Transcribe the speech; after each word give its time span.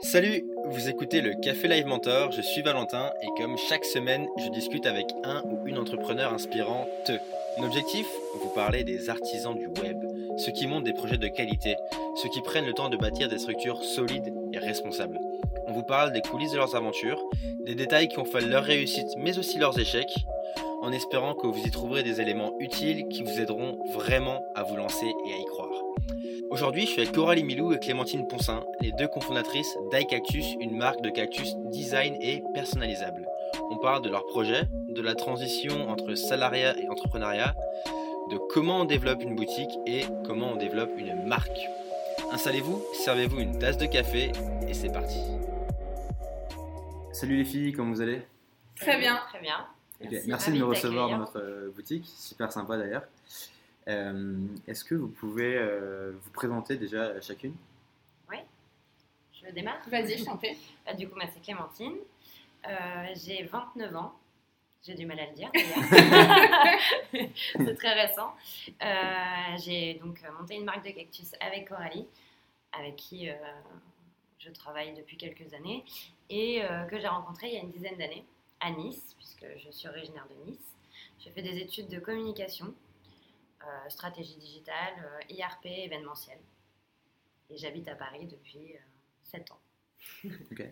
Salut, 0.00 0.44
vous 0.66 0.88
écoutez 0.88 1.20
le 1.20 1.34
Café 1.34 1.66
Live 1.66 1.86
Mentor, 1.86 2.30
je 2.30 2.40
suis 2.40 2.62
Valentin 2.62 3.10
et 3.20 3.26
comme 3.36 3.58
chaque 3.58 3.84
semaine, 3.84 4.28
je 4.38 4.48
discute 4.48 4.86
avec 4.86 5.06
un 5.24 5.42
ou 5.42 5.66
une 5.66 5.76
entrepreneur 5.76 6.32
inspirante. 6.32 7.10
Mon 7.58 7.66
objectif 7.66 8.06
Vous 8.40 8.50
parler 8.50 8.84
des 8.84 9.10
artisans 9.10 9.56
du 9.56 9.66
web, 9.66 9.96
ceux 10.36 10.52
qui 10.52 10.68
montent 10.68 10.84
des 10.84 10.92
projets 10.92 11.18
de 11.18 11.26
qualité, 11.26 11.74
ceux 12.14 12.28
qui 12.28 12.40
prennent 12.42 12.66
le 12.66 12.74
temps 12.74 12.90
de 12.90 12.96
bâtir 12.96 13.28
des 13.28 13.38
structures 13.38 13.82
solides 13.82 14.32
et 14.52 14.58
responsables. 14.58 15.18
On 15.66 15.72
vous 15.72 15.82
parle 15.82 16.12
des 16.12 16.22
coulisses 16.22 16.52
de 16.52 16.58
leurs 16.58 16.76
aventures, 16.76 17.20
des 17.66 17.74
détails 17.74 18.08
qui 18.08 18.20
ont 18.20 18.24
fait 18.24 18.40
leur 18.40 18.62
réussite 18.62 19.08
mais 19.16 19.36
aussi 19.36 19.58
leurs 19.58 19.78
échecs, 19.80 20.14
en 20.80 20.92
espérant 20.92 21.34
que 21.34 21.48
vous 21.48 21.66
y 21.66 21.70
trouverez 21.72 22.04
des 22.04 22.20
éléments 22.20 22.54
utiles 22.60 23.08
qui 23.08 23.24
vous 23.24 23.40
aideront 23.40 23.78
vraiment 23.94 24.44
à 24.54 24.62
vous 24.62 24.76
lancer 24.76 25.12
Aujourd'hui, 26.58 26.86
je 26.86 26.90
suis 26.90 27.02
avec 27.02 27.14
Coralie 27.14 27.44
Milou 27.44 27.72
et 27.72 27.78
Clémentine 27.78 28.26
Poncin, 28.26 28.64
les 28.80 28.90
deux 28.90 29.06
cofondatrices 29.06 29.78
d'iCactus, 29.92 30.56
une 30.58 30.76
marque 30.76 31.00
de 31.02 31.08
cactus 31.08 31.54
design 31.70 32.16
et 32.20 32.42
personnalisable. 32.52 33.28
On 33.70 33.76
parle 33.76 34.02
de 34.02 34.08
leur 34.08 34.26
projet, 34.26 34.64
de 34.88 35.00
la 35.00 35.14
transition 35.14 35.88
entre 35.88 36.16
salariat 36.16 36.76
et 36.76 36.88
entrepreneuriat, 36.88 37.54
de 38.32 38.38
comment 38.50 38.80
on 38.80 38.84
développe 38.86 39.22
une 39.22 39.36
boutique 39.36 39.70
et 39.86 40.02
comment 40.26 40.54
on 40.54 40.56
développe 40.56 40.90
une 40.98 41.28
marque. 41.28 41.60
Installez-vous, 42.32 42.82
servez-vous 42.92 43.38
une 43.38 43.56
tasse 43.60 43.78
de 43.78 43.86
café 43.86 44.32
et 44.66 44.74
c'est 44.74 44.92
parti. 44.92 45.20
Salut 47.12 47.36
les 47.36 47.44
filles, 47.44 47.72
comment 47.72 47.92
vous 47.92 48.00
allez? 48.00 48.22
Très 48.80 48.98
bien. 48.98 49.20
Très 49.28 49.40
bien. 49.40 49.64
Merci, 50.26 50.50
de 50.50 50.58
me 50.58 50.64
recevoir 50.64 51.08
dans 51.08 51.18
notre 51.18 51.70
boutique, 51.76 52.04
super 52.04 52.50
sympa 52.50 52.76
d'ailleurs. 52.76 53.04
Euh, 53.88 54.36
est-ce 54.66 54.84
que 54.84 54.94
vous 54.94 55.08
pouvez 55.08 55.56
euh, 55.56 56.12
vous 56.22 56.30
présenter 56.30 56.76
déjà 56.76 57.20
chacune? 57.20 57.54
Oui, 58.30 58.36
je 59.32 59.50
démarre. 59.50 59.80
Vas-y, 59.88 60.18
je 60.18 60.24
t'en 60.24 60.36
prie. 60.36 60.56
Bah, 60.86 60.94
du 60.94 61.08
coup, 61.08 61.16
moi, 61.16 61.24
c'est 61.32 61.40
Clémentine. 61.42 61.96
j'ai 63.14 63.44
29 63.44 63.96
ans. 63.96 64.14
J'ai 64.82 64.94
du 64.94 65.06
mal 65.06 65.18
à 65.18 65.26
le 65.26 65.34
dire 65.34 65.50
c'est 67.56 67.74
très 67.74 67.94
récent. 67.94 68.32
j'ai 69.58 69.94
donc 69.94 70.22
monté 70.38 70.54
une 70.54 70.64
marque 70.64 70.86
de 70.86 70.92
cactus 70.92 71.32
avec 71.40 71.68
Coralie, 71.68 72.06
avec 72.72 72.94
qui 72.94 73.28
je 74.38 74.50
travaille 74.50 74.94
depuis 74.94 75.16
quelques 75.16 75.52
années 75.52 75.84
et 76.30 76.62
que 76.88 77.00
j'ai 77.00 77.08
rencontré 77.08 77.48
il 77.48 77.54
y 77.54 77.56
a 77.56 77.60
une 77.60 77.72
dizaine 77.72 77.98
d'années 77.98 78.24
à 78.60 78.70
Nice, 78.70 79.14
puisque 79.18 79.46
je 79.58 79.70
suis 79.70 79.88
originaire 79.88 80.26
de 80.30 80.50
Nice. 80.50 80.76
J'ai 81.18 81.30
fait 81.30 81.42
des 81.42 81.58
études 81.58 81.88
de 81.88 81.98
communication, 81.98 82.66
euh, 82.66 82.70
stratégie 83.88 84.36
digitale, 84.36 84.94
IRP, 85.28 85.66
euh, 85.66 85.84
événementiel. 85.84 86.38
Et 87.50 87.56
j'habite 87.56 87.88
à 87.88 87.94
Paris 87.94 88.26
depuis 88.26 88.74
7 89.24 89.40
euh, 89.50 89.54
ans. 89.54 89.60
ok. 90.52 90.64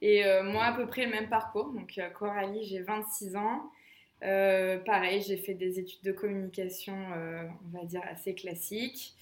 Et 0.00 0.22
moi, 0.44 0.64
à 0.66 0.72
peu 0.74 0.86
près 0.86 1.06
le 1.06 1.10
même 1.10 1.28
parcours. 1.28 1.72
Donc, 1.72 2.00
Coralie, 2.14 2.64
j'ai 2.64 2.82
26 2.82 3.34
ans. 3.34 3.72
pareil, 4.20 5.22
j'ai 5.22 5.36
fait 5.36 5.54
des 5.54 5.80
études 5.80 6.02
de 6.02 6.12
communication, 6.12 6.94
on 6.94 7.76
va 7.76 7.84
dire, 7.84 8.02
assez 8.04 8.32
classiques, 8.36 9.16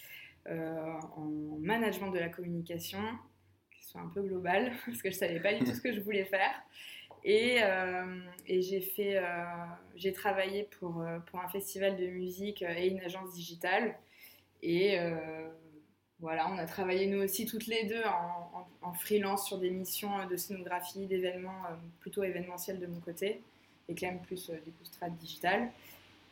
en 0.47 1.56
management 1.60 2.10
de 2.10 2.19
la 2.19 2.28
communication, 2.28 3.00
qui 3.70 3.86
sont 3.86 4.00
un 4.00 4.08
peu 4.08 4.20
globales, 4.20 4.70
parce 4.86 5.00
que 5.00 5.10
je 5.10 5.16
ne 5.16 5.19
savais 5.19 5.41
pas 5.41 5.55
du 5.55 5.64
tout 5.64 5.72
ce 5.72 5.81
que 5.81 5.94
je 5.94 6.00
voulais 6.00 6.27
faire. 6.27 6.62
Et, 7.28 7.56
euh, 7.60 8.20
et 8.46 8.62
j'ai 8.62 8.80
fait, 8.80 9.19
euh, 9.19 9.24
j'ai 9.96 10.12
travaillé 10.12 10.69
pour, 10.78 11.02
euh, 11.02 11.19
pour 11.19 11.41
un 11.41 11.48
festival 11.48 11.96
de 11.96 12.06
musique 12.06 12.62
et 12.62 12.86
une 12.86 13.00
agence 13.00 13.34
digitale. 13.34 13.96
Et 14.62 14.98
voilà, 16.19 16.48
on 16.50 16.56
a 16.56 16.64
travaillé 16.64 17.06
nous 17.06 17.22
aussi 17.22 17.44
toutes 17.44 17.66
les 17.66 17.84
deux 17.84 18.02
en, 18.04 18.66
en, 18.80 18.92
freelance 18.94 19.47
sur 19.47 19.58
des 19.58 19.70
missions 19.70 20.27
de 20.27 20.36
scénographie, 20.36 21.06
d'événements 21.06 21.62
plutôt 22.00 22.24
événementiels 22.24 22.80
de 22.80 22.86
mon 22.86 22.98
côté, 23.00 23.42
et 23.88 23.94
quand 23.94 24.06
même 24.06 24.22
plus 24.22 24.50
du 24.50 24.72
coup 24.72 24.84
strat 24.84 25.10
digital. 25.10 25.70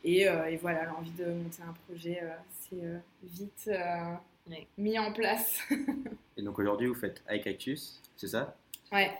Et, 0.03 0.21
et 0.23 0.57
voilà, 0.57 0.85
l'envie 0.85 1.11
de 1.11 1.25
monter 1.25 1.61
un 1.61 1.73
projet, 1.87 2.21
c'est 2.49 2.81
vite 3.23 3.69
mis 4.77 4.97
en 4.97 5.13
place. 5.13 5.59
et 6.37 6.41
donc 6.41 6.57
aujourd'hui, 6.57 6.87
vous 6.87 6.95
faites 6.95 7.23
iCactus, 7.29 8.01
c'est 8.17 8.27
ça? 8.27 8.57
Ouais. 8.91 9.11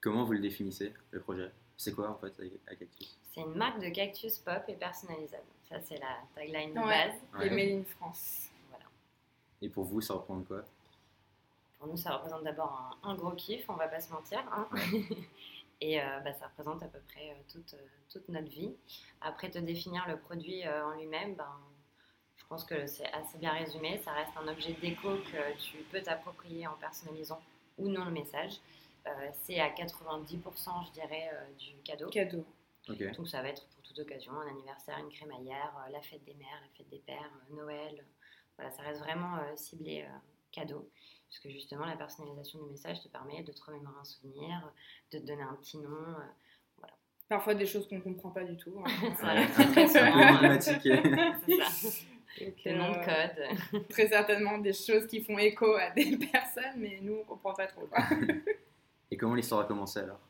Comment 0.00 0.24
vous 0.24 0.32
le 0.32 0.40
définissez, 0.40 0.92
le 1.10 1.20
projet? 1.20 1.50
C'est 1.76 1.92
quoi 1.92 2.10
en 2.10 2.16
fait 2.16 2.32
à 2.66 2.74
Cactus? 2.74 3.18
C'est 3.34 3.42
une 3.42 3.54
marque 3.54 3.80
de 3.80 3.90
cactus 3.90 4.38
pop 4.38 4.62
et 4.68 4.74
personnalisable. 4.74 5.44
Ça, 5.68 5.78
c'est 5.80 5.98
la 5.98 6.16
tagline 6.34 6.70
de 6.70 6.80
base. 6.80 7.14
Et 7.42 7.50
Made 7.50 7.80
in 7.80 7.84
France. 7.84 8.48
Voilà. 8.70 8.86
Et 9.60 9.68
pour 9.68 9.84
vous, 9.84 10.00
ça 10.00 10.14
représente 10.14 10.46
quoi? 10.46 10.64
Pour 11.78 11.88
nous, 11.88 11.96
ça 11.96 12.16
représente 12.16 12.44
d'abord 12.44 12.98
un, 13.02 13.14
gros 13.14 13.32
kiff, 13.32 13.68
on 13.68 13.74
va 13.74 13.88
pas 13.88 14.00
se 14.00 14.10
mentir. 14.10 14.42
Hein. 14.52 14.68
et 15.80 16.00
euh, 16.00 16.20
bah, 16.20 16.32
ça 16.32 16.46
représente 16.46 16.82
à 16.82 16.86
peu 16.86 16.98
près 17.08 17.30
euh, 17.30 17.52
toute, 17.52 17.74
euh, 17.74 17.86
toute, 18.10 18.28
notre 18.30 18.48
vie. 18.48 18.72
Après, 19.20 19.50
te 19.50 19.58
définir 19.58 20.06
le 20.08 20.16
produit 20.16 20.66
en 20.66 20.92
lui-même, 20.92 21.34
ben, 21.34 21.60
je 22.36 22.44
pense 22.46 22.64
que 22.64 22.86
c'est 22.86 23.12
assez 23.12 23.36
bien 23.36 23.52
résumé. 23.52 23.98
Ça 23.98 24.12
reste 24.12 24.32
un 24.42 24.48
objet 24.48 24.72
déco 24.80 25.16
que 25.16 25.58
tu 25.58 25.76
peux 25.90 26.00
t'approprier 26.00 26.66
en 26.66 26.74
personnalisant 26.76 27.42
ou 27.76 27.88
non 27.88 28.06
le 28.06 28.12
message. 28.12 28.60
Euh, 29.06 29.30
c'est 29.42 29.60
à 29.60 29.70
90%, 29.70 30.86
je 30.86 30.92
dirais, 30.92 31.30
euh, 31.32 31.52
du 31.58 31.76
cadeau. 31.84 32.08
Cadeau. 32.08 32.44
Donc 32.88 33.28
ça 33.28 33.42
va 33.42 33.48
être 33.48 33.66
pour 33.68 33.82
toute 33.82 33.98
occasion, 33.98 34.32
un 34.32 34.48
anniversaire, 34.48 34.98
une 34.98 35.10
crémaillère, 35.10 35.72
euh, 35.86 35.90
la 35.92 36.00
fête 36.02 36.24
des 36.24 36.34
mères, 36.34 36.60
la 36.62 36.68
fête 36.76 36.88
des 36.88 37.00
pères, 37.00 37.30
Noël. 37.50 38.04
Voilà, 38.56 38.70
ça 38.70 38.82
reste 38.82 39.00
vraiment 39.00 39.38
ciblé 39.54 40.06
cadeau. 40.50 40.88
Parce 41.28 41.40
que 41.40 41.50
justement, 41.50 41.84
la 41.84 41.96
personnalisation 41.96 42.62
du 42.62 42.70
message 42.70 43.02
te 43.02 43.08
permet 43.08 43.42
de 43.42 43.52
te 43.52 43.62
remémorer 43.62 43.96
un 44.00 44.04
souvenir, 44.04 44.72
de 45.12 45.18
te 45.18 45.26
donner 45.26 45.42
un 45.42 45.54
petit 45.56 45.76
nom. 45.76 46.14
voilà. 46.78 46.94
Parfois 47.28 47.54
des 47.54 47.66
choses 47.66 47.86
qu'on 47.86 47.96
ne 47.96 48.00
comprend 48.00 48.30
pas 48.30 48.44
du 48.44 48.56
tout. 48.56 48.82
Hein. 48.82 49.10
très 49.72 49.88
souvent. 49.88 50.60
c'est 50.60 51.60
ça. 51.60 52.04
des 52.64 52.72
noms 52.72 52.92
de 52.92 53.04
code. 53.04 53.88
très 53.90 54.08
certainement 54.08 54.58
des 54.58 54.72
choses 54.72 55.06
qui 55.06 55.22
font 55.22 55.36
écho 55.36 55.74
à 55.74 55.90
des 55.90 56.16
personnes, 56.16 56.78
mais 56.78 56.98
nous, 57.02 57.14
on 57.14 57.18
ne 57.18 57.24
comprend 57.24 57.52
pas 57.52 57.66
trop. 57.66 57.88
Et 59.10 59.16
comment 59.16 59.34
l'histoire 59.34 59.60
a 59.60 59.64
commencé 59.64 60.00
alors? 60.00 60.20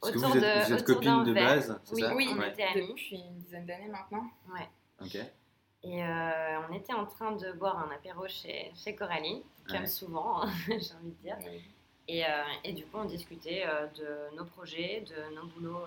Parce 0.00 0.12
que 0.12 0.18
vous 0.18 0.36
êtes, 0.36 0.70
vous 0.70 0.84
copines 0.84 1.24
de 1.24 1.34
base, 1.34 1.80
c'est 1.82 1.94
oui, 1.94 2.00
ça? 2.02 2.14
Oui, 2.14 2.28
on 2.30 2.42
était 2.42 2.62
amis. 2.62 2.88
Depuis 2.88 3.16
une 3.16 3.38
dizaine 3.38 3.66
d'années 3.66 3.88
maintenant. 3.88 4.24
Ouais. 4.52 4.68
Ok. 5.00 5.18
Et 5.82 6.04
euh, 6.04 6.60
on 6.68 6.74
était 6.74 6.92
en 6.92 7.06
train 7.06 7.32
de 7.32 7.52
boire 7.52 7.78
un 7.78 7.90
apéro 7.94 8.26
chez, 8.28 8.72
chez 8.74 8.94
Coralie, 8.94 9.42
comme 9.68 9.86
souvent, 9.86 10.42
hein, 10.42 10.50
j'ai 10.66 10.94
envie 10.94 11.10
de 11.10 11.22
dire. 11.22 11.36
Et, 12.08 12.24
euh, 12.24 12.28
et, 12.64 12.72
du 12.72 12.84
coup, 12.86 12.98
on 12.98 13.04
discutait 13.04 13.64
euh, 13.66 13.86
de 13.88 14.36
nos 14.36 14.44
projets, 14.44 15.04
de 15.06 15.34
nos 15.34 15.46
boulots 15.46 15.84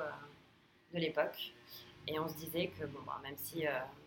de 0.94 1.00
l'époque. 1.00 1.54
Et 2.08 2.20
on 2.20 2.28
se 2.28 2.36
disait 2.36 2.68
que, 2.68 2.86
bon, 2.86 3.00
bah, 3.06 3.20
même 3.24 3.38
si 3.38 3.64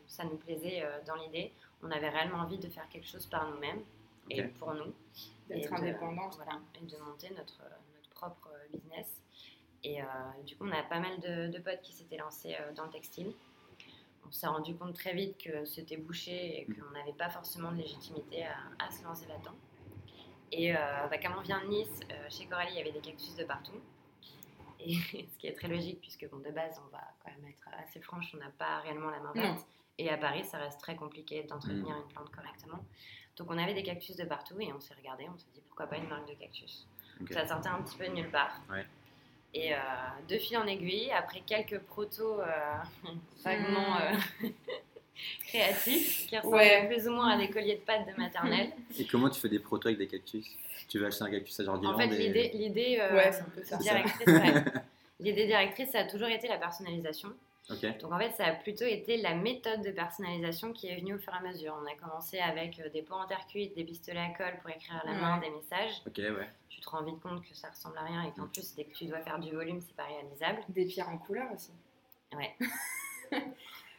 ça 0.07 0.25
nous 0.25 0.37
plaisait 0.37 0.85
dans 1.07 1.17
l'idée, 1.17 1.53
on 1.83 1.91
avait 1.91 2.09
réellement 2.09 2.39
envie 2.39 2.59
de 2.59 2.69
faire 2.69 2.89
quelque 2.89 3.07
chose 3.07 3.27
par 3.27 3.49
nous-mêmes 3.51 3.83
et 4.31 4.43
pour 4.45 4.75
nous. 4.75 4.93
D'être 5.49 5.73
indépendante. 5.73 6.37
Voilà, 6.37 6.59
et 6.81 6.87
de 6.87 6.97
monter 6.99 7.31
notre, 7.31 7.63
notre 7.95 8.11
propre 8.11 8.51
business. 8.73 9.21
Et 9.85 10.01
euh, 10.01 10.05
du 10.47 10.57
coup, 10.57 10.65
on 10.67 10.73
a 10.73 10.83
pas 10.83 10.99
mal 10.99 11.21
de, 11.21 11.59
potes 11.59 11.83
qui 11.83 11.93
s'étaient 11.93 12.17
lancés 12.17 12.57
euh, 12.59 12.73
dans 12.73 12.85
le 12.85 12.91
textile. 12.91 13.33
On 14.27 14.33
s'est 14.33 14.47
rendu 14.47 14.75
compte 14.75 14.95
très 14.95 15.15
vite 15.15 15.37
que 15.37 15.65
c'était 15.67 15.99
bouché 15.99 16.61
et 16.61 16.67
mm. 16.67 16.75
qu'on 16.75 16.91
n'avait 16.93 17.13
pas 17.13 17.29
forcément 17.29 17.71
de 17.71 17.77
légitimité 17.77 18.47
à, 18.79 18.91
se 18.91 19.05
lancer 19.05 19.27
là-dedans. 19.27 19.55
Et 20.51 20.75
euh, 20.75 20.79
bah, 21.11 21.19
comme 21.19 21.35
on 21.39 21.43
vient 21.43 21.63
de 21.63 21.69
Nice, 21.69 22.01
chez 22.31 22.47
Coralie, 22.47 22.73
il 22.73 22.79
y 22.79 22.81
avait 22.81 22.93
des 22.93 23.01
cactus 23.01 23.37
de 23.37 23.45
partout. 23.45 23.79
Et 24.81 24.95
ce 25.33 25.39
qui 25.39 25.47
est 25.47 25.55
très 25.55 25.69
logique, 25.69 26.01
puisque 26.01 26.29
bon, 26.31 26.39
de 26.39 26.51
base, 26.51 26.81
on 26.87 26.91
va 26.91 27.03
quand 27.23 27.31
même 27.31 27.51
être 27.51 27.69
assez 27.87 28.01
franche, 28.01 28.35
on 28.35 28.39
n'a 28.39 28.51
pas 28.59 28.79
réellement 28.79 29.11
la 29.11 29.21
main 29.21 29.33
verte. 29.35 29.67
Et 29.99 30.09
à 30.09 30.17
Paris, 30.17 30.45
ça 30.45 30.59
reste 30.59 30.81
très 30.81 30.97
compliqué 30.97 31.43
d'entretenir 31.43 31.95
mm. 31.95 32.01
une 32.01 32.09
plante 32.09 32.31
correctement. 32.31 32.83
Donc 33.37 33.51
on 33.51 33.59
avait 33.59 33.75
des 33.75 33.83
cactus 33.83 34.17
de 34.17 34.25
partout 34.25 34.61
et 34.61 34.73
on 34.73 34.81
s'est 34.81 34.95
regardé, 34.95 35.27
on 35.33 35.37
s'est 35.37 35.47
dit 35.55 35.61
pourquoi 35.69 35.87
pas 35.87 35.97
une 35.97 36.09
marque 36.09 36.29
de 36.29 36.35
cactus. 36.35 36.87
Ça 37.31 37.47
sortait 37.47 37.69
un 37.69 37.83
petit 37.83 37.97
peu 37.97 38.07
de 38.07 38.13
nulle 38.13 38.31
part. 38.31 38.61
Et 39.53 39.73
euh, 39.73 39.77
de 40.29 40.37
fil 40.37 40.57
en 40.57 40.67
aiguille, 40.67 41.13
après 41.13 41.41
quelques 41.47 41.79
protos 41.79 42.41
euh, 42.41 42.47
vaguement 43.45 43.99
euh, 44.01 44.49
créatifs 45.47 46.27
qui 46.27 46.37
ressemblent 46.37 46.89
plus 46.89 47.09
ou 47.09 47.13
moins 47.13 47.31
à 47.31 47.39
des 47.39 47.49
colliers 47.49 47.77
de 47.77 47.81
pâtes 47.81 48.07
de 48.07 48.21
maternelle. 48.21 48.73
Et 48.99 49.07
comment 49.07 49.31
tu 49.31 49.41
fais 49.41 49.49
des 49.49 49.61
protos 49.61 49.89
avec 49.89 49.99
des 49.99 50.09
cactus? 50.09 50.45
Tu 50.89 50.99
veux 50.99 51.07
acheter 51.07 51.23
un 51.23 51.31
cactus 51.31 51.59
à 51.61 51.65
Jardiland 51.65 51.95
En 51.95 51.99
fait, 51.99 52.09
l'idée, 52.09 52.51
l'idée 52.53 53.01
directrice, 53.81 54.35
l'idée 55.21 55.47
directrice, 55.47 55.91
ça 55.91 56.01
a 56.01 56.05
toujours 56.05 56.29
été 56.29 56.49
la 56.49 56.59
personnalisation. 56.59 57.33
Donc 57.69 58.13
en 58.13 58.19
fait, 58.19 58.33
ça 58.33 58.45
a 58.47 58.53
plutôt 58.53 58.85
été 58.85 59.17
la 59.17 59.35
méthode 59.35 59.83
de 59.83 59.91
personnalisation 59.91 60.73
qui 60.73 60.89
est 60.89 60.97
venue 60.97 61.15
au 61.15 61.19
fur 61.19 61.33
et 61.33 61.37
à 61.39 61.41
mesure. 61.41 61.75
On 61.83 61.87
a 61.87 61.95
commencé 61.95 62.39
avec 62.39 62.79
euh, 62.81 62.91
des 62.91 63.01
pots 63.01 63.15
en 63.15 63.27
terre 63.27 63.47
cuite, 63.49 63.75
des 63.75 63.85
pistolets 63.85 64.21
à 64.21 64.37
colle 64.37 64.59
pour 64.61 64.71
écrire 64.71 65.01
à 65.03 65.07
la 65.07 65.15
main 65.15 65.39
des 65.39 65.49
messages. 65.49 66.03
Ok, 66.07 66.19
ouais. 66.19 66.51
Tu 66.69 66.81
te 66.81 66.89
rends 66.91 67.03
vite 67.03 67.21
compte 67.21 67.43
que 67.43 67.55
ça 67.55 67.71
ressemble 67.71 67.97
à 67.97 68.03
rien 68.03 68.23
et 68.25 68.33
qu'en 68.33 68.49
plus, 68.49 68.75
dès 68.75 68.85
que 68.85 68.95
tu 68.95 69.07
dois 69.07 69.21
faire 69.21 69.39
du 69.39 69.51
volume, 69.53 69.81
c'est 69.81 69.97
pas 69.97 70.05
réalisable. 70.05 70.63
Des 70.69 70.85
pierres 70.85 71.09
en 71.09 71.17
couleur 71.17 71.51
aussi. 71.55 71.73
Ouais. 72.37 72.55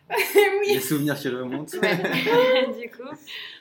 oui. 0.10 0.74
Les 0.74 0.80
souvenirs 0.80 1.16
qui 1.16 1.30
remontent. 1.30 1.78
Ouais. 1.80 1.98
du 2.82 2.92
coup, 2.92 3.10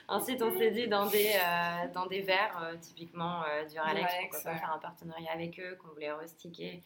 ensuite 0.07 0.41
on 0.41 0.55
s'est 0.57 0.71
dit 0.71 0.87
dans 0.87 1.07
des, 1.07 1.31
euh, 1.33 1.87
dans 1.93 2.05
des 2.05 2.21
verres, 2.21 2.61
euh, 2.61 2.75
typiquement 2.79 3.43
euh, 3.43 3.65
du 3.65 3.79
Ralex, 3.79 4.05
pourquoi 4.21 4.39
pas 4.41 4.51
ouais. 4.51 4.59
faire 4.59 4.73
un 4.73 4.79
partenariat 4.79 5.31
avec 5.31 5.59
eux, 5.59 5.77
qu'on 5.81 5.89
voulait 5.89 6.11
restiquer. 6.11 6.83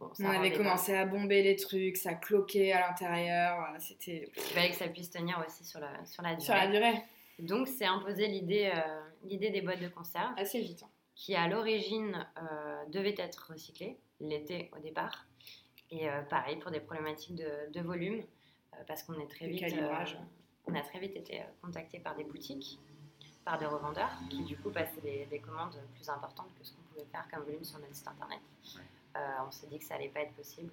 Bon, 0.00 0.10
On 0.18 0.24
avait 0.30 0.50
pas. 0.50 0.56
commencé 0.56 0.94
à 0.94 1.04
bomber 1.04 1.42
les 1.42 1.56
trucs, 1.56 1.96
ça 1.98 2.14
cloquait 2.14 2.72
à 2.72 2.88
l'intérieur, 2.88 3.56
voilà, 3.58 3.78
c'était 3.78 4.30
Il 4.34 4.42
fallait 4.42 4.70
que 4.70 4.76
ça 4.76 4.88
puisse 4.88 5.10
tenir 5.10 5.40
aussi 5.46 5.62
sur 5.64 5.78
la, 5.78 6.04
sur 6.06 6.22
la 6.22 6.30
durée. 6.30 6.44
sur 6.44 6.54
la 6.54 6.66
durée 6.68 7.02
Donc 7.38 7.68
c'est 7.68 7.84
imposé 7.84 8.26
l'idée 8.26 8.72
euh, 8.74 9.00
l'idée 9.24 9.50
des 9.50 9.60
boîtes 9.60 9.80
de 9.80 9.88
conserve 9.88 10.32
assez 10.38 10.60
vite. 10.60 10.82
hein. 10.82 10.88
qui 11.14 11.34
à 11.34 11.46
l'origine 11.48 12.26
euh, 12.38 12.84
devait 12.88 13.14
être 13.18 13.50
recyclées 13.52 13.98
l'été 14.20 14.70
au 14.74 14.80
départ. 14.80 15.26
Et 15.90 16.08
euh, 16.08 16.22
pareil 16.22 16.56
pour 16.56 16.70
des 16.70 16.80
problématiques 16.80 17.34
de, 17.36 17.70
de 17.72 17.80
volume, 17.80 18.20
euh, 18.72 18.76
parce 18.86 19.02
qu'on 19.02 19.20
est 19.20 19.26
très 19.28 19.48
vite, 19.48 19.60
calibrage. 19.60 20.14
euh, 20.14 20.24
on 20.68 20.74
a 20.74 20.80
très 20.82 20.98
vite 20.98 21.16
été 21.16 21.40
euh, 21.40 21.44
contacté 21.62 21.98
par 21.98 22.14
des 22.14 22.24
boutiques, 22.24 22.78
par 23.44 23.58
des 23.58 23.66
revendeurs 23.66 24.12
qui 24.30 24.42
du 24.44 24.56
coup 24.56 24.70
passaient 24.70 25.00
des, 25.02 25.26
des 25.26 25.40
commandes 25.40 25.76
plus 25.96 26.08
importantes 26.08 26.48
que 26.58 26.64
ce 26.64 26.72
qu'on 26.72 26.82
pouvait 26.92 27.06
faire 27.12 27.26
comme 27.30 27.42
volume 27.44 27.64
sur 27.64 27.78
notre 27.80 27.94
site 27.94 28.08
internet. 28.08 28.38
Ouais. 28.76 28.82
Euh, 29.16 29.20
on 29.46 29.50
s'est 29.50 29.66
dit 29.66 29.78
que 29.78 29.84
ça 29.84 29.94
allait 29.96 30.08
pas 30.08 30.20
être 30.20 30.32
possible, 30.34 30.70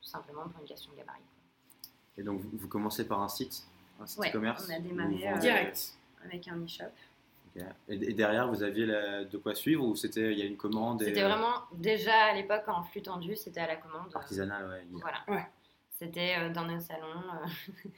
tout 0.00 0.08
simplement 0.08 0.48
pour 0.48 0.60
une 0.60 0.66
question 0.66 0.92
de 0.92 0.96
gabarit. 0.98 1.20
Et 2.16 2.22
donc, 2.22 2.40
vous, 2.40 2.50
vous 2.58 2.68
commencez 2.68 3.06
par 3.06 3.20
un 3.20 3.28
site, 3.28 3.66
un 4.00 4.06
site 4.06 4.18
Ouais, 4.20 4.28
e-commerce 4.30 4.68
on 4.70 4.74
a 4.74 4.78
démarré, 4.80 5.14
vous 5.14 5.24
euh, 5.24 5.38
Direct. 5.38 5.94
Avec 6.24 6.46
un 6.48 6.62
e-shop. 6.64 6.84
Et, 7.56 7.62
et 7.88 8.12
derrière, 8.14 8.48
vous 8.48 8.62
aviez 8.64 8.84
la- 8.86 9.24
de 9.24 9.38
quoi 9.38 9.54
suivre 9.54 9.84
ou 9.84 9.94
c'était 9.94 10.32
il 10.32 10.38
y 10.38 10.42
a 10.42 10.44
une 10.44 10.56
commande 10.56 11.02
et, 11.02 11.06
C'était 11.06 11.22
euh, 11.22 11.28
vraiment, 11.28 11.54
déjà 11.72 12.12
à 12.26 12.34
l'époque 12.34 12.64
en 12.66 12.82
flux 12.82 13.02
tendu, 13.02 13.36
c'était 13.36 13.60
à 13.60 13.66
la 13.68 13.76
commande. 13.76 14.08
euh, 14.14 14.18
artisanal, 14.18 14.68
ouais. 14.68 14.86
Voilà. 14.92 15.18
Ouais. 15.28 15.46
C'était 15.90 16.34
euh, 16.38 16.50
dans 16.50 16.64
nos 16.64 16.80
salons, 16.80 17.06
euh, 17.06 17.88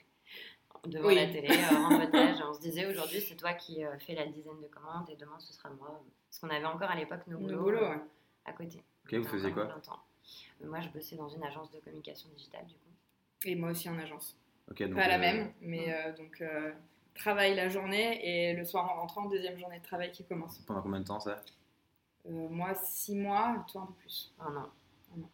devant 0.87 1.09
Oui. 1.09 1.15
la 1.15 1.27
télé, 1.27 1.49
euh, 1.51 1.77
en 1.77 1.99
potage. 1.99 2.37
On 2.47 2.53
se 2.53 2.61
disait 2.61 2.87
aujourd'hui, 2.87 3.21
c'est 3.23 3.37
toi 3.37 3.55
qui 3.55 3.85
euh, 3.85 3.99
fais 3.99 4.15
la 4.15 4.27
dizaine 4.27 4.61
de 4.61 4.67
commandes 4.69 5.09
et 5.09 5.17
demain, 5.17 5.39
ce 5.39 5.53
sera 5.55 5.71
moi. 5.71 6.03
Parce 6.29 6.39
qu'on 6.39 6.51
avait 6.51 6.67
encore 6.67 6.91
à 6.91 6.97
l'époque 6.97 7.21
nos 7.27 7.39
boulots, 7.39 7.59
boulot, 7.63 7.79
euh, 7.79 7.91
ouais. 7.95 8.01
à 8.45 8.53
côté. 8.53 8.83
Ok, 9.07 9.15
vous 9.15 9.29
faisiez 9.29 9.53
quoi. 9.53 9.65
Euh, 9.65 10.67
Moi, 10.67 10.81
je 10.81 10.89
bossais 10.89 11.17
dans 11.17 11.29
une 11.29 11.43
agence 11.45 11.71
de 11.71 11.79
communication 11.81 12.29
digitale, 12.31 12.67
du 12.67 12.75
coup. 12.75 12.81
Et 13.45 13.55
moi 13.55 13.71
aussi 13.71 13.89
en 13.89 13.99
agence. 13.99 14.37
Ok, 14.71 14.83
donc, 14.83 14.95
Pas 14.97 15.07
la 15.09 15.17
euh, 15.17 15.19
même, 15.19 15.53
mais 15.61 15.95
euh, 15.95 16.13
donc 16.15 16.41
euh, 16.41 16.73
travail 17.15 17.55
la 17.55 17.69
journée 17.69 18.21
et 18.51 18.55
le 18.55 18.65
soir 18.65 18.91
en 18.91 19.01
rentrant, 19.01 19.27
deuxième 19.27 19.59
journée 19.59 19.79
de 19.79 19.85
travail 19.85 20.11
qui 20.11 20.25
commence. 20.25 20.59
Pendant 20.67 20.83
combien 20.83 21.01
de 21.01 21.05
temps 21.05 21.21
ça? 21.21 21.41
Euh, 22.27 22.49
moi, 22.49 22.75
six 22.75 23.15
mois, 23.15 23.65
toi 23.71 23.83
un 23.83 23.87
peu 23.87 23.93
plus. 23.95 24.35
Oh 24.41 24.51
non. 24.51 25.29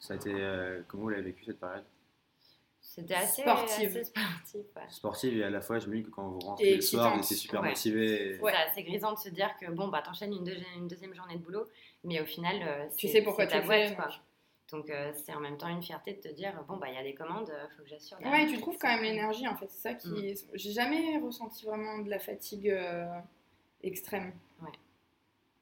Ça 0.00 0.14
a 0.14 0.16
été 0.16 0.32
euh, 0.32 0.82
comment 0.88 1.04
vous 1.04 1.08
l'avez 1.10 1.22
vécu 1.24 1.44
cette 1.44 1.60
période? 1.60 1.84
C'était 2.80 3.14
assez 3.14 3.42
Sportive. 3.42 3.90
assez 3.90 4.04
sportif. 4.04 4.54
ouais. 4.76 4.82
Sportive 4.88 5.36
et 5.38 5.44
à 5.44 5.50
la 5.50 5.60
fois, 5.60 5.78
je 5.78 5.88
me 5.88 5.96
dis 5.96 6.02
que 6.04 6.10
quand 6.10 6.28
vous 6.28 6.38
rentrez 6.40 6.70
Et 6.70 6.74
le 6.76 6.80
soir, 6.80 7.14
vous 7.14 7.20
étiez 7.22 7.36
super 7.36 7.60
Ouais. 7.62 7.68
motivé. 7.70 8.34
et- 8.36 8.40
Ouais. 8.40 8.52
C'est 8.74 8.82
grisant 8.82 9.12
de 9.12 9.18
se 9.18 9.28
dire 9.28 9.54
que 9.60 9.70
bon, 9.70 9.88
bah, 9.88 10.02
t'enchaînes 10.02 10.32
une, 10.32 10.44
deuxi- 10.44 10.64
une 10.76 10.88
deuxième 10.88 11.14
journée 11.14 11.36
de 11.36 11.42
boulot, 11.42 11.68
mais 12.04 12.20
au 12.20 12.24
final, 12.26 12.56
euh, 12.62 12.86
Tu 12.96 13.06
c'est- 13.06 13.14
sais 13.14 13.22
pourquoi 13.22 13.46
ta 13.46 13.60
le 13.60 13.66
boîte, 13.66 13.88
fais. 13.90 13.94
quoi. 13.96 14.08
donc. 14.72 14.90
Euh, 14.90 15.12
c'est 15.24 15.34
en 15.34 15.40
même 15.40 15.56
temps 15.58 15.68
une 15.68 15.82
fierté 15.82 16.12
de 16.14 16.20
te 16.20 16.28
dire 16.28 16.62
bon, 16.68 16.76
bah, 16.76 16.88
il 16.88 16.94
y 16.94 16.98
a 16.98 17.02
des 17.02 17.14
commandes, 17.14 17.50
euh, 17.50 17.66
faut 17.76 17.82
que 17.82 17.88
j'assure. 17.88 18.18
Ouais, 18.24 18.46
tu 18.46 18.58
trouves 18.60 18.78
quand 18.78 18.88
même 18.88 19.02
l'énergie 19.02 19.46
en 19.48 19.56
fait. 19.56 19.66
C'est 19.70 19.80
ça 19.88 19.94
qui. 19.94 20.08
Mm. 20.08 20.34
J'ai 20.54 20.72
jamais 20.72 21.18
ressenti 21.18 21.64
vraiment 21.66 21.98
de 21.98 22.10
la 22.10 22.18
fatigue 22.18 22.68
euh, 22.70 23.06
extrême. 23.82 24.32
Ouais. 24.62 24.72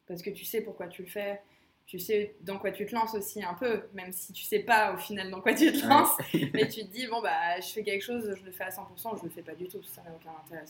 Parce 0.06 0.22
que 0.22 0.30
tu 0.30 0.44
sais 0.44 0.60
pourquoi 0.60 0.88
tu 0.88 1.02
le 1.02 1.08
fais. 1.08 1.40
Tu 1.86 2.00
sais 2.00 2.34
dans 2.40 2.58
quoi 2.58 2.72
tu 2.72 2.84
te 2.84 2.92
lances 2.92 3.14
aussi 3.14 3.44
un 3.44 3.54
peu, 3.54 3.84
même 3.94 4.10
si 4.10 4.32
tu 4.32 4.42
sais 4.42 4.58
pas 4.58 4.92
au 4.92 4.96
final 4.96 5.30
dans 5.30 5.40
quoi 5.40 5.54
tu 5.54 5.70
te 5.70 5.76
Ouais. 5.82 5.88
lances. 5.88 6.16
Mais 6.52 6.66
tu 6.68 6.80
te 6.80 6.90
dis, 6.90 7.06
bon, 7.06 7.22
bah, 7.22 7.60
je 7.60 7.68
fais 7.68 7.84
quelque 7.84 8.02
chose, 8.02 8.34
je 8.36 8.44
le 8.44 8.50
fais 8.50 8.64
à 8.64 8.70
100%, 8.70 9.16
je 9.18 9.22
le 9.22 9.30
fais 9.30 9.42
pas 9.42 9.54
du 9.54 9.68
tout, 9.68 9.80
ça 9.84 10.02
n'a 10.02 10.10
aucun 10.12 10.32
intérêt. 10.44 10.64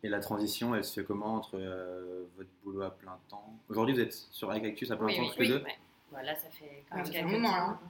C'est 0.00 0.06
ça. 0.06 0.06
Et 0.06 0.08
la 0.08 0.20
transition, 0.20 0.74
elle 0.74 0.84
se 0.84 1.00
fait 1.00 1.06
comment 1.06 1.34
entre 1.34 1.56
euh, 1.58 2.24
votre 2.36 2.50
boulot 2.62 2.82
à 2.82 2.90
plein 2.90 3.18
temps? 3.28 3.54
Aujourd'hui, 3.68 3.94
vous 3.94 4.00
êtes 4.00 4.12
sur 4.12 4.50
Avec 4.50 4.64
Actus 4.64 4.90
à 4.90 4.96
plein 4.96 5.06
Oui, 5.06 5.16
temps 5.16 5.22
oui, 5.22 5.30
tous 5.34 5.42
les 5.42 5.48
deux? 5.48 5.62
ouais. 5.62 5.78
Voilà, 6.10 6.34
ça 6.34 6.48
fait 6.50 6.84
quand 6.88 6.96
même 6.96 7.06
ça 7.06 7.12
quelques 7.12 7.30
moment, 7.30 7.48
temps. 7.50 7.54
hein. 7.70 7.80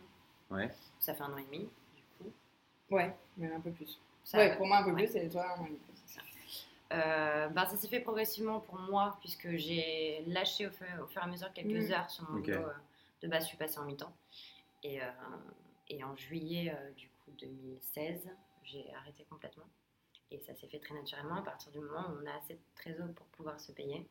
Ouais. 0.51 0.71
Ça 0.99 1.15
fait 1.15 1.23
un 1.23 1.33
an 1.33 1.37
et 1.39 1.45
demi, 1.45 1.59
du 1.97 2.03
coup. 2.19 2.33
Ouais, 2.91 3.15
mais 3.37 3.51
un 3.53 3.61
peu 3.61 3.71
plus. 3.71 3.99
Ça, 4.25 4.39
ouais, 4.39 4.57
pour 4.57 4.67
moi, 4.67 4.79
un 4.79 4.85
peu 4.85 4.93
ouais. 4.93 5.07
plus, 5.07 5.17
et 5.17 5.29
toi, 5.29 5.55
un 5.59 5.63
peu 5.63 5.71
plus. 5.71 5.77
Euh, 6.93 7.49
ben, 7.49 7.67
ça 7.67 7.77
s'est 7.77 7.87
fait 7.89 8.01
progressivement 8.01 8.59
pour 8.61 8.77
moi, 8.79 9.17
puisque 9.21 9.49
j'ai 9.57 10.25
lâché 10.27 10.67
au, 10.67 10.71
fur- 10.71 10.87
au 11.03 11.07
fur 11.07 11.23
et 11.23 11.25
à 11.25 11.29
mesure 11.29 11.53
quelques 11.53 11.89
Mm. 11.89 11.93
heures 11.93 12.11
sur 12.11 12.29
mon 12.29 12.41
boulot. 12.41 12.57
euh, 12.67 12.73
de 13.23 13.29
base, 13.29 13.45
je 13.45 13.49
suis 13.49 13.57
passée 13.57 13.79
en 13.79 13.85
mi-temps. 13.85 14.13
Et, 14.83 15.01
euh, 15.01 15.07
et 15.89 16.03
en 16.03 16.17
juillet 16.17 16.75
euh, 16.75 16.91
du 16.93 17.09
coup 17.09 17.31
2016, 17.39 18.29
j'ai 18.65 18.93
arrêté 18.95 19.25
complètement. 19.31 19.67
Et 20.31 20.39
ça 20.41 20.55
s'est 20.55 20.69
fait 20.69 20.79
très 20.79 20.95
naturellement 20.95 21.37
à 21.37 21.43
partir 21.43 21.73
du 21.73 21.81
moment 21.81 22.09
où 22.11 22.23
on 22.23 22.27
a 22.27 22.35
assez 22.37 22.55
de 22.55 22.61
trésor 22.77 23.09
pour 23.15 23.27
pouvoir 23.27 23.61
se 23.61 23.73
payer. 23.73 24.07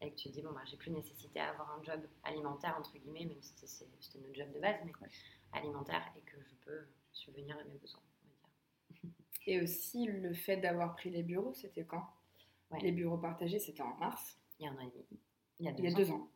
Et 0.00 0.10
que 0.10 0.16
tu 0.16 0.28
te 0.28 0.34
dis, 0.34 0.42
bon, 0.42 0.52
bah, 0.52 0.60
j'ai 0.66 0.76
plus 0.76 0.90
nécessité 0.90 1.40
à 1.40 1.50
avoir 1.50 1.78
un 1.78 1.82
job 1.82 2.00
alimentaire, 2.24 2.76
entre 2.78 2.92
guillemets, 2.98 3.24
même 3.24 3.40
si 3.40 3.52
c'était 3.66 4.20
notre 4.20 4.34
job 4.34 4.52
de 4.52 4.60
base, 4.60 4.76
mais 4.84 4.92
Ouais. 5.00 5.08
alimentaire, 5.52 6.02
et 6.16 6.20
que 6.30 6.36
je 6.42 6.54
peux 6.64 6.86
subvenir 7.12 7.56
à 7.58 7.64
mes 7.64 7.78
besoins, 7.78 8.00
on 8.24 8.28
va 8.28 8.34
dire. 9.02 9.12
Et 9.46 9.60
aussi, 9.60 10.06
le 10.06 10.34
fait 10.34 10.56
d'avoir 10.58 10.94
pris 10.94 11.10
les 11.10 11.22
bureaux, 11.22 11.54
c'était 11.54 11.84
quand? 11.84 12.06
Ouais. 12.70 12.80
Les 12.80 12.92
bureaux 12.92 13.18
partagés, 13.18 13.58
c'était 13.58 13.82
en 13.82 13.94
mars, 13.96 14.36
Il 14.58 14.64
y 14.64 14.68
a 14.68 14.72
un 14.72 14.76
an 14.76 14.80
et 14.80 14.90
demi. 14.90 15.06
Il 15.60 15.66
y 15.66 15.68
a 15.68 15.72
deux 15.72 15.82
il 15.82 15.84
y 15.84 15.88
a 15.88 15.92
ans. 15.92 15.96
deux 15.96 16.10
ans. 16.10 16.28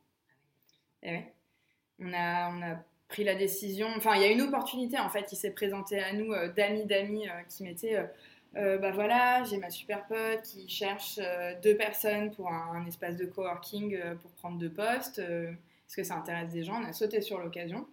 Eh 1.03 1.09
ouais. 1.11 1.33
on, 1.99 2.13
a, 2.13 2.51
on 2.53 2.61
a 2.61 2.83
pris 3.09 3.23
la 3.23 3.35
décision, 3.35 3.87
enfin, 3.97 4.15
il 4.15 4.21
y 4.21 4.25
a 4.25 4.31
une 4.31 4.41
opportunité 4.41 4.97
en 4.99 5.09
fait 5.09 5.25
qui 5.25 5.35
s'est 5.35 5.51
présentée 5.51 5.99
à 6.01 6.13
nous, 6.13 6.31
euh, 6.33 6.51
d'amis 6.53 6.85
d'amis 6.85 7.27
euh, 7.27 7.41
qui 7.43 7.63
mettaient. 7.63 7.95
euh, 7.97 8.07
euh, 8.55 8.77
bah 8.77 8.91
voilà, 8.91 9.43
j'ai 9.43 9.57
ma 9.57 9.69
super 9.69 10.05
pote 10.07 10.41
qui 10.43 10.67
cherche 10.67 11.19
euh, 11.21 11.53
deux 11.61 11.75
personnes 11.75 12.31
pour 12.31 12.49
un, 12.51 12.73
un 12.75 12.85
espace 12.85 13.15
de 13.17 13.25
coworking 13.25 13.95
euh, 13.95 14.15
pour 14.15 14.31
prendre 14.31 14.57
deux 14.57 14.71
postes. 14.71 15.19
euh, 15.19 15.51
Est-ce 15.51 15.95
que 15.95 16.03
ça 16.03 16.15
intéresse 16.15 16.51
des 16.51 16.63
gens 16.63 16.81
On 16.81 16.85
a 16.85 16.93
sauté 16.93 17.21
sur 17.21 17.39
l'occasion. 17.39 17.87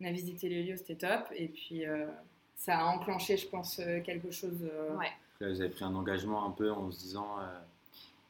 On 0.00 0.04
a 0.06 0.10
visité 0.12 0.48
les 0.48 0.62
lieux, 0.62 0.76
c'était 0.76 0.96
top. 0.96 1.28
Et 1.34 1.48
puis 1.48 1.86
euh, 1.86 2.06
ça 2.54 2.78
a 2.78 2.84
enclenché, 2.84 3.36
je 3.36 3.48
pense, 3.48 3.78
euh, 3.80 4.00
quelque 4.00 4.30
chose. 4.30 4.68
euh, 4.72 4.96
Ouais. 4.96 5.10
Là, 5.40 5.48
vous 5.50 5.60
avez 5.60 5.70
pris 5.70 5.84
un 5.84 5.94
engagement 5.94 6.46
un 6.46 6.50
peu 6.50 6.70
en 6.72 6.90
se 6.90 6.98
disant. 6.98 7.26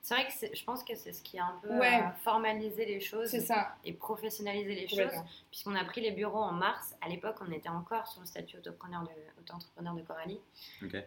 C'est 0.06 0.14
vrai 0.14 0.28
que 0.28 0.56
je 0.56 0.64
pense 0.64 0.84
que 0.84 0.94
c'est 0.94 1.12
ce 1.12 1.20
qui 1.20 1.36
a 1.36 1.46
un 1.46 1.58
peu 1.60 1.68
Ouais. 1.80 2.00
euh, 2.00 2.10
formalisé 2.22 2.86
les 2.86 3.00
choses 3.00 3.36
ça. 3.40 3.74
et 3.84 3.92
professionnalisé 3.92 4.72
les 4.76 4.86
choses, 4.86 5.10
puisqu'on 5.50 5.74
a 5.74 5.84
pris 5.84 6.00
les 6.00 6.12
bureaux 6.12 6.38
en 6.44 6.52
mars. 6.52 6.94
À 7.00 7.08
l'époque, 7.08 7.34
on 7.40 7.50
était 7.50 7.68
encore 7.70 8.06
sur 8.06 8.20
le 8.20 8.26
statut 8.28 8.56
auto-entrepreneur 8.58 9.02
de, 9.02 9.40
auto-entrepreneur 9.40 9.94
de 9.94 10.02
Coralie. 10.02 10.38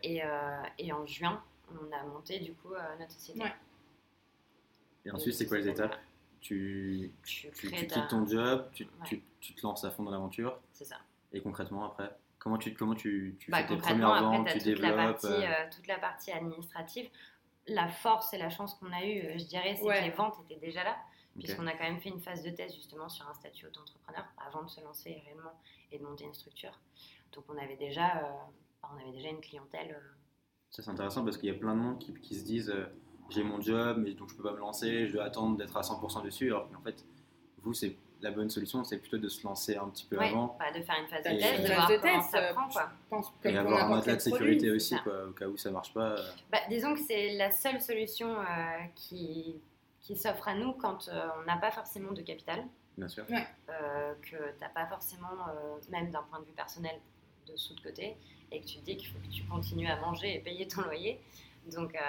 Et, 0.04 0.22
euh, 0.22 0.62
et 0.78 0.92
en 0.92 1.06
juin, 1.06 1.42
on 1.72 1.96
a 1.96 2.04
monté 2.04 2.40
du 2.40 2.54
coup 2.56 2.74
euh, 2.74 2.80
notre 3.00 3.14
société. 3.14 3.40
Ouais. 3.42 3.54
Et 5.06 5.12
ensuite, 5.12 5.34
c'est 5.34 5.48
quoi 5.48 5.60
les 5.60 5.70
étapes? 5.70 5.96
Tu, 6.42 7.10
Tu 7.24 7.50
tu, 7.52 7.68
crées 7.70 7.78
tu 7.78 7.88
ta- 7.88 8.02
quittes 8.02 8.10
ton 8.10 8.28
job, 8.28 8.68
tu, 8.74 8.84
Ouais. 8.84 8.90
tu, 9.06 9.22
tu 9.40 9.54
te 9.54 9.62
lances 9.66 9.86
à 9.86 9.92
fond 9.92 10.04
dans 10.04 10.12
l'aventure. 10.12 10.60
C'est 10.74 10.84
ça. 10.84 10.98
Et 11.32 11.40
concrètement, 11.40 11.86
après, 11.86 12.14
comment 12.38 12.58
tu, 12.58 12.74
comment 12.74 12.96
tu, 12.96 13.38
tu 13.40 13.50
Bah, 13.50 13.60
fais 13.60 13.68
tes 13.68 13.78
premières 13.78 14.22
ventes, 14.22 14.48
tu 14.50 14.58
la, 14.58 14.64
développes 14.66 14.96
partie, 14.96 15.28
euh, 15.28 15.48
euh, 15.48 15.70
toute 15.74 15.88
la 15.88 15.98
partie 16.00 16.32
administrative. 16.34 17.10
La 17.70 17.88
force 17.88 18.34
et 18.34 18.38
la 18.38 18.50
chance 18.50 18.74
qu'on 18.76 18.92
a 18.92 19.06
eue, 19.06 19.22
euh, 19.26 19.38
je 19.38 19.46
dirais, 19.46 19.76
c'est 19.76 19.84
Ouais. 19.86 20.00
que 20.00 20.04
les 20.06 20.10
ventes 20.12 20.36
étaient 20.44 20.60
déjà 20.60 20.84
là, 20.84 20.98
puisqu'on 21.38 21.68
a 21.68 21.72
quand 21.74 21.84
même 21.84 22.00
fait 22.02 22.10
une 22.10 22.20
phase 22.20 22.44
de 22.44 22.50
test 22.50 22.76
justement 22.76 23.08
sur 23.10 23.28
un 23.30 23.34
statut 23.34 23.66
auto-entrepreneur 23.68 24.26
avant 24.46 24.64
de 24.64 24.70
se 24.70 24.82
lancer 24.82 25.22
réellement 25.26 25.54
et 25.92 26.00
de 26.00 26.04
monter 26.04 26.26
une 26.26 26.34
structure. 26.34 26.78
Donc 27.34 27.46
on 27.50 27.58
avait 27.58 27.78
déjà, 27.78 28.18
euh, 28.24 28.32
on 28.92 29.00
avait 29.00 29.12
déjà 29.12 29.30
une 29.30 29.40
clientèle. 29.42 29.92
euh, 29.92 30.16
Ça, 30.72 30.82
c'est 30.84 30.90
intéressant 30.90 31.24
parce 31.24 31.38
qu'il 31.38 31.48
y 31.50 31.56
a 31.56 31.58
plein 31.60 31.76
de 31.76 31.80
monde 31.82 32.00
qui, 32.00 32.14
qui 32.14 32.36
se 32.36 32.44
disent 32.46 32.70
euh, 32.72 32.86
j'ai 33.30 33.44
mon 33.44 33.62
job, 33.62 33.98
mais 34.00 34.14
donc 34.14 34.30
je 34.30 34.36
peux 34.36 34.44
pas 34.44 34.54
me 34.54 34.58
lancer, 34.60 35.08
je 35.08 35.14
dois 35.14 35.24
attendre 35.26 35.56
d'être 35.58 35.78
à 35.78 35.82
100% 35.82 36.24
dessus. 36.24 36.48
Alors 36.48 36.70
qu'en 36.72 36.82
fait, 36.82 37.06
vous, 37.60 37.74
c'est 37.74 37.96
la 38.22 38.32
bonne 38.32 38.50
solution, 38.50 38.84
c'est 38.84 38.98
plutôt 38.98 39.18
de 39.18 39.30
se 39.30 39.44
lancer 39.46 39.78
un 39.78 39.88
petit 39.90 40.06
peu 40.06 40.18
ouais, 40.18 40.28
avant 40.30 40.58
bah, 40.60 40.72
de 40.78 40.82
faire 40.84 40.96
une 41.02 41.08
phase 41.08 41.24
de 41.24 41.30
une 41.30 41.38
test, 41.38 41.50
phase 41.56 41.64
de 41.64 41.68
de 41.70 41.74
voir 41.74 41.88
comment 41.88 42.20
test, 42.20 42.32
ça 42.32 42.38
euh, 42.38 42.54
prend. 42.54 42.68
Quoi. 42.70 42.90
Je 42.90 43.10
pense 43.10 43.34
et 43.46 43.58
avoir 43.58 43.86
un 43.86 43.90
matelas 43.96 44.16
de 44.16 44.20
sécurité 44.22 44.56
produit. 44.58 44.72
aussi, 44.72 44.96
quoi, 45.04 45.26
au 45.28 45.32
cas 45.32 45.48
où 45.48 45.58
ça 45.58 45.72
marche 45.72 45.94
pas. 45.94 46.12
euh. 46.18 46.32
Bah, 46.52 46.60
disons 46.70 46.94
que 46.94 47.00
c'est 47.02 47.34
la 47.38 47.52
seule 47.52 47.80
solution 47.82 48.40
euh, 48.40 48.44
qui, 48.96 49.62
qui 50.02 50.16
s'offre 50.18 50.48
à 50.48 50.56
nous 50.56 50.74
quand 50.74 51.08
euh, 51.08 51.28
on 51.42 51.46
n'a 51.46 51.58
pas 51.58 51.72
forcément 51.72 52.12
de 52.12 52.22
capital. 52.22 52.64
Bien 52.98 53.08
sûr. 53.08 53.24
euh, 53.70 54.14
que 54.22 54.28
tu 54.36 54.60
n'as 54.60 54.70
pas 54.70 54.86
forcément, 54.88 55.30
euh, 55.50 55.78
même 55.90 56.12
d'un 56.12 56.24
point 56.24 56.40
de 56.42 56.46
vue 56.46 56.52
personnel, 56.52 57.00
de 57.48 57.56
sous 57.56 57.74
de 57.74 57.80
côté, 57.82 58.18
et 58.52 58.60
que 58.60 58.66
tu 58.66 58.80
te 58.80 58.86
dis 58.86 58.98
qu'il 58.98 59.08
faut 59.08 59.20
que 59.20 59.34
tu 59.34 59.44
continues 59.46 59.88
à 59.88 59.96
manger 60.02 60.36
et 60.36 60.40
payer 60.40 60.68
ton 60.68 60.82
loyer. 60.82 61.22
Donc, 61.72 61.96
euh, 61.96 62.00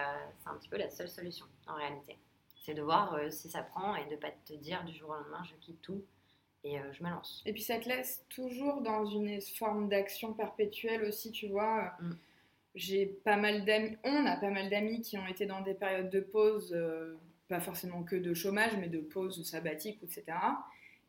c'est 0.42 0.48
un 0.50 0.54
petit 0.54 0.68
peu 0.68 0.78
la 0.78 0.90
seule 0.90 1.08
solution 1.08 1.46
en 1.68 1.74
réalité. 1.74 2.16
C'est 2.60 2.74
de 2.74 2.82
voir 2.82 3.14
euh, 3.14 3.30
si 3.30 3.48
ça 3.48 3.62
prend 3.62 3.96
et 3.96 4.04
de 4.06 4.12
ne 4.12 4.16
pas 4.16 4.30
te 4.30 4.52
dire 4.54 4.84
du 4.84 4.94
jour 4.94 5.10
au 5.10 5.14
lendemain, 5.14 5.42
je 5.44 5.54
quitte 5.56 5.80
tout 5.80 6.04
et 6.62 6.78
euh, 6.78 6.92
je 6.92 7.02
me 7.02 7.10
lance. 7.10 7.42
Et 7.46 7.52
puis 7.52 7.62
ça 7.62 7.78
te 7.78 7.88
laisse 7.88 8.24
toujours 8.28 8.82
dans 8.82 9.06
une 9.06 9.40
forme 9.40 9.88
d'action 9.88 10.34
perpétuelle 10.34 11.04
aussi, 11.04 11.32
tu 11.32 11.48
vois. 11.48 11.94
Mm. 12.00 12.12
J'ai 12.74 13.06
pas 13.06 13.36
mal 13.36 13.64
d'amis, 13.64 13.96
on 14.04 14.26
a 14.26 14.36
pas 14.36 14.50
mal 14.50 14.68
d'amis 14.70 15.00
qui 15.00 15.18
ont 15.18 15.26
été 15.26 15.46
dans 15.46 15.60
des 15.62 15.74
périodes 15.74 16.10
de 16.10 16.20
pause, 16.20 16.72
euh, 16.72 17.16
pas 17.48 17.60
forcément 17.60 18.04
que 18.04 18.14
de 18.14 18.32
chômage, 18.34 18.76
mais 18.78 18.88
de 18.88 19.00
pause 19.00 19.42
sabbatique, 19.44 19.98
etc. 20.02 20.24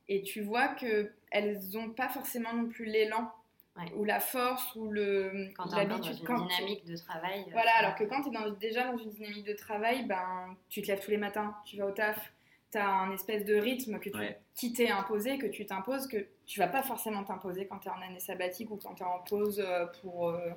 Et 0.07 0.23
tu 0.23 0.41
vois 0.41 0.69
qu'elles 0.69 1.59
n'ont 1.73 1.91
pas 1.91 2.09
forcément 2.09 2.53
non 2.53 2.67
plus 2.67 2.85
l'élan 2.85 3.31
Ouais. 3.77 3.91
ou 3.95 4.03
la 4.03 4.19
force 4.19 4.75
ou 4.75 4.89
le 4.91 5.49
Quand 5.55 5.65
dans 5.67 5.77
l'habitude. 5.77 6.17
une 6.19 6.25
quand 6.25 6.45
tu- 6.45 6.55
dynamique 6.55 6.85
de 6.85 6.97
travail. 6.97 7.39
euh, 7.47 7.51
Voilà, 7.53 7.71
alors 7.79 7.95
que 7.95 8.03
quand 8.03 8.21
tu 8.21 8.29
es 8.29 8.51
déjà 8.59 8.91
dans 8.91 8.97
une 8.97 9.09
dynamique 9.11 9.45
de 9.45 9.53
travail, 9.53 10.05
ben, 10.05 10.55
tu 10.69 10.81
te 10.81 10.87
lèves 10.87 11.01
tous 11.03 11.11
les 11.11 11.17
matins, 11.17 11.55
tu 11.65 11.77
vas 11.77 11.85
au 11.85 11.91
taf, 11.91 12.33
tu 12.71 12.77
as 12.77 12.89
un 12.89 13.11
espèce 13.13 13.45
de 13.45 13.55
rythme 13.55 13.99
que 13.99 14.09
tu, 14.09 14.17
Ouais. 14.17 14.37
qui 14.55 14.73
t'est 14.73 14.89
imposé, 14.89 15.37
que 15.37 15.47
tu 15.47 15.65
t'imposes, 15.65 16.07
que 16.07 16.25
tu 16.45 16.59
vas 16.59 16.67
pas 16.67 16.83
forcément 16.83 17.23
t'imposer 17.23 17.65
quand 17.65 17.79
tu 17.79 17.87
es 17.87 17.91
en 17.91 18.01
année 18.01 18.19
sabbatique 18.19 18.69
ou 18.71 18.75
quand 18.75 18.93
tu 18.93 19.03
es 19.03 19.05
en 19.05 19.19
pause 19.19 19.61
euh, 19.65 19.85
pour 20.01 20.29
euh, 20.29 20.49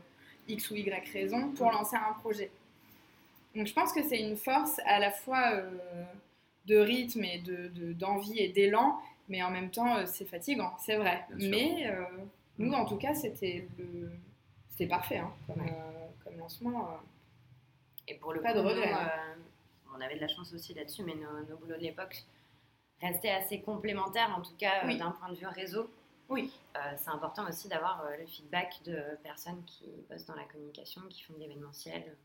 X 0.49 0.71
ou 0.73 0.75
Y 0.75 1.09
raison, 1.13 1.53
pour 1.53 1.71
lancer 1.71 1.97
un 1.97 2.15
projet. 2.15 2.51
Donc 3.55 3.69
je 3.69 3.73
pense 3.75 3.93
que 3.93 4.03
c'est 4.03 4.19
une 4.21 4.37
force 4.37 4.81
à 4.87 4.99
la 4.99 5.13
fois 5.13 5.53
euh, 5.53 5.71
de 6.67 6.77
rythme 6.79 7.23
et 7.23 7.39
de- 7.39 7.69
de- 7.69 7.93
d'envie 7.93 8.41
et 8.41 8.49
d'élan, 8.49 8.99
mais 9.29 9.41
en 9.45 9.51
même 9.51 9.71
temps 9.71 9.99
euh, 9.99 10.07
c'est 10.07 10.25
fatigant, 10.25 10.75
c'est 10.81 10.97
vrai. 10.97 11.25
Bien. 11.31 11.49
Mais 11.51 11.87
euh, 11.87 12.05
nous 12.59 12.73
en 12.73 12.85
tout 12.85 12.97
cas 12.97 13.15
c'était 13.15 13.69
le... 13.79 14.11
c'était 14.69 14.87
parfait 14.89 15.19
hein, 15.19 15.33
comme, 15.47 15.61
euh, 15.61 16.07
comme 16.25 16.37
lancement. 16.39 16.89
euh. 16.91 16.97
Et 18.09 18.15
pour 18.17 18.33
le 18.33 18.41
Pas 18.43 18.53
coup, 18.53 18.59
de 18.59 18.65
regret, 18.65 18.93
hein. 18.93 19.09
euh, 19.39 19.95
on 19.97 20.01
avait 20.01 20.17
de 20.17 20.21
la 20.21 20.29
chance 20.29 20.53
aussi 20.53 20.75
là-dessus, 20.75 21.03
mais 21.05 21.15
nos, 21.15 21.41
nos 21.49 21.57
boulots 21.57 21.77
de 21.77 21.81
l'époque 21.81 22.23
restaient 23.01 23.31
assez 23.31 23.61
complémentaires, 23.61 24.35
en 24.37 24.43
tout 24.43 24.55
cas 24.59 24.83
euh, 24.85 24.89
Oui. 24.89 24.99
d'un 24.99 25.11
point 25.13 25.31
de 25.31 25.37
vue 25.37 25.47
réseau. 25.47 25.91
Oui. 26.29 26.51
Euh, 26.77 26.81
c'est 26.97 27.11
important 27.11 27.47
aussi 27.49 27.69
d'avoir 27.69 28.03
euh, 28.05 28.17
le 28.19 28.27
feedback 28.27 28.81
de 28.85 28.99
personnes 29.23 29.63
qui 29.67 29.87
bossent 30.11 30.27
dans 30.27 30.35
la 30.35 30.45
communication, 30.45 31.01
qui 31.11 31.23
font 31.23 31.35
de 31.35 31.39
l'événementiel. 31.41 32.17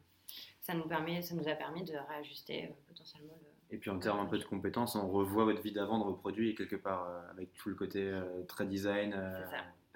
Ça 0.62 0.74
nous, 0.74 0.88
permet, 0.88 1.22
ça 1.22 1.34
nous 1.36 1.48
a 1.48 1.54
permis 1.56 1.84
de 1.84 1.96
réajuster 2.10 2.66
euh, 2.66 2.74
potentiellement 2.88 3.34
le. 3.42 3.48
Et 3.76 3.78
puis 3.78 3.90
en 3.90 4.00
termes 4.00 4.20
un 4.20 4.26
peu 4.26 4.38
de 4.38 4.46
compétences, 4.46 4.96
on 4.96 5.08
revoit 5.10 5.46
votre 5.46 5.62
vie 5.62 5.72
d'avant 5.72 6.00
de 6.00 6.04
vos 6.06 6.14
produits 6.14 6.56
quelque 6.56 6.76
part 6.76 7.08
euh, 7.08 7.32
avec 7.32 7.54
tout 7.54 7.70
le 7.70 7.76
côté 7.76 8.02
euh, 8.04 8.44
très 8.48 8.66
design. 8.66 9.14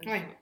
Euh, 0.08 0.12
ça. 0.12 0.18
Ouais. 0.18 0.38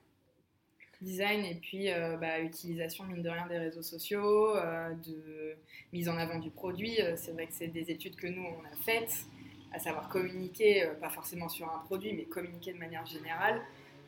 design 1.01 1.45
et 1.45 1.55
puis 1.55 1.91
euh, 1.91 2.17
bah, 2.17 2.39
utilisation 2.39 3.05
mine 3.05 3.21
de 3.23 3.29
rien 3.29 3.47
des 3.47 3.57
réseaux 3.57 3.81
sociaux, 3.81 4.55
euh, 4.55 4.93
de 4.93 5.55
mise 5.93 6.09
en 6.09 6.17
avant 6.17 6.39
du 6.39 6.49
produit. 6.51 7.01
Euh, 7.01 7.15
c'est 7.15 7.31
vrai 7.31 7.47
que 7.47 7.53
c'est 7.53 7.67
des 7.67 7.91
études 7.91 8.15
que 8.15 8.27
nous 8.27 8.43
on 8.43 8.63
a 8.65 8.75
faites, 8.83 9.25
à 9.73 9.79
savoir 9.79 10.09
communiquer, 10.09 10.83
euh, 10.85 10.93
pas 10.95 11.09
forcément 11.09 11.49
sur 11.49 11.71
un 11.73 11.79
produit, 11.79 12.13
mais 12.13 12.25
communiquer 12.25 12.73
de 12.73 12.77
manière 12.79 13.05
générale. 13.05 13.61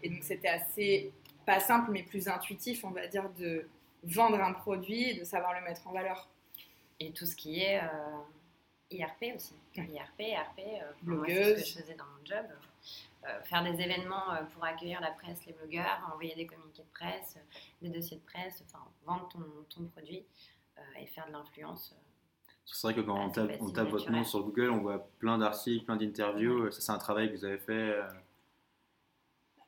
Et 0.03 0.09
donc 0.09 0.23
c'était 0.23 0.49
assez, 0.49 1.11
pas 1.45 1.59
simple, 1.59 1.91
mais 1.91 2.03
plus 2.03 2.27
intuitif, 2.27 2.83
on 2.83 2.91
va 2.91 3.07
dire, 3.07 3.29
de 3.39 3.67
vendre 4.03 4.41
un 4.41 4.53
produit 4.53 5.11
et 5.11 5.19
de 5.19 5.23
savoir 5.23 5.53
le 5.57 5.65
mettre 5.65 5.87
en 5.87 5.93
valeur. 5.93 6.29
Et 6.99 7.11
tout 7.11 7.25
ce 7.25 7.35
qui 7.35 7.61
est 7.61 7.79
euh, 7.79 7.87
IRP 8.91 9.35
aussi. 9.35 9.55
Ouais. 9.77 9.87
IRP, 9.91 10.35
RP, 10.35 10.59
euh, 10.59 10.91
moi, 11.03 11.25
c'est 11.27 11.55
ce 11.55 11.61
que 11.61 11.65
je 11.69 11.81
faisais 11.81 11.95
dans 11.95 12.05
mon 12.05 12.25
job. 12.25 12.45
Euh, 13.25 13.41
faire 13.43 13.63
des 13.63 13.79
événements 13.81 14.31
euh, 14.33 14.43
pour 14.53 14.65
accueillir 14.65 14.99
la 14.99 15.11
presse, 15.11 15.45
les 15.45 15.53
blogueurs, 15.53 16.09
envoyer 16.13 16.35
des 16.35 16.45
communiqués 16.45 16.83
de 16.83 16.89
presse, 16.93 17.35
euh, 17.37 17.57
des 17.81 17.87
dossiers 17.89 18.17
de 18.17 18.23
presse, 18.23 18.61
enfin 18.67 18.83
vendre 19.05 19.29
ton, 19.29 19.39
ton 19.73 19.85
produit 19.85 20.25
euh, 20.77 20.81
et 21.01 21.05
faire 21.07 21.25
de 21.27 21.31
l'influence. 21.31 21.95
C'est 22.65 22.85
vrai 22.87 22.93
que 22.93 22.99
quand 23.01 23.15
Ah, 23.17 23.23
on 23.25 23.29
tape, 23.29 23.47
facile, 23.47 23.63
on 23.63 23.69
tape 23.71 23.87
votre 23.89 24.11
nom 24.11 24.23
sur 24.25 24.43
Google, 24.43 24.71
on 24.71 24.79
voit 24.79 25.07
plein 25.19 25.37
d'articles, 25.37 25.85
plein 25.85 25.95
d'interviews. 25.95 26.69
Ça, 26.71 26.81
c'est 26.81 26.91
un 26.91 26.97
travail 26.97 27.31
que 27.31 27.37
vous 27.37 27.45
avez 27.45 27.57
fait. 27.59 27.97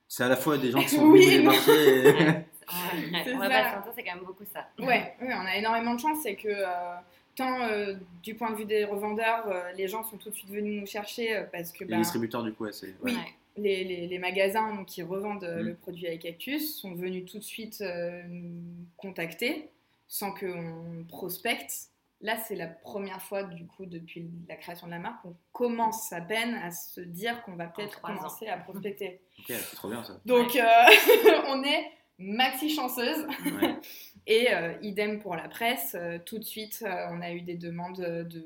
C'est 0.08 0.24
à 0.24 0.30
la 0.30 0.36
fois 0.36 0.58
des 0.58 0.72
gens 0.72 0.80
qui 0.82 0.90
sont 0.96 1.06
Oui, 1.06 1.38
venus 1.38 1.68
et- 1.70 1.72
Ouais, 1.72 2.46
ouais, 3.14 3.22
C'est 3.24 3.34
on 3.36 3.38
va 3.40 3.46
ça. 3.46 3.50
pas 3.50 3.70
se 3.72 3.76
mentir, 3.78 3.92
c'est 3.96 4.04
quand 4.04 4.16
même 4.16 4.24
beaucoup 4.26 4.46
ça. 4.52 4.68
Ouais, 4.80 5.16
oui, 5.22 5.28
on 5.32 5.46
a 5.46 5.56
énormément 5.56 5.94
de 5.96 6.00
chance, 6.00 6.18
c'est 6.24 6.36
que 6.36 6.48
euh, 6.50 6.96
tant 7.36 7.62
euh, 7.70 7.94
du 8.24 8.34
point 8.36 8.52
de 8.52 8.56
vue 8.56 8.66
des 8.66 8.86
revendeurs, 8.86 9.48
euh, 9.48 9.72
les 9.74 9.88
gens 9.88 10.04
sont 10.04 10.18
tout 10.18 10.30
de 10.30 10.36
suite 10.36 10.50
venus 10.50 10.82
nous 10.82 10.88
chercher 10.88 11.38
euh, 11.38 11.44
parce 11.52 11.72
que 11.72 11.84
Les 11.84 11.92
bah, 11.92 11.98
distributeurs, 11.98 12.44
du 12.44 12.54
coup, 12.54 12.64
ouais, 12.66 12.74
c'est. 12.74 12.96
Oui. 13.02 13.16
Les, 13.58 13.84
les- 13.84 14.08
les 14.08 14.20
magasins 14.20 14.84
qui 14.86 15.02
revendent 15.04 15.44
euh, 15.44 15.62
Mm. 15.62 15.66
le 15.68 15.76
produit 15.76 16.08
avec 16.08 16.22
Cactus 16.24 16.80
sont 16.80 16.94
venus 16.96 17.26
tout 17.32 17.38
de 17.40 17.44
suite 17.44 17.82
euh, 17.82 18.24
nous 18.28 18.62
contacter 18.98 19.70
sans 20.08 20.32
qu'on 20.34 21.06
prospecte. 21.08 21.90
Là, 22.22 22.38
c'est 22.38 22.56
la 22.56 22.68
première 22.68 23.22
fois, 23.22 23.44
du 23.44 23.66
coup, 23.68 23.86
depuis 23.86 24.30
la 24.48 24.56
création 24.56 24.88
de 24.88 24.92
la 24.92 25.00
marque, 25.00 25.22
qu'on 25.22 25.36
commence 25.52 26.12
à 26.14 26.22
peine 26.22 26.54
à 26.56 26.72
se 26.72 27.02
dire 27.02 27.44
qu'on 27.44 27.56
va 27.56 27.68
peut-être 27.68 28.00
ans. 28.06 28.14
commencer 28.16 28.48
à 28.48 28.58
prospecter. 28.58 29.22
Ok, 29.40 29.46
c'est 29.50 29.76
trop 29.76 29.90
bien 29.90 30.02
ça. 30.04 30.20
Donc, 30.26 30.56
euh, 30.56 30.62
on 31.48 31.62
est 31.64 31.92
maxi 32.18 32.70
chanceuse. 32.70 33.28
Ouais. 33.46 33.76
Et 34.28 34.52
euh, 34.54 34.74
idem 34.82 35.20
pour 35.20 35.36
la 35.36 35.48
presse, 35.50 35.96
tout 36.26 36.40
de 36.40 36.44
suite, 36.44 36.84
euh, 36.88 37.08
on 37.12 37.22
a 37.22 37.32
eu 37.34 37.42
des 37.42 37.56
demandes 37.56 38.00
de 38.00 38.46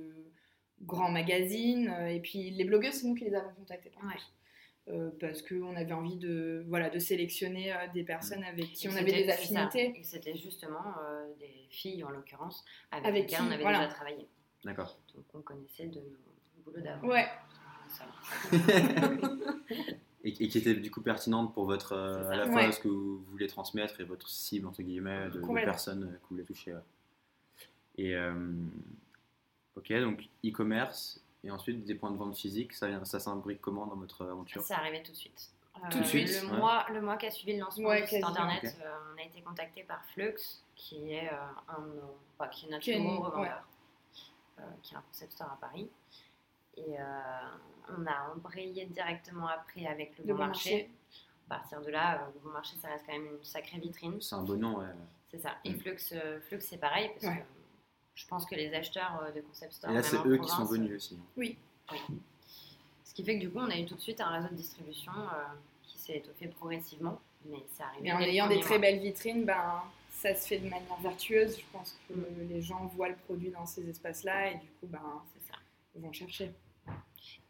grands 0.82 1.12
magazines. 1.12 1.94
et 2.10 2.20
puis 2.20 2.50
les 2.52 2.64
blogueuses, 2.66 2.96
c'est 2.96 3.08
nous 3.08 3.16
qui 3.16 3.26
les 3.26 3.36
avons 3.36 3.52
contactées. 3.54 3.92
par 3.92 4.04
Ouais. 4.10 4.16
Euh, 4.90 5.12
parce 5.20 5.44
qu'on 5.44 5.76
avait 5.76 5.94
envie 5.94 6.16
de, 6.18 6.64
voilà, 6.68 6.90
de 6.90 6.98
sélectionner 6.98 7.72
euh, 7.72 7.78
des 7.94 8.04
personnes 8.04 8.44
avec 8.44 8.74
qui 8.74 8.88
Et 8.88 8.90
on 8.90 8.96
avait 8.96 9.12
des 9.12 9.28
ça. 9.28 9.34
affinités. 9.34 9.94
Et 10.00 10.04
c'était 10.04 10.36
justement 10.36 10.84
euh, 11.04 11.28
des 11.40 11.68
filles, 11.70 12.04
en 12.04 12.10
l'occurrence, 12.10 12.66
avec, 12.92 13.06
Avec 13.06 13.24
lesquelles 13.26 13.40
qui, 13.40 13.46
on 13.46 13.52
avait 13.52 13.62
voilà. 13.62 13.80
déjà 13.80 13.94
travaillé. 13.94 14.28
D'accord. 14.66 14.98
Donc 15.14 15.26
on 15.36 15.42
connaissait 15.42 15.86
de 15.86 16.00
nos 16.00 16.64
boulots 16.66 16.82
d'avant. 16.82 17.08
Ouais. 17.08 17.28
Et, 20.26 20.30
et 20.44 20.48
qui 20.50 20.58
était 20.58 20.76
du 20.76 20.92
coup 20.92 21.02
pertinente 21.02 21.54
pour 21.54 21.66
votre. 21.66 21.94
euh, 21.94 22.30
à 22.30 22.36
la 22.36 22.46
fois 22.46 22.56
Ouais. 22.66 22.72
ce 22.74 22.80
que 22.82 22.90
vous 22.90 23.20
voulez 23.32 23.48
transmettre 23.48 24.02
et 24.02 24.04
votre 24.04 24.28
cible, 24.28 24.68
entre 24.68 24.82
guillemets, 24.82 25.30
de, 25.30 25.40
personnes 25.64 26.02
que 26.12 26.20
vous 26.24 26.36
voulez 26.36 26.44
toucher. 26.44 26.74
ouais. 26.74 26.82
Et. 27.98 28.16
euh, 28.16 28.34
ok, 29.78 29.94
donc 30.02 30.28
e-commerce. 30.46 31.24
Et 31.44 31.52
ensuite 31.52 31.86
des 31.86 31.96
points 31.96 32.12
de 32.12 32.18
vente 32.18 32.36
physiques, 32.36 32.74
ça, 32.74 33.06
ça 33.06 33.20
s'imbrique 33.20 33.62
comment 33.62 33.86
dans 33.88 33.96
votre 33.96 34.24
aventure 34.26 34.62
C'est 34.62 34.74
arrivé 34.74 35.02
tout 35.04 35.12
de 35.12 35.18
suite. 35.18 35.52
Euh, 35.78 35.88
Tout 35.90 36.00
de 36.00 36.04
suite, 36.04 36.28
Le, 36.42 36.50
ouais. 36.52 36.58
mois, 36.58 36.86
le 36.92 37.00
mois 37.02 37.16
qui 37.16 37.26
a 37.28 37.32
suivi 37.32 37.54
le 37.54 37.60
lancement 37.64 37.88
Ouais, 37.90 38.02
du 38.02 38.08
site 38.08 38.24
internet, 38.24 38.76
euh, 38.84 38.98
on 39.16 39.18
a 39.18 39.24
été 39.24 39.42
contacté 39.42 39.84
par 39.84 40.04
Flux, 40.08 40.36
qui 40.76 41.14
est, 41.14 41.32
euh, 41.32 41.38
un, 41.70 41.86
enfin, 42.38 42.50
qui 42.50 42.66
est 42.66 42.70
notre 42.70 42.84
Qui 42.84 42.92
est 42.92 42.96
plus 42.96 43.04
gros 43.06 43.24
revendeur, 43.24 43.64
euh, 44.60 44.64
qui 44.84 44.94
est 44.94 44.98
un 44.98 45.02
concept 45.02 45.32
store 45.32 45.52
à 45.54 45.58
Paris. 45.62 45.90
Et 46.76 47.00
euh, 47.00 47.04
on 47.98 48.06
a 48.06 48.34
embrayé 48.36 48.86
directement 48.88 49.48
après 49.48 49.86
avec 49.86 50.18
le, 50.18 50.26
Le 50.26 50.34
bon 50.34 50.40
marché. 50.48 50.72
Marché. 50.72 50.92
À 51.50 51.56
partir 51.56 51.82
de 51.82 51.90
là, 51.92 52.16
euh, 52.24 52.26
le 52.34 52.40
bon 52.42 52.50
marché, 52.50 52.76
ça 52.82 52.90
reste 52.90 53.06
quand 53.06 53.14
même 53.14 53.28
une 53.38 53.44
sacrée 53.46 53.80
vitrine. 53.80 54.20
C'est 54.22 54.36
un 54.36 54.44
bon 54.44 54.60
nom, 54.60 54.80
ouais. 54.80 54.86
C'est 55.32 55.40
ça. 55.40 55.56
Et 55.64 55.72
Mm. 55.72 55.80
Flux, 55.80 55.98
euh, 56.14 56.42
Flux 56.42 56.60
c'est 56.62 56.78
pareil, 56.78 57.10
parce 57.14 57.26
Ouais. 57.34 57.40
que 57.42 57.59
je 58.16 58.28
pense 58.28 58.46
que 58.46 58.56
les 58.56 58.74
acheteurs 58.74 59.22
euh, 59.24 59.32
de 59.32 59.42
concept 59.42 59.74
store. 59.74 59.92
Et 59.92 59.94
là, 59.96 60.04
c'est 60.04 60.18
eux 60.26 60.38
qui 60.38 60.50
sont 60.50 60.66
venus 60.66 60.96
aussi. 60.96 61.18
ce 63.04 63.14
qui 63.14 63.24
fait 63.24 63.36
que 63.36 63.42
du 63.42 63.50
coup, 63.50 63.60
on 63.60 63.70
a 63.70 63.78
eu 63.78 63.86
tout 63.86 63.96
de 63.96 64.02
suite 64.02 64.22
un 64.22 64.30
réseau 64.30 64.50
de 64.50 64.56
distribution 64.56 65.12
euh, 65.14 65.44
qui 65.84 65.98
s'est 65.98 66.18
étoffé 66.18 66.48
progressivement, 66.48 67.20
mais 67.46 67.58
c'est 67.76 67.84
arrivé. 67.84 68.04
Mais 68.04 68.14
en 68.14 68.20
ayant 68.20 68.48
des 68.48 68.56
premier 68.60 68.62
très 68.64 68.70
mois. 68.76 68.82
belles 68.82 69.00
vitrines, 69.00 69.46
ben, 69.46 69.84
ça 70.12 70.36
se 70.36 70.48
fait 70.48 70.60
de 70.60 70.70
manière 70.70 70.96
vertueuse. 71.02 71.58
Je 71.58 71.66
pense 71.72 71.98
que 72.08 72.14
Mm. 72.14 72.50
les 72.50 72.62
gens 72.62 72.86
voient 72.96 73.10
le 73.10 73.16
produit 73.16 73.52
dans 73.52 73.66
ces 73.66 73.88
espaces-là 73.90 74.52
et 74.52 74.56
du 74.56 74.68
coup, 74.80 74.88
ben, 74.88 75.02
C'est 75.34 75.52
ça. 75.52 75.60
ils 75.96 76.02
vont 76.02 76.12
chercher. 76.14 76.52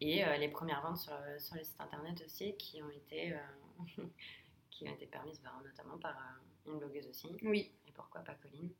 Et 0.00 0.24
euh, 0.24 0.36
les 0.38 0.48
premières 0.48 0.80
ventes 0.82 0.98
sur, 0.98 1.12
sur 1.38 1.56
le 1.56 1.62
site 1.64 1.78
internet 1.80 2.22
aussi 2.24 2.54
qui 2.56 2.82
ont 2.82 2.90
été, 2.90 3.32
euh, 3.34 3.36
qui 4.70 4.88
ont 4.88 4.92
été 4.92 5.06
permises 5.06 5.40
bah, 5.44 5.50
notamment 5.64 5.98
par 5.98 6.12
euh, 6.16 6.72
une 6.72 6.78
blogueuse 6.78 7.06
aussi, 7.08 7.28
Oui, 7.42 7.70
et 7.86 7.92
pourquoi 7.92 8.20
pas 8.22 8.34
Colline, 8.34 8.70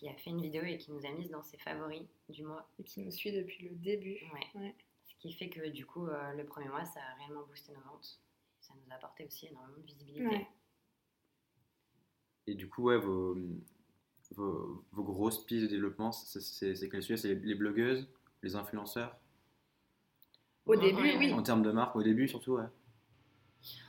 qui 0.00 0.08
a 0.08 0.14
fait 0.14 0.30
une 0.30 0.40
vidéo 0.40 0.62
et 0.62 0.78
qui 0.78 0.90
nous 0.92 1.04
a 1.04 1.10
mise 1.10 1.28
dans 1.28 1.42
ses 1.42 1.58
favoris 1.58 2.08
du 2.30 2.42
mois. 2.42 2.66
et 2.78 2.84
qui 2.84 3.02
nous 3.02 3.10
suit 3.10 3.32
depuis 3.32 3.68
le 3.68 3.74
début. 3.74 4.18
Ouais. 4.32 4.60
Ouais. 4.60 4.74
Ce 5.04 5.14
qui 5.16 5.30
fait 5.34 5.50
que 5.50 5.68
du 5.68 5.84
coup, 5.84 6.06
euh, 6.06 6.32
le 6.32 6.46
premier 6.46 6.68
mois, 6.68 6.86
ça 6.86 7.00
a 7.00 7.14
réellement 7.18 7.42
boosté 7.46 7.74
nos 7.74 7.82
ventes. 7.82 8.18
Ça 8.62 8.72
nous 8.74 8.90
a 8.90 8.94
apporté 8.94 9.26
aussi 9.26 9.48
énormément 9.48 9.76
de 9.76 9.82
visibilité. 9.82 10.26
Ouais. 10.26 10.46
Et 12.46 12.54
du 12.54 12.66
coup, 12.66 12.84
ouais, 12.84 12.96
vos, 12.96 13.36
vos, 14.30 14.86
vos 14.90 15.04
grosses 15.04 15.44
pistes 15.44 15.64
de 15.64 15.68
développement, 15.68 16.12
c'est 16.12 16.88
quel 16.88 17.02
sujet? 17.02 17.18
C'est 17.18 17.34
les, 17.34 17.40
les 17.40 17.54
blogueuses, 17.54 18.08
les 18.42 18.56
influenceurs? 18.56 19.18
Au 20.64 20.76
début, 20.76 21.12
non, 21.12 21.18
oui. 21.18 21.32
En 21.34 21.42
termes 21.42 21.62
de 21.62 21.72
marque, 21.72 21.94
au 21.94 22.02
début 22.02 22.26
surtout, 22.26 22.52
ouais. 22.52 22.68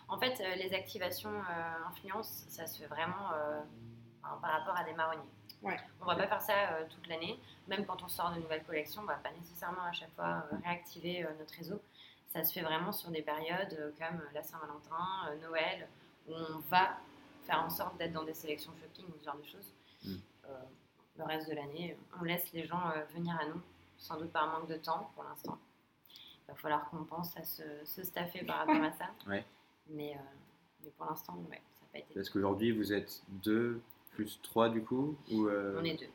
En 0.09 0.19
fait, 0.19 0.41
euh, 0.41 0.55
les 0.55 0.73
activations 0.73 1.33
euh, 1.33 1.87
influence, 1.87 2.43
ça 2.49 2.67
se 2.67 2.79
fait 2.79 2.87
vraiment 2.87 3.31
euh, 3.31 3.61
par 4.21 4.51
rapport 4.51 4.75
à 4.75 4.83
des 4.83 4.93
marronniers. 4.93 5.29
Ouais. 5.61 5.77
On 6.01 6.05
va 6.05 6.15
pas 6.15 6.27
faire 6.27 6.41
ça 6.41 6.53
euh, 6.73 6.85
toute 6.89 7.07
l'année. 7.07 7.39
Même 7.67 7.85
quand 7.85 8.01
on 8.03 8.07
sort 8.07 8.31
de 8.33 8.39
nouvelles 8.39 8.63
collections, 8.63 9.01
on 9.03 9.05
va 9.05 9.15
pas 9.15 9.31
nécessairement 9.31 9.83
à 9.83 9.91
chaque 9.91 10.13
fois 10.15 10.43
euh, 10.51 10.57
réactiver 10.63 11.23
euh, 11.23 11.29
notre 11.39 11.53
réseau. 11.55 11.79
Ça 12.27 12.43
se 12.43 12.53
fait 12.53 12.61
vraiment 12.61 12.91
sur 12.91 13.11
des 13.11 13.21
périodes 13.21 13.73
euh, 13.73 13.91
comme 13.99 14.21
la 14.33 14.41
Saint-Valentin, 14.41 15.27
euh, 15.27 15.35
Noël, 15.47 15.87
où 16.27 16.33
on 16.33 16.59
va 16.69 16.97
faire 17.43 17.61
en 17.61 17.69
sorte 17.69 17.97
d'être 17.97 18.13
dans 18.13 18.23
des 18.23 18.33
sélections 18.33 18.71
shopping 18.81 19.05
ou 19.13 19.19
ce 19.19 19.25
genre 19.25 19.37
de 19.37 19.45
choses. 19.45 19.73
Mm. 20.05 20.15
Euh, 20.45 20.59
le 21.17 21.23
reste 21.25 21.49
de 21.49 21.55
l'année, 21.55 21.97
on 22.19 22.23
laisse 22.23 22.51
les 22.53 22.65
gens 22.65 22.89
euh, 22.89 23.03
venir 23.13 23.37
à 23.39 23.45
nous, 23.47 23.61
sans 23.97 24.17
doute 24.17 24.31
par 24.31 24.47
manque 24.47 24.69
de 24.69 24.77
temps 24.77 25.11
pour 25.13 25.23
l'instant. 25.23 25.57
Il 26.47 26.51
va 26.51 26.55
falloir 26.55 26.89
qu'on 26.89 27.03
pense 27.03 27.35
à 27.37 27.43
se, 27.43 27.63
se 27.85 28.03
staffer 28.03 28.43
par 28.45 28.59
rapport 28.59 28.83
à 28.83 28.91
ça. 28.93 29.09
Ouais. 29.27 29.45
Mais, 29.89 30.13
euh, 30.15 30.19
mais 30.83 30.89
pour 30.91 31.05
l'instant, 31.05 31.35
ouais, 31.49 31.61
ça 31.73 31.81
n'a 31.81 31.87
pas 31.91 31.99
été. 31.99 32.13
Parce 32.13 32.29
qu'aujourd'hui, 32.29 32.71
vous 32.71 32.93
êtes 32.93 33.21
deux 33.27 33.81
plus 34.11 34.39
trois 34.41 34.69
du 34.69 34.83
coup 34.83 35.17
ou 35.31 35.47
euh, 35.47 35.77
On 35.79 35.83
est 35.83 35.97
deux. 35.97 36.09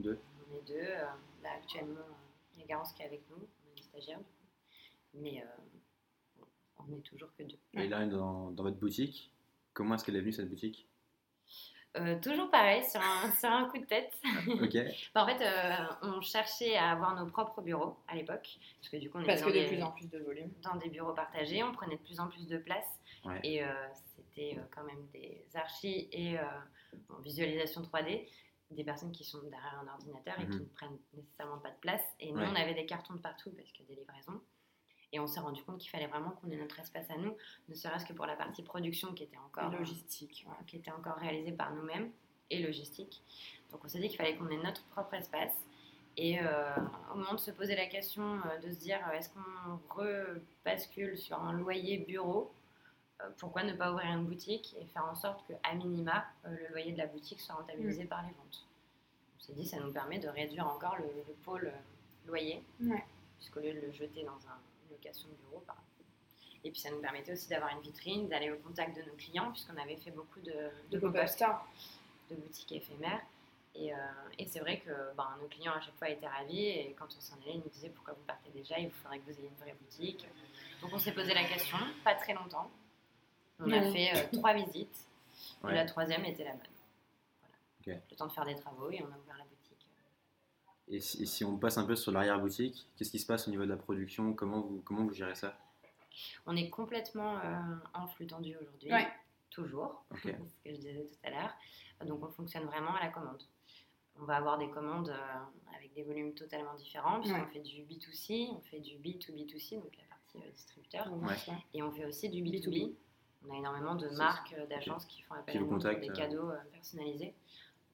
deux. 0.00 0.18
On 0.50 0.56
est 0.56 0.62
deux. 0.66 0.74
euh, 0.80 1.04
là, 1.42 1.50
actuellement, 1.56 1.98
euh, 2.00 2.54
il 2.54 2.60
y 2.60 2.64
a 2.64 2.66
Garance 2.66 2.92
qui 2.92 3.02
est 3.02 3.06
avec 3.06 3.22
nous. 3.30 3.36
On 3.36 3.68
est 3.76 3.78
une 3.78 3.82
stagiaire, 3.84 4.18
du 4.18 4.24
coup. 4.24 4.30
Mais 5.14 5.42
euh, 5.42 6.44
on 6.78 6.84
n'est 6.88 7.00
toujours 7.00 7.28
que 7.36 7.42
deux. 7.42 7.58
Et 7.74 7.88
là, 7.88 8.04
dans, 8.06 8.50
dans 8.50 8.62
votre 8.62 8.78
boutique, 8.78 9.32
comment 9.72 9.94
est-ce 9.94 10.04
qu'elle 10.04 10.16
est 10.16 10.20
venue 10.20 10.32
cette 10.32 10.48
boutique? 10.48 10.86
Euh, 11.96 12.18
toujours 12.20 12.50
pareil, 12.50 12.82
sur 12.90 13.00
un, 13.00 13.30
sur 13.38 13.48
un 13.48 13.68
coup 13.68 13.78
de 13.78 13.84
tête. 13.86 14.12
Ok. 14.48 14.76
Bah, 15.14 15.22
en 15.22 15.26
fait, 15.26 15.40
euh, 15.44 15.76
on 16.02 16.20
cherchait 16.20 16.76
à 16.76 16.90
avoir 16.90 17.14
nos 17.14 17.30
propres 17.30 17.62
bureaux 17.62 17.96
à 18.08 18.16
l'époque. 18.16 18.58
Parce 18.80 18.88
que 18.90 18.96
du 18.96 19.08
coup, 19.10 19.18
on 19.18 19.24
Parce 19.24 19.42
était 19.42 19.50
que 19.52 19.56
dans, 19.56 19.60
de 19.62 19.68
des, 19.70 19.74
plus 19.76 19.82
en 19.82 19.90
plus 19.92 20.10
de 20.10 20.18
volume. 20.18 20.50
dans 20.62 20.74
des 20.76 20.88
bureaux 20.88 21.12
partagés, 21.14 21.62
on 21.62 21.70
prenait 21.72 21.96
de 21.96 22.02
plus 22.02 22.18
en 22.18 22.26
plus 22.28 22.48
de 22.48 22.58
place. 22.58 22.98
Ouais. 23.24 23.38
Et 23.44 23.62
euh, 23.64 23.68
c'était 24.16 24.58
euh, 24.58 24.62
quand 24.74 24.82
même 24.82 25.06
des 25.12 25.44
archis 25.54 26.08
et 26.10 26.36
bon, 27.08 27.16
visualisation 27.22 27.82
3D. 27.82 28.28
Des 28.70 28.84
personnes 28.84 29.12
qui 29.12 29.24
sont 29.24 29.38
derrière 29.42 29.78
un 29.84 29.92
ordinateur 29.92 30.34
et 30.40 30.46
qui 30.48 30.56
Mhm. 30.56 30.60
ne 30.60 30.64
prennent 30.74 30.98
nécessairement 31.12 31.58
pas 31.58 31.70
de 31.70 31.76
place. 31.80 32.02
Et 32.18 32.32
nous, 32.32 32.38
Ouais. 32.38 32.48
on 32.50 32.54
avait 32.56 32.74
des 32.74 32.86
cartons 32.86 33.14
de 33.14 33.18
partout 33.20 33.50
parce 33.56 33.70
que 33.72 33.82
des 33.84 33.94
livraisons. 33.94 34.40
Et 35.12 35.20
on 35.20 35.26
s'est 35.28 35.38
rendu 35.40 35.62
compte 35.62 35.78
qu'il 35.78 35.90
fallait 35.90 36.08
vraiment 36.08 36.30
qu'on 36.30 36.50
ait 36.50 36.56
notre 36.56 36.80
espace 36.80 37.08
à 37.10 37.16
nous, 37.16 37.36
ne 37.68 37.74
serait-ce 37.74 38.04
que 38.04 38.12
pour 38.14 38.26
la 38.26 38.34
partie 38.34 38.62
production 38.64 39.12
qui 39.14 39.22
était 39.24 39.36
encore 39.36 39.70
Et 39.72 39.76
euh, 39.76 39.78
logistique. 39.78 40.44
qui 40.66 40.76
était 40.78 40.90
encore 40.90 41.16
réalisé 41.16 41.52
par 41.52 41.72
nous-mêmes 41.72 42.10
et 42.50 42.60
logistique. 42.62 43.22
Donc 43.70 43.84
on 43.84 43.88
s'est 43.88 44.00
dit 44.00 44.08
qu'il 44.08 44.16
fallait 44.16 44.36
qu'on 44.36 44.48
ait 44.48 44.56
notre 44.62 44.82
propre 44.86 45.14
espace. 45.14 45.52
Et 46.16 46.40
euh, 46.40 46.74
au 47.12 47.16
moment 47.16 47.34
de 47.34 47.38
se 47.40 47.50
poser 47.52 47.76
la 47.76 47.86
question 47.86 48.40
euh, 48.46 48.58
de 48.58 48.70
se 48.72 48.78
dire 48.78 48.98
euh, 49.08 49.12
est-ce 49.12 49.28
qu'on 49.30 49.78
rebascule 49.94 51.16
sur 51.16 51.38
un 51.40 51.52
loyer 51.52 51.98
bureau 51.98 52.52
Pourquoi 53.38 53.62
ne 53.62 53.72
pas 53.72 53.92
ouvrir 53.92 54.10
une 54.12 54.26
boutique 54.26 54.74
et 54.80 54.84
faire 54.86 55.04
en 55.06 55.14
sorte 55.14 55.44
qu'à 55.46 55.74
minima, 55.74 56.24
euh, 56.46 56.48
le 56.56 56.68
loyer 56.68 56.92
de 56.92 56.98
la 56.98 57.06
boutique 57.06 57.40
soit 57.40 57.54
rentabilisé 57.54 58.04
par 58.04 58.22
les 58.22 58.28
ventes? 58.34 58.66
On 59.38 59.42
s'est 59.42 59.52
dit 59.52 59.66
ça 59.66 59.78
nous 59.78 59.92
permet 59.92 60.18
de 60.18 60.28
réduire 60.28 60.66
encore 60.66 60.96
le, 60.96 61.04
le 61.04 61.34
pôle 61.44 61.66
euh, 61.68 62.26
loyer, 62.28 62.62
Ouais. 62.80 63.04
puisqu'au 63.38 63.60
lieu 63.60 63.72
de 63.74 63.80
le 63.80 63.92
jeter 63.92 64.24
dans 64.24 64.32
un- 64.48 64.58
une 64.84 64.90
location 64.96 65.28
de 65.28 65.34
bureau, 65.48 65.62
par 65.66 65.76
et 66.66 66.70
puis 66.70 66.80
ça 66.80 66.90
nous 66.90 67.00
permettait 67.00 67.32
aussi 67.32 67.46
d'avoir 67.50 67.70
une 67.76 67.82
vitrine, 67.82 68.26
d'aller 68.26 68.50
au 68.50 68.56
contact 68.56 68.96
de 68.96 69.02
nos 69.02 69.12
clients, 69.16 69.50
puisqu'on 69.52 69.76
avait 69.76 69.96
fait 69.98 70.10
beaucoup 70.10 70.40
de, 70.40 70.70
De 72.30 72.36
boutiques 72.36 72.72
éphémères. 72.72 73.20
Et, 73.74 73.92
euh, 73.92 73.96
et 74.38 74.46
c'est 74.46 74.60
vrai 74.60 74.78
que 74.80 74.90
ben, 75.14 75.28
nos 75.42 75.46
clients 75.48 75.72
à 75.74 75.80
chaque 75.82 75.94
fois 75.96 76.08
étaient 76.08 76.26
ravis 76.26 76.64
et 76.68 76.96
quand 76.98 77.04
on 77.14 77.20
s'en 77.20 77.34
allait, 77.42 77.56
ils 77.56 77.60
nous 77.60 77.68
disaient 77.68 77.90
pourquoi 77.90 78.14
vous 78.14 78.22
partez 78.26 78.48
déjà, 78.54 78.78
il 78.78 78.88
vous 78.88 78.94
faudrait 78.94 79.18
que 79.18 79.24
vous 79.30 79.38
ayez 79.38 79.48
une 79.48 79.56
vraie 79.62 79.74
boutique. 79.78 80.26
Donc 80.80 80.90
on 80.94 80.98
s'est 80.98 81.12
posé 81.12 81.34
la 81.34 81.44
question, 81.44 81.76
pas 82.02 82.14
très 82.14 82.32
longtemps. 82.32 82.70
On 83.60 83.70
a 83.70 83.82
fait 83.92 84.10
euh, 84.16 84.26
trois 84.32 84.54
visites 84.54 85.08
Ouais. 85.62 85.72
et 85.72 85.74
la 85.74 85.84
troisième 85.84 86.24
était 86.24 86.44
la 86.44 86.52
bonne. 86.52 86.60
Voilà. 87.84 88.00
Le 88.10 88.16
temps 88.16 88.26
de 88.26 88.32
faire 88.32 88.44
des 88.46 88.54
travaux 88.54 88.90
et 88.90 89.02
on 89.02 89.06
a 89.12 89.18
ouvert 89.18 89.36
la 89.38 89.44
boutique. 89.44 89.86
Et 90.88 91.00
si, 91.00 91.22
et 91.22 91.26
si 91.26 91.44
on 91.44 91.58
passe 91.58 91.76
un 91.78 91.84
peu 91.84 91.96
sur 91.96 92.12
l'arrière-boutique, 92.12 92.86
qu'est-ce 92.96 93.10
qui 93.10 93.18
se 93.18 93.26
passe 93.26 93.46
au 93.48 93.50
niveau 93.50 93.64
de 93.64 93.70
la 93.70 93.76
production? 93.76 94.32
Comment 94.34 94.60
vous, 94.60 94.80
comment 94.84 95.04
vous 95.04 95.12
gérez 95.12 95.34
ça? 95.34 95.58
On 96.46 96.54
est 96.56 96.70
complètement 96.70 97.38
euh, 97.38 97.56
en 97.94 98.06
flux 98.06 98.26
tendu 98.26 98.56
aujourd'hui. 98.60 98.92
Ouais. 98.92 99.08
Toujours, 99.50 100.04
Ok. 100.10 100.20
c'est 100.22 100.32
ce 100.32 100.62
que 100.64 100.70
je 100.70 100.76
disais 100.76 101.06
tout 101.06 101.18
à 101.24 101.30
l'heure. 101.30 101.54
Donc 102.06 102.22
on 102.24 102.28
fonctionne 102.30 102.64
vraiment 102.64 102.94
à 102.94 103.00
la 103.00 103.08
commande. 103.10 103.42
On 104.20 104.24
va 104.24 104.36
avoir 104.36 104.58
des 104.58 104.70
commandes 104.70 105.08
euh, 105.10 105.74
avec 105.76 105.92
des 105.94 106.02
volumes 106.04 106.34
totalement 106.34 106.74
différents, 106.74 107.20
puisqu'on 107.20 107.40
Ouais. 107.40 107.50
fait 107.52 107.60
du 107.60 107.82
B2C, 107.82 108.48
on 108.52 108.60
fait 108.60 108.80
du 108.80 108.96
B2B2C, 108.98 109.74
donc 109.80 109.92
la 109.96 110.04
partie 110.08 110.38
euh, 110.38 110.50
distributeur, 110.52 111.08
et 111.72 111.82
on 111.82 111.90
fait 111.92 112.04
aussi 112.04 112.28
du 112.28 112.42
B2B. 112.42 112.68
B2B. 112.68 112.94
On 113.46 113.54
a 113.54 113.56
énormément 113.56 113.94
de 113.94 114.08
marques, 114.10 114.54
euh, 114.58 114.66
d'agences 114.66 115.04
qui 115.06 115.22
font 115.22 115.34
appel 115.34 115.52
Qui 115.52 115.58
à 115.58 115.60
nous 115.62 115.78
des 115.78 116.10
euh. 116.10 116.12
cadeaux 116.12 116.50
euh, 116.50 116.56
personnalisés. 116.72 117.34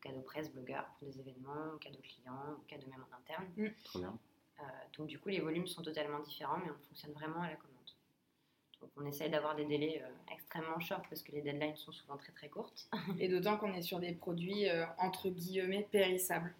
Cadeaux 0.01 0.23
presse, 0.23 0.51
blogueurs 0.51 0.87
pour 0.99 1.09
des 1.09 1.21
événements, 1.21 1.77
cadeaux 1.81 2.01
clients, 2.03 2.57
cadeaux 2.69 2.87
même 2.89 3.05
en 3.11 3.17
interne. 3.17 3.75
Trop 3.85 3.99
bien. 3.99 4.19
Euh, 4.61 4.63
donc 4.97 5.07
du 5.07 5.19
coup, 5.19 5.29
les 5.29 5.41
volumes 5.41 5.67
sont 5.67 5.83
totalement 5.83 6.21
différents, 6.21 6.59
mais 6.59 6.71
on 6.71 6.89
fonctionne 6.89 7.13
vraiment 7.13 7.43
à 7.43 7.49
la 7.49 7.57
commande. 7.57 7.77
Donc 8.81 8.91
on 8.97 9.05
essaye 9.07 9.31
d'avoir 9.31 9.55
des 9.57 9.67
délais 9.67 10.03
euh, 10.03 10.33
extrêmement 10.33 10.81
short 10.81 11.05
parce 11.09 11.23
que 11.23 11.33
les 11.33 11.43
deadlines 11.43 11.77
sont 11.77 11.93
souvent 11.93 12.17
très 12.17 12.33
très 12.33 12.49
courtes. 12.49 12.89
Et 13.19 13.29
d'autant 13.29 13.57
qu'on 13.57 13.73
est 13.75 13.83
sur 13.83 13.99
des 13.99 14.13
produits 14.13 14.69
euh, 14.69 14.87
entre 14.99 15.29
guillemets 15.29 15.87
périssables. 15.91 16.55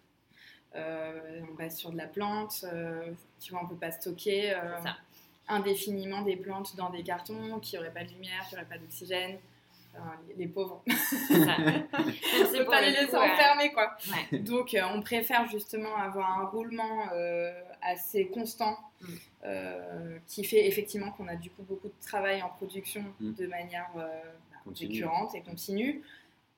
Euh, 0.75 1.41
on 1.51 1.55
passe 1.57 1.77
sur 1.77 1.91
de 1.91 1.97
la 1.97 2.07
plante, 2.07 2.63
euh, 2.63 3.11
tu 3.41 3.51
vois, 3.51 3.61
on 3.63 3.67
peut 3.67 3.75
pas 3.75 3.91
stocker 3.91 4.53
euh, 4.53 4.77
C'est 4.77 4.83
ça. 4.83 4.97
Indéfiniment 5.51 6.21
des 6.23 6.35
plantes 6.35 6.75
dans 6.75 6.89
des 6.89 7.03
cartons 7.03 7.59
qui 7.59 7.75
n'auraient 7.75 7.93
pas 7.93 8.03
de 8.03 8.11
lumière, 8.11 8.45
qui 8.49 8.55
n'auraient 8.55 8.67
pas 8.67 8.77
d'oxygène. 8.77 9.37
Enfin, 9.93 10.13
les, 10.37 10.47
pauvres, 10.47 10.81
C'est 10.87 11.43
ça. 11.43 11.57
Même 11.57 11.83
on 11.91 12.57
pour 12.59 12.65
pas 12.67 12.79
le 12.81 12.87
les 12.87 12.91
laisser 12.93 13.15
enfermer 13.17 13.73
quoi. 13.73 13.97
ouais. 14.31 14.39
Donc 14.39 14.73
euh, 14.73 14.79
on 14.93 15.01
préfère 15.01 15.49
justement 15.49 15.93
avoir 15.97 16.39
un 16.39 16.45
roulement 16.45 17.09
euh, 17.13 17.51
assez 17.81 18.27
constant 18.27 18.77
Mm. 19.01 19.05
euh, 19.45 20.17
qui 20.27 20.43
fait 20.43 20.67
effectivement 20.67 21.09
qu'on 21.13 21.27
a 21.27 21.35
du 21.35 21.49
coup 21.49 21.63
beaucoup 21.63 21.87
de 21.87 22.05
travail 22.05 22.41
en 22.43 22.49
production 22.49 23.03
Mm. 23.19 23.33
de 23.33 23.47
manière 23.47 23.89
euh, 23.97 24.07
bah, 24.51 24.57
Continue. 24.63 24.91
récurrente 24.93 25.33
et 25.35 25.41
continue. 25.41 26.03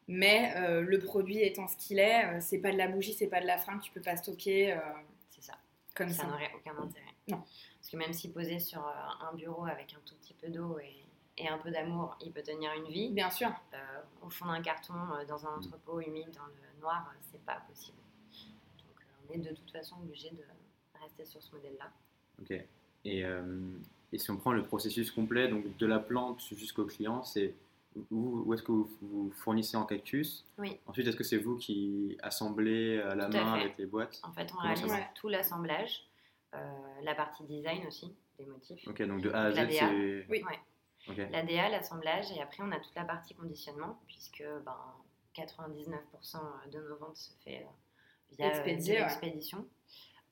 Mais 0.10 0.52
euh, 0.58 0.82
le 0.82 1.00
produit 1.00 1.40
étant 1.40 1.68
ce 1.70 1.78
qu'il 1.78 2.00
est, 2.00 2.26
euh, 2.26 2.38
c'est 2.42 2.58
pas 2.58 2.74
de 2.74 2.78
la 2.78 2.90
bougie, 2.90 3.14
c'est 3.14 3.28
pas 3.28 3.40
de 3.40 3.48
la 3.48 3.58
fringue, 3.58 3.80
tu 3.82 3.92
peux 3.92 4.02
pas 4.02 4.18
stocker 4.18 4.74
euh. 4.74 4.78
Comme 5.94 6.10
ça 6.10 6.24
ça. 6.24 6.28
n'aurait 6.28 6.52
aucun 6.56 6.78
intérêt. 6.78 7.16
Non. 7.28 7.38
Parce 7.80 7.90
que 7.92 7.98
même 7.98 8.14
si 8.14 8.32
posé 8.32 8.60
sur 8.60 8.86
euh, 8.86 8.92
un 9.30 9.34
bureau 9.36 9.66
avec 9.66 9.94
un 9.94 10.00
tout 10.06 10.16
petit 10.16 10.34
peu 10.34 10.50
d'eau 10.50 10.80
et, 10.80 11.06
et 11.38 11.48
un 11.48 11.58
peu 11.58 11.72
d'amour, 11.72 12.18
il 12.22 12.32
peut 12.32 12.44
tenir 12.44 12.72
une 12.74 12.92
vie. 12.92 13.10
Bien 13.10 13.30
sûr. 13.30 13.50
Euh, 13.74 13.78
au 14.22 14.30
fond 14.30 14.46
d'un 14.46 14.62
carton, 14.62 14.94
euh, 14.94 15.26
dans 15.26 15.46
un 15.46 15.56
entrepôt 15.58 16.00
humide, 16.00 16.32
dans 16.36 16.46
le 16.46 16.82
noir, 16.82 17.14
c'est 17.32 17.44
pas 17.46 17.62
possible. 17.68 17.98
Donc 18.80 19.06
on 19.30 19.34
est 19.34 19.38
de 19.40 19.56
toute 19.56 19.72
façon 19.72 19.96
obligé 20.02 20.30
de 20.32 20.44
rester 21.02 21.26
sur 21.26 21.42
ce 21.42 21.52
modèle-là. 21.56 21.92
Ok. 22.42 22.52
Et, 23.06 23.26
euh, 23.26 23.78
et 24.12 24.18
si 24.18 24.32
on 24.32 24.38
prend 24.38 24.54
le 24.54 24.64
processus 24.64 25.12
complet, 25.12 25.48
donc 25.48 25.76
de 25.78 25.86
la 25.86 26.00
plante 26.00 26.42
jusqu'au 26.54 26.86
client, 26.86 27.24
c'est 27.24 27.54
où, 28.12 28.44
où 28.46 28.54
est-ce 28.54 28.64
que 28.64 28.72
vous, 28.72 28.90
vous 29.02 29.32
fournissez 29.32 29.78
en 29.78 29.86
cactus 29.86 30.46
Oui. 30.58 30.80
Ensuite, 30.86 31.08
est-ce 31.08 31.18
que 31.18 31.24
c'est 31.24 31.38
vous 31.38 31.58
qui 31.58 32.18
assemblez 32.22 33.00
à 33.00 33.16
la 33.16 33.26
Tout 33.26 33.38
main 33.38 33.54
avec 33.54 33.78
les 33.78 33.86
boîtes 33.86 34.20
En 34.24 34.32
fait, 34.32 34.44
on 34.52 34.56
Comment 34.58 34.74
réalise 34.74 35.06
tout 35.16 35.30
l'assemblage, 35.30 36.04
euh, 36.54 36.58
la 37.04 37.16
partie 37.16 37.44
design 37.44 37.86
aussi, 37.88 38.14
des 38.38 38.46
motifs. 38.46 38.88
Ok, 38.88 39.02
donc 39.04 39.22
de 39.22 39.32
A 39.32 39.44
à 39.44 39.52
Z, 39.52 39.68
c'est. 39.70 40.26
Oui. 40.30 40.44
Ouais. 40.44 40.60
L'assemblage, 41.70 42.32
et 42.32 42.42
après 42.42 42.64
on 42.64 42.72
a 42.72 42.80
toute 42.80 42.96
la 42.96 43.04
partie 43.04 43.36
conditionnement, 43.36 44.00
puisque 44.08 44.44
ben, 44.66 44.78
99% 45.36 46.70
de 46.72 46.80
nos 46.80 46.96
ventes 46.98 47.18
se 47.18 47.34
fait 47.44 47.66
euh, 47.66 48.38
via 48.38 48.56
euh, 48.56 48.64
ouais. 48.64 49.10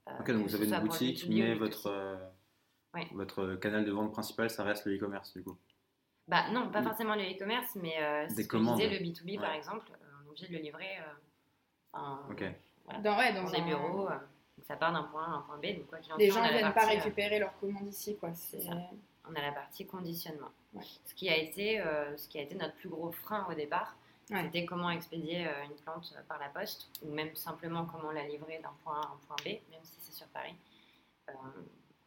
Euh, 0.07 0.11
Ok, 0.19 0.31
donc 0.31 0.47
vous 0.47 0.55
avez 0.55 0.67
une 0.67 0.79
boutique, 0.79 1.25
B2B 1.25 1.29
ou 1.29 1.33
mais 1.33 1.55
votre, 1.55 1.89
B2C. 1.89 1.91
euh, 1.91 2.29
Ouais. 2.93 3.07
votre 3.13 3.55
canal 3.55 3.85
de 3.85 3.91
vente 3.91 4.11
principal, 4.11 4.49
ça 4.49 4.63
reste 4.63 4.85
le 4.85 4.95
e-commerce 4.95 5.33
du 5.33 5.43
coup. 5.43 5.57
Bah 6.31 6.45
non, 6.51 6.69
pas 6.69 6.81
forcément 6.81 7.13
le 7.15 7.23
e-commerce, 7.23 7.75
mais 7.75 7.95
euh, 8.01 8.25
Des 8.27 8.29
ce 8.29 8.35
que 8.37 8.43
je 8.43 8.47
commandes. 8.47 8.79
disais, 8.79 8.89
le 8.97 9.05
B2B 9.05 9.39
par 9.39 9.51
exemple, 9.53 9.85
euh, 9.91 10.05
on 10.21 10.25
est 10.25 10.29
obligé 10.29 10.47
de 10.47 10.53
le 10.53 10.59
livrer 10.59 10.97
euh, 10.99 11.97
en-. 11.99 12.19
Dans, 13.03 13.17
ouais, 13.17 13.33
dans 13.33 13.43
dans 13.43 13.49
des 13.51 13.57
un- 13.57 13.65
bureaux. 13.65 14.07
euh, 14.07 14.11
donc 14.57 14.65
ça 14.65 14.75
part 14.77 14.93
d'un 14.93 15.03
point 15.03 15.23
A 15.25 15.27
à 15.27 15.29
un 15.35 15.41
point 15.41 15.57
B, 15.57 15.75
donc 15.77 15.87
quoi 15.87 15.97
qu'il 15.99 16.13
en 16.13 16.17
Les 16.17 16.31
gens 16.31 16.41
la 16.41 16.49
viennent 16.51 16.73
pas 16.73 16.85
euh, 16.85 16.87
récupérer 16.87 17.37
leurs 17.39 17.57
commandes 17.59 17.87
ici, 17.87 18.15
quoi. 18.17 18.29
C'est 18.33 18.61
C'est 18.61 18.67
ça. 18.67 18.77
on 19.29 19.35
a 19.35 19.41
la 19.41 19.51
partie 19.51 19.85
conditionnement. 19.85 20.49
Ouais. 20.73 20.83
Ce, 21.05 21.13
qui 21.13 21.29
a 21.29 21.35
été, 21.37 21.81
euh, 21.81 22.15
ce 22.15 22.29
qui 22.29 22.39
a 22.39 22.41
été 22.43 22.55
notre 22.55 22.75
plus 22.75 22.87
gros 22.89 23.11
frein 23.11 23.45
au 23.49 23.53
départ, 23.53 23.95
Ouais. 24.29 24.43
c'était 24.43 24.63
comment 24.65 24.89
expédier 24.89 25.45
euh, 25.45 25.63
une 25.65 25.75
plante 25.83 26.15
par 26.29 26.39
la 26.39 26.47
poste, 26.47 26.89
ou 27.03 27.11
même 27.13 27.35
simplement 27.35 27.85
comment 27.85 28.11
la 28.11 28.23
livrer 28.25 28.59
d'un 28.63 28.71
point 28.81 28.95
A 29.01 29.05
à 29.05 29.09
un 29.09 29.19
point 29.27 29.35
B, 29.43 29.47
même 29.69 29.83
si 29.83 29.97
c'est 29.99 30.13
sur 30.13 30.27
Paris. 30.27 30.55
Euh, 31.27 31.33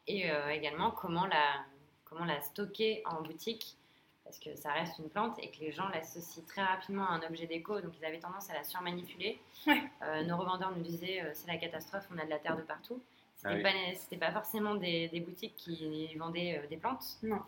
et 0.06 0.30
euh, 0.30 0.48
également 0.48 0.90
comment 0.92 1.26
la, 1.26 1.66
comment 2.04 2.24
la 2.24 2.40
stocker 2.40 3.02
en 3.04 3.20
boutique, 3.20 3.76
parce 4.24 4.38
que 4.38 4.54
ça 4.56 4.72
reste 4.72 4.98
une 4.98 5.08
plante 5.10 5.38
et 5.38 5.50
que 5.50 5.60
les 5.60 5.70
gens 5.72 5.88
l'associent 5.88 6.42
très 6.46 6.62
rapidement 6.62 7.06
à 7.08 7.12
un 7.14 7.22
objet 7.22 7.46
déco, 7.46 7.80
donc 7.80 7.92
ils 8.00 8.04
avaient 8.04 8.18
tendance 8.18 8.50
à 8.50 8.54
la 8.54 8.64
surmanipuler. 8.64 9.38
Ouais. 9.66 9.82
Euh, 10.02 10.22
nos 10.24 10.36
revendeurs 10.36 10.74
nous 10.76 10.82
disaient 10.82 11.22
euh, 11.22 11.30
c'est 11.34 11.46
la 11.46 11.58
catastrophe, 11.58 12.06
on 12.14 12.18
a 12.18 12.24
de 12.24 12.30
la 12.30 12.38
terre 12.38 12.56
de 12.56 12.62
partout. 12.62 13.00
C'était 13.36 13.62
Ah 13.66 13.94
oui. 14.10 14.18
pas, 14.18 14.32
forcément 14.32 14.74
des, 14.76 15.08
des 15.08 15.20
boutiques 15.20 15.56
qui 15.56 16.14
vendaient 16.16 16.60
euh, 16.62 16.66
des 16.68 16.76
plantes. 16.76 17.04
Non. 17.22 17.40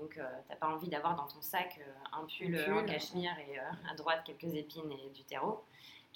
Donc, 0.00 0.18
euh, 0.18 0.24
t'as 0.48 0.56
pas 0.56 0.66
envie 0.68 0.88
d'avoir 0.88 1.14
dans 1.14 1.26
ton 1.28 1.40
sac 1.40 1.78
euh, 1.78 2.18
un 2.18 2.24
pull, 2.26 2.56
Un 2.58 2.64
pull, 2.64 2.74
en 2.78 2.84
cachemire 2.84 3.36
et 3.38 3.58
euh, 3.60 3.62
à 3.88 3.94
droite 3.94 4.22
quelques 4.24 4.52
épines 4.54 4.90
et 4.90 5.10
du 5.10 5.22
terreau. 5.22 5.62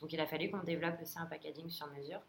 Donc, 0.01 0.13
il 0.13 0.21
a 0.21 0.27
fallu 0.27 0.51
qu'on 0.51 0.59
développe 0.65 1.01
aussi 1.01 1.17
un 1.19 1.27
packaging 1.27 1.69
sur 1.71 1.87
mesure 1.89 2.21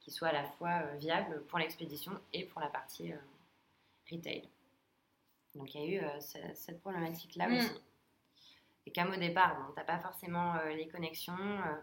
qui 0.00 0.10
soit 0.10 0.28
à 0.28 0.32
la 0.32 0.44
fois 0.44 0.82
euh, 0.82 0.96
viable 0.96 1.42
pour 1.48 1.58
l'expédition 1.58 2.12
et 2.34 2.44
pour 2.44 2.60
la 2.60 2.66
partie 2.68 3.12
euh, 3.12 3.16
retail. 4.10 4.42
Donc, 5.54 5.74
il 5.74 5.80
y 5.80 5.84
a 5.84 6.00
eu 6.00 6.04
euh, 6.04 6.20
ce- 6.20 6.38
cette 6.54 6.80
problématique-là 6.80 7.48
Mm. 7.48 7.56
aussi. 7.56 7.80
Et 8.86 8.92
comme 8.92 9.12
au 9.12 9.16
départ, 9.16 9.56
bon, 9.56 9.72
t'as 9.76 9.84
pas 9.84 9.98
forcément 9.98 10.54
euh, 10.56 10.70
les 10.70 10.88
connexions, 10.88 11.34
euh, 11.38 11.74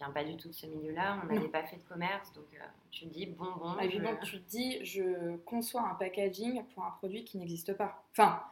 on 0.00 0.04
vient 0.04 0.10
pas 0.10 0.24
du 0.24 0.36
tout 0.36 0.48
de 0.48 0.52
ce 0.54 0.66
milieu-là, 0.66 1.20
on 1.22 1.26
n'avait 1.32 1.48
pas 1.48 1.62
fait 1.64 1.76
de 1.76 1.82
commerce, 1.82 2.32
donc 2.32 2.46
euh, 2.54 2.64
tu 2.90 3.06
te 3.06 3.12
dis 3.12 3.26
bon, 3.26 3.52
bon. 3.56 3.76
Ah, 3.78 3.88
je- 3.88 3.98
bon, 3.98 4.16
tu 4.24 4.40
te 4.42 4.48
dis, 4.50 4.84
je 4.84 5.36
conçois 5.38 5.82
un 5.88 5.94
packaging 5.94 6.64
pour 6.74 6.84
un 6.84 6.90
produit 6.92 7.24
qui 7.24 7.38
n'existe 7.38 7.74
pas. 7.76 8.02
Enfin, 8.12 8.42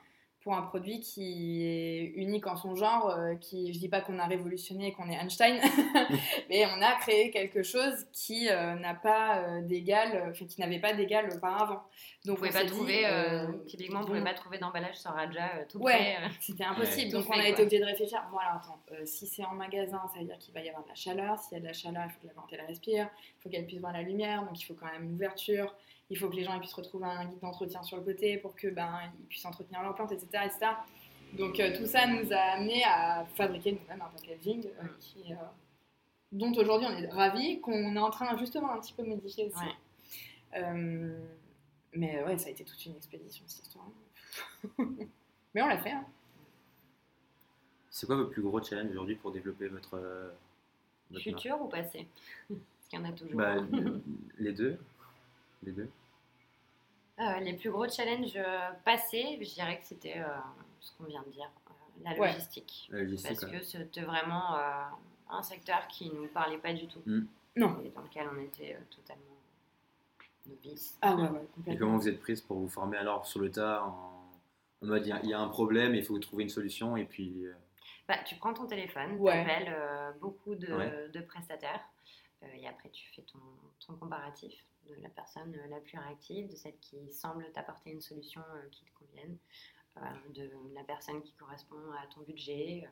pour 0.40 0.54
un 0.54 0.62
produit 0.62 1.00
qui 1.00 1.64
est 1.66 2.04
unique 2.14 2.46
en 2.46 2.56
son 2.56 2.74
genre, 2.76 3.10
euh, 3.10 3.34
qui, 3.34 3.72
je 3.72 3.78
dis 3.78 3.88
pas 3.88 4.00
qu'on 4.00 4.18
a 4.20 4.26
révolutionné 4.26 4.86
et 4.88 4.92
qu'on 4.92 5.10
est 5.10 5.14
Einstein, 5.16 5.58
mais 6.48 6.64
on 6.66 6.80
a 6.80 6.94
créé 7.00 7.30
quelque 7.30 7.62
chose 7.62 8.06
qui 8.12 8.48
euh, 8.48 8.74
n'a 8.76 8.94
pas 8.94 9.38
euh, 9.42 9.62
d'égal, 9.62 10.28
enfin, 10.30 10.46
qui 10.46 10.60
n'avait 10.60 10.78
pas 10.78 10.92
d'égal 10.94 11.28
auparavant. 11.34 11.82
Donc, 12.24 12.36
Donc 12.36 12.36
on 12.36 12.46
pouvait 12.46 12.50
on 12.50 12.52
pas 12.52 12.64
dit, 12.64 12.70
trouver, 12.70 13.06
euh, 13.06 13.48
euh, 13.48 13.52
typiquement, 13.66 14.00
on 14.02 14.06
pouvait 14.06 14.22
pas 14.22 14.34
trouver 14.34 14.58
d'emballage 14.58 14.96
sur 14.96 15.10
Raja 15.10 15.50
euh, 15.56 15.64
tout 15.68 15.78
Ouais. 15.80 15.92
prêt. 15.92 16.16
euh. 16.22 16.28
C'était 16.40 16.64
impossible. 16.64 17.06
Ouais. 17.16 17.22
Donc 17.22 17.30
on 17.30 17.38
a 17.38 17.48
été 17.48 17.62
obligé 17.62 17.80
de 17.80 17.84
réfléchir. 17.86 18.22
Bon 18.30 18.38
alors 18.38 18.56
attends, 18.62 18.80
euh, 18.92 19.04
si 19.04 19.26
c'est 19.26 19.44
en 19.44 19.54
magasin, 19.54 20.00
ça 20.12 20.20
veut 20.20 20.24
dire 20.26 20.38
qu'il 20.38 20.54
va 20.54 20.60
y 20.60 20.68
avoir 20.68 20.84
de 20.84 20.88
la 20.88 20.94
chaleur. 20.94 21.38
S'il 21.38 21.54
y 21.54 21.56
a 21.56 21.60
de 21.60 21.66
la 21.66 21.72
chaleur, 21.72 22.04
il 22.06 22.10
faut 22.12 22.20
que 22.20 22.26
la 22.28 22.32
plante 22.32 22.48
elle 22.52 22.64
respire. 22.66 23.08
Il 23.16 23.42
faut 23.42 23.48
qu'elle 23.50 23.66
puisse 23.66 23.80
voir 23.80 23.92
la 23.92 24.02
lumière. 24.02 24.44
Donc 24.44 24.60
il 24.60 24.64
faut 24.64 24.74
quand 24.74 24.86
même 24.86 25.04
une 25.04 25.14
ouverture. 25.14 25.74
Il 26.10 26.18
faut 26.18 26.28
que 26.30 26.36
les 26.36 26.44
gens 26.44 26.54
ils 26.54 26.60
puissent 26.60 26.72
retrouver 26.74 27.06
un 27.06 27.26
guide 27.26 27.40
d'entretien 27.40 27.82
sur 27.82 27.96
le 27.98 28.02
côté 28.02 28.38
pour 28.38 28.54
que 28.56 28.68
ben 28.68 29.00
ils 29.20 29.26
puissent 29.26 29.44
entretenir 29.44 29.82
leur 29.82 29.94
plante, 29.94 30.12
etc., 30.12 30.44
etc. 30.46 30.72
Donc 31.34 31.60
euh, 31.60 31.76
tout 31.76 31.84
ça 31.86 32.06
nous 32.06 32.32
a 32.32 32.36
amené 32.54 32.82
à 32.84 33.26
fabriquer 33.34 33.72
nous-mêmes 33.72 34.00
un 34.00 34.08
packaging 34.18 34.66
euh, 34.66 34.86
qui, 34.98 35.32
euh, 35.32 35.36
dont 36.32 36.52
aujourd'hui 36.54 36.88
on 36.90 36.96
est 36.96 37.08
ravis, 37.08 37.60
qu'on 37.60 37.94
est 37.94 37.98
en 37.98 38.10
train 38.10 38.36
justement 38.38 38.72
un 38.72 38.80
petit 38.80 38.94
peu 38.94 39.02
modifier 39.02 39.46
aussi. 39.46 39.64
Ouais. 39.64 40.60
Euh, 40.62 41.18
mais 41.92 42.22
ouais, 42.24 42.38
ça 42.38 42.48
a 42.48 42.50
été 42.52 42.64
toute 42.64 42.84
une 42.86 42.96
expédition 42.96 43.44
cette 43.46 43.66
histoire. 43.66 43.84
mais 45.54 45.62
on 45.62 45.66
l'a 45.66 45.78
fait. 45.78 45.90
hein. 45.92 46.06
C'est 47.90 48.06
quoi 48.06 48.16
votre 48.16 48.30
plus 48.30 48.42
gros 48.42 48.62
challenge 48.62 48.90
aujourd'hui 48.90 49.16
pour 49.16 49.32
développer 49.32 49.68
votre, 49.68 49.98
marque 51.10 51.22
Futur 51.24 51.60
ou 51.60 51.68
passé? 51.68 52.06
Parce 52.48 52.88
qu'il 52.88 52.98
y 52.98 53.02
en 53.02 53.04
a 53.04 53.12
toujours. 53.12 53.36
Bah, 53.36 53.56
Les 54.38 54.52
deux. 54.52 54.78
Les 55.64 55.72
deux. 55.72 55.90
Euh, 57.20 57.40
les 57.40 57.54
plus 57.54 57.70
gros 57.70 57.88
challenges 57.88 58.36
euh, 58.36 58.70
passés, 58.84 59.38
je 59.40 59.54
dirais 59.54 59.78
que 59.80 59.84
c'était 59.86 60.18
euh, 60.20 60.26
ce 60.80 60.92
qu'on 60.96 61.04
vient 61.04 61.22
de 61.26 61.30
dire, 61.32 61.50
euh, 61.68 61.72
la 62.04 62.12
Ouais. 62.18 62.28
logistique. 62.32 62.88
La 62.92 63.00
logistique. 63.02 63.30
Parce 63.40 63.42
ouais. 63.52 63.58
que 63.58 63.64
c'était 63.64 64.02
vraiment 64.02 64.54
euh, 64.56 64.84
un 65.30 65.42
secteur 65.42 65.86
qui 65.88 66.10
ne 66.10 66.14
nous 66.20 66.28
parlait 66.28 66.58
pas 66.58 66.72
du 66.72 66.86
tout. 66.86 67.02
Mm. 67.06 67.22
Non. 67.56 67.80
Et 67.84 67.90
dans 67.90 68.02
lequel 68.02 68.28
on 68.32 68.40
était 68.40 68.74
euh, 68.76 68.84
totalement 68.94 69.22
novices. 70.46 70.96
Ah 71.02 71.14
ouais, 71.14 71.28
ouais, 71.28 71.46
Et 71.66 71.76
comment 71.76 71.96
vous 71.98 72.08
êtes 72.08 72.20
prise 72.20 72.40
pour 72.40 72.58
vous 72.58 72.68
former 72.68 72.96
alors 72.96 73.26
sur 73.26 73.40
le 73.40 73.50
tas 73.50 73.82
en, 73.84 74.22
en 74.82 74.86
mode 74.86 75.04
il 75.04 75.10
y, 75.10 75.12
a- 75.12 75.20
il 75.22 75.28
y 75.28 75.34
a 75.34 75.40
un 75.40 75.48
problème, 75.48 75.94
il 75.94 76.04
faut 76.04 76.18
trouver 76.18 76.44
une 76.44 76.48
solution 76.50 76.96
et 76.96 77.04
puis. 77.04 77.44
euh, 77.46 77.52
Bah, 78.06 78.16
tu 78.24 78.36
prends 78.36 78.54
ton 78.54 78.66
téléphone, 78.66 79.16
Ouais. 79.18 79.32
tu 79.44 79.50
appelles 79.50 79.74
beaucoup 80.20 80.54
de, 80.54 80.72
Ouais. 80.72 81.08
de 81.12 81.20
prestataires 81.20 81.80
et 82.54 82.66
après 82.68 82.90
tu 82.90 83.08
fais 83.14 83.22
ton, 83.22 83.38
ton 83.86 83.96
comparatif 83.96 84.64
de 84.88 84.94
la 85.02 85.08
personne 85.10 85.54
euh, 85.54 85.66
la 85.68 85.80
plus 85.80 85.98
réactive, 85.98 86.48
de 86.48 86.56
celle 86.56 86.78
qui 86.78 87.12
semble 87.12 87.50
t'apporter 87.52 87.90
une 87.90 88.00
solution 88.00 88.40
euh, 88.54 88.68
qui 88.70 88.84
te 88.84 88.90
convienne, 88.94 89.36
euh, 89.98 90.00
de 90.34 90.50
la 90.74 90.84
personne 90.84 91.22
qui 91.22 91.34
correspond 91.34 91.76
à 92.02 92.06
ton 92.14 92.20
budget. 92.22 92.84
euh. 92.86 92.90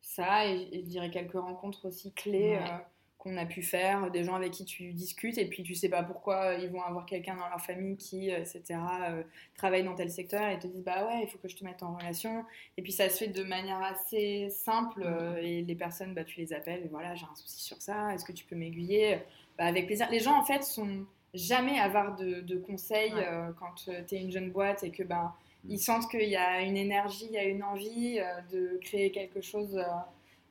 Ça, 0.00 0.46
et, 0.46 0.68
et 0.72 0.82
je 0.82 0.86
dirais 0.86 1.10
quelques 1.10 1.34
rencontres 1.38 1.86
aussi 1.88 2.12
clés 2.14 2.58
Ouais. 2.58 2.86
Qu'on 3.18 3.36
a 3.38 3.46
pu 3.46 3.62
faire, 3.62 4.10
des 4.10 4.24
gens 4.24 4.34
avec 4.34 4.52
qui 4.52 4.64
tu 4.64 4.92
discutes 4.92 5.38
et 5.38 5.46
puis 5.46 5.62
tu 5.62 5.74
sais 5.74 5.88
pas 5.88 6.02
pourquoi 6.02 6.36
euh, 6.52 6.58
ils 6.58 6.68
vont 6.70 6.82
avoir 6.82 7.06
quelqu'un 7.06 7.34
dans 7.34 7.48
leur 7.48 7.60
famille 7.60 7.96
qui, 7.96 8.30
euh, 8.30 8.38
etc., 8.38 8.62
euh, 9.08 9.22
travaille 9.56 9.82
dans 9.84 9.94
tel 9.94 10.10
secteur 10.10 10.46
et 10.48 10.58
te 10.58 10.66
disent 10.66 10.84
bah 10.84 11.06
ouais, 11.06 11.22
il 11.24 11.28
faut 11.28 11.38
que 11.38 11.48
je 11.48 11.56
te 11.56 11.64
mette 11.64 11.82
en 11.82 11.94
relation. 11.96 12.44
Et 12.76 12.82
puis 12.82 12.92
ça 12.92 13.08
se 13.08 13.18
fait 13.24 13.28
de 13.28 13.42
manière 13.42 13.82
assez 13.82 14.48
simple 14.50 15.02
euh, 15.04 15.36
et 15.42 15.62
les 15.62 15.74
personnes, 15.74 16.14
bah, 16.14 16.24
tu 16.24 16.38
les 16.40 16.52
appelles 16.52 16.84
et 16.84 16.88
voilà, 16.88 17.14
j'ai 17.14 17.24
un 17.24 17.34
souci 17.34 17.60
sur 17.62 17.80
ça, 17.82 18.14
est-ce 18.14 18.24
que 18.24 18.32
tu 18.32 18.44
peux 18.44 18.54
m'aiguiller? 18.56 19.18
Bah, 19.58 19.64
Avec 19.64 19.86
plaisir. 19.86 20.08
Les 20.10 20.20
gens 20.20 20.38
en 20.38 20.44
fait 20.44 20.62
sont 20.62 21.04
jamais 21.34 21.78
avares 21.80 22.16
de, 22.16 22.40
de 22.40 22.56
conseils 22.58 23.12
Ouais. 23.14 23.26
euh, 23.26 23.50
quand 23.58 23.72
tu 23.74 23.90
es 24.14 24.20
une 24.20 24.30
jeune 24.30 24.50
boîte 24.50 24.84
et 24.84 24.90
que 24.90 25.02
ben 25.02 25.32
Mm. 25.64 25.70
ils 25.70 25.78
sentent 25.80 26.08
qu'il 26.10 26.28
y 26.28 26.36
a 26.36 26.60
une 26.60 26.76
énergie, 26.76 27.26
il 27.28 27.32
y 27.34 27.38
a 27.38 27.44
une 27.44 27.62
envie 27.64 28.20
de 28.52 28.78
créer 28.82 29.10
quelque 29.10 29.40
chose 29.40 29.82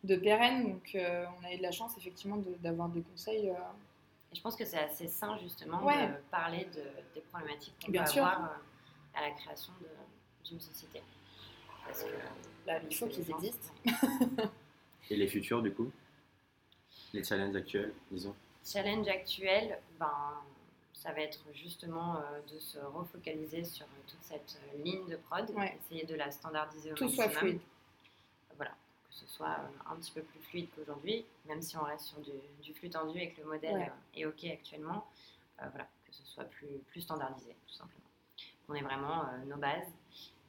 de 0.06 0.16
pérenne. 0.16 0.72
Donc, 0.74 0.92
euh, 0.96 1.26
on 1.42 1.46
a 1.46 1.54
eu 1.54 1.58
de 1.58 1.62
la 1.64 1.72
chance, 1.72 1.98
effectivement, 1.98 2.38
de- 2.38 2.56
d'avoir 2.62 2.90
des 2.90 3.02
conseils. 3.02 3.50
euh, 3.50 3.54
Et 4.32 4.36
je 4.36 4.42
pense 4.42 4.56
que 4.56 4.66
c'est 4.66 4.80
assez 4.80 5.08
sain 5.08 5.38
justement 5.38 5.82
Ouais. 5.84 6.08
de 6.08 6.14
parler 6.30 6.66
de, 6.76 6.84
des 7.14 7.22
problématiques 7.22 7.74
qu'on 7.86 7.92
peut 7.92 8.06
sûr. 8.06 8.26
avoir 8.26 8.52
euh, 8.52 8.56
à 9.14 9.22
la 9.22 9.32
création 9.32 9.72
d'une 10.44 10.60
société. 10.60 11.02
Parce 11.86 12.04
que 12.04 12.10
bah, 12.66 12.74
il 12.90 12.96
faut 12.96 13.08
qu'ils 13.08 13.30
existent. 13.32 13.70
Et 15.10 15.16
les 15.16 15.28
futurs 15.28 15.62
du 15.62 15.72
coup? 15.74 15.92
Les 17.14 17.24
challenges 17.24 17.56
actuels, 17.56 17.94
disons? 18.12 18.36
Challenge 18.66 19.08
actuel, 19.08 19.80
ben, 20.00 20.34
ça 20.94 21.12
va 21.14 21.20
être 21.22 21.46
justement 21.54 22.18
euh, 22.18 22.42
de 22.52 22.60
se 22.60 22.80
refocaliser 22.80 23.64
sur 23.64 23.86
toute 24.08 24.22
cette 24.24 24.60
ligne 24.84 25.08
de 25.08 25.16
prod, 25.18 25.50
Ouais. 25.52 25.78
essayer 25.86 26.06
de 26.06 26.16
la 26.16 26.32
standardiser 26.32 26.92
au 26.92 26.96
Tout 26.96 27.08
soit 27.08 27.28
maximum. 27.28 27.50
fluide. 27.52 27.62
Voilà, 28.58 28.72
ce 29.16 29.26
soit 29.28 29.58
euh, 29.60 29.92
un 29.92 29.96
petit 29.98 30.12
peu 30.12 30.22
plus 30.22 30.40
fluide 30.42 30.68
qu'aujourd'hui, 30.76 31.26
même 31.46 31.62
si 31.62 31.76
on 31.78 31.84
reste 31.84 32.06
sur 32.06 32.20
du, 32.20 32.32
du 32.62 32.74
flux 32.74 32.90
tendu 32.90 33.18
et 33.20 33.32
que 33.32 33.42
le 33.42 33.48
modèle 33.48 33.74
Ouais. 33.76 33.90
euh, 33.90 34.20
est 34.20 34.26
OK 34.26 34.44
actuellement, 34.46 35.08
euh, 35.62 35.68
voilà, 35.70 35.88
que 36.06 36.14
ce 36.14 36.24
soit 36.26 36.46
plus, 36.46 36.68
plus 36.88 37.02
standardisé, 37.02 37.56
tout 37.68 37.74
simplement. 37.74 38.02
Qu'on 38.68 38.74
ait 38.76 38.82
vraiment 38.82 39.28
euh, 39.28 39.46
nos 39.46 39.58
bases 39.58 39.88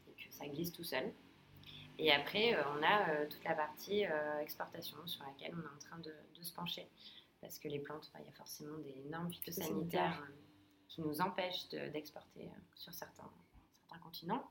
et 0.09 0.13
que 0.23 0.33
ça 0.33 0.47
glisse 0.49 0.73
tout 0.73 0.85
seul. 0.85 1.13
Et 1.99 2.13
après, 2.13 2.55
euh, 2.55 2.63
on 2.79 2.83
a 2.83 3.09
euh, 3.11 3.27
toute 3.29 3.43
la 3.45 3.55
partie 3.55 4.05
euh, 4.07 4.41
exportation 4.41 4.99
sur 5.07 5.25
laquelle 5.25 5.55
on 5.55 5.63
est 5.63 5.75
en 5.75 5.79
train 5.79 5.99
de, 5.99 6.13
de 6.39 6.43
se 6.43 6.53
pencher. 6.53 6.87
Parce 7.41 7.59
que 7.59 7.69
les 7.69 7.79
plantes, 7.79 8.11
bah, 8.13 8.21
il 8.23 8.27
y 8.27 8.29
a 8.29 8.33
forcément 8.33 8.77
des 8.79 9.03
normes 9.11 9.31
phytosanitaires 9.33 10.21
euh, 10.23 10.33
qui 10.89 11.01
nous 11.03 11.21
empêchent 11.21 11.69
de- 11.69 11.89
d'exporter 11.91 12.47
euh, 12.47 12.59
sur 12.75 12.93
certains, 12.93 13.31
certains 13.89 14.03
continents. 14.03 14.51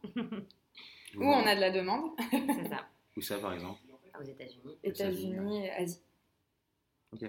Où 1.18 1.24
on 1.24 1.46
a 1.46 1.56
de 1.56 1.60
la 1.62 1.72
demande, 1.72 2.12
C'est 2.32 2.68
ça, 2.70 2.88
Où 3.16 3.22
ça 3.22 3.38
par 3.40 3.54
exemple 3.54 3.80
aux 4.20 4.24
États-Unis. 4.24 4.78
États-Unis, 4.84 5.70
Asie. 5.70 6.02
Ok. 7.14 7.26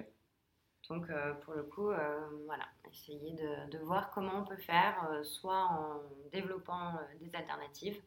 Donc, 0.89 1.11
euh, 1.11 1.35
pour 1.35 1.55
le 1.55 1.65
coup, 1.65 1.91
euh, 1.91 2.21
voilà, 2.47 2.65
essayer 2.91 3.33
de, 3.33 3.71
de 3.71 3.79
voir 3.79 4.11
comment 4.11 4.37
on 4.41 4.45
peut 4.45 4.57
faire, 4.57 5.05
euh, 5.11 5.25
soit 5.25 5.65
en 5.65 6.01
développant 6.31 6.95
euh, 6.95 6.99
des 7.21 7.35
alternatives, 7.35 8.01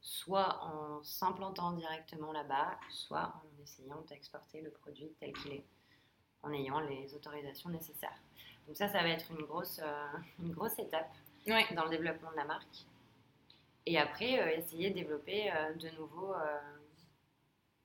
soit 0.00 0.60
en 0.64 1.02
s'implantant 1.04 1.72
directement 1.72 2.32
là-bas, 2.32 2.78
soit 2.90 3.32
en 3.36 3.62
essayant 3.62 4.00
d'exporter 4.08 4.60
le 4.60 4.70
produit 4.70 5.12
tel 5.20 5.32
qu'il 5.34 5.52
est, 5.52 5.64
en 6.42 6.52
ayant 6.52 6.80
les 6.80 7.14
autorisations 7.14 7.70
nécessaires. 7.70 8.20
Donc 8.66 8.76
ça, 8.76 8.88
ça 8.88 9.02
va 9.02 9.08
être 9.08 9.30
une 9.30 9.44
grosse, 9.44 9.80
euh, 9.82 10.06
une 10.40 10.52
grosse 10.52 10.78
étape 10.78 11.10
Ouais. 11.46 11.64
dans 11.76 11.84
le 11.84 11.90
développement 11.90 12.32
de 12.32 12.36
la 12.36 12.44
marque. 12.44 12.86
Et 13.86 13.98
après, 13.98 14.40
euh, 14.40 14.58
essayer 14.58 14.90
de 14.90 14.96
développer 14.96 15.48
euh, 15.52 15.74
de, 15.74 15.90
nouveaux, 15.90 16.34
euh, 16.34 16.58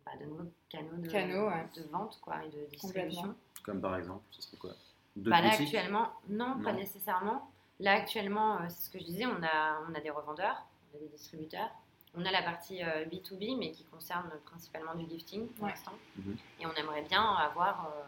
bah, 0.05 0.11
de 0.19 0.25
nouveaux 0.25 0.51
canaux 0.69 0.97
de, 0.97 1.07
Canaux, 1.07 1.47
ouais. 1.49 1.67
de 1.75 1.83
vente 1.89 2.19
quoi, 2.21 2.43
et 2.43 2.49
de 2.49 2.65
distribution. 2.71 3.35
Comme 3.63 3.81
par 3.81 3.95
exemple, 3.95 4.23
ce 4.31 4.41
serait 4.41 4.57
quoi? 4.57 4.71
Bah, 5.15 5.41
là, 5.41 5.51
actuellement, 5.51 6.09
non, 6.29 6.61
pas 6.63 6.73
nécessairement. 6.73 7.51
Là, 7.79 7.93
actuellement, 7.93 8.57
euh, 8.57 8.65
c'est 8.69 8.83
ce 8.85 8.89
que 8.89 8.99
je 8.99 9.03
disais, 9.05 9.25
on 9.25 9.43
a, 9.43 9.79
on 9.89 9.93
a 9.93 9.99
des 9.99 10.09
revendeurs, 10.09 10.65
on 10.93 10.97
a 10.97 10.99
des 10.99 11.07
distributeurs. 11.09 11.69
On 12.15 12.25
a 12.25 12.31
la 12.31 12.43
partie 12.43 12.83
euh, 12.83 13.05
B2B, 13.05 13.57
mais 13.57 13.71
qui 13.71 13.85
concerne 13.85 14.29
principalement 14.45 14.93
du 14.95 15.07
gifting 15.09 15.47
pour 15.47 15.63
Ouais. 15.65 15.71
l'instant. 15.71 15.93
Mhm. 16.17 16.37
Et 16.59 16.65
on 16.65 16.73
aimerait 16.73 17.03
bien 17.03 17.23
avoir 17.23 17.87
euh, 17.87 18.01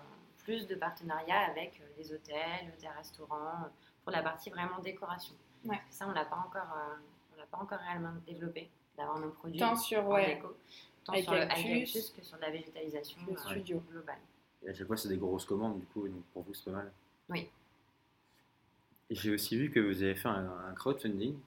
plus 0.44 0.68
de 0.68 0.76
partenariats 0.76 1.46
avec 1.50 1.80
euh, 1.82 1.86
des 1.98 2.12
hôtels, 2.14 2.74
des 2.80 2.88
restaurants, 2.90 3.64
euh, 3.64 3.68
pour 4.04 4.12
la 4.12 4.22
partie 4.22 4.50
vraiment 4.50 4.80
décoration. 4.80 5.34
Ouais. 5.66 5.78
Parce 5.78 5.90
que 5.90 5.94
ça, 5.96 6.08
on 6.08 6.12
l'a 6.12 6.26
pas 6.26 6.36
encore, 6.36 6.74
euh, 6.76 6.96
on 7.34 7.40
l'a 7.40 7.46
pas 7.46 7.58
encore 7.58 7.80
réellement 7.80 8.12
développé, 8.28 8.70
d'avoir 8.98 9.20
nos 9.20 9.30
produits 9.30 9.60
Tant 9.60 9.76
sur 9.76 10.06
en 10.06 10.12
ouais, 10.14 10.36
déco, 10.36 10.56
tant 11.06 11.14
Avec 11.14 11.24
sur 11.26 11.34
le 11.34 11.40
cactus, 11.46 12.10
que 12.12 12.24
sur 12.24 12.38
de 12.38 12.42
la 12.42 12.50
végétalisation 12.52 13.20
le 13.28 13.34
euh, 13.34 13.38
studio. 13.38 13.84
globale. 13.92 14.18
Et 14.66 14.70
à 14.70 14.74
chaque 14.74 14.88
fois, 14.88 14.98
c'est 14.98 15.10
des 15.10 15.18
grosses 15.18 15.46
commandes, 15.46 15.80
du 15.80 15.86
coup, 15.88 16.08
donc 16.08 16.24
pour 16.34 16.44
vous, 16.44 16.54
c'est 16.54 16.66
pas 16.66 16.72
mal. 16.78 16.92
Oui. 17.30 17.50
Et 19.10 19.16
j'ai 19.16 19.32
aussi 19.32 19.58
vu 19.58 19.70
que 19.70 19.80
vous 19.80 20.02
avez 20.02 20.16
fait 20.16 20.30
un, 20.30 20.50
un 20.70 20.74
crowdfunding. 20.74 21.38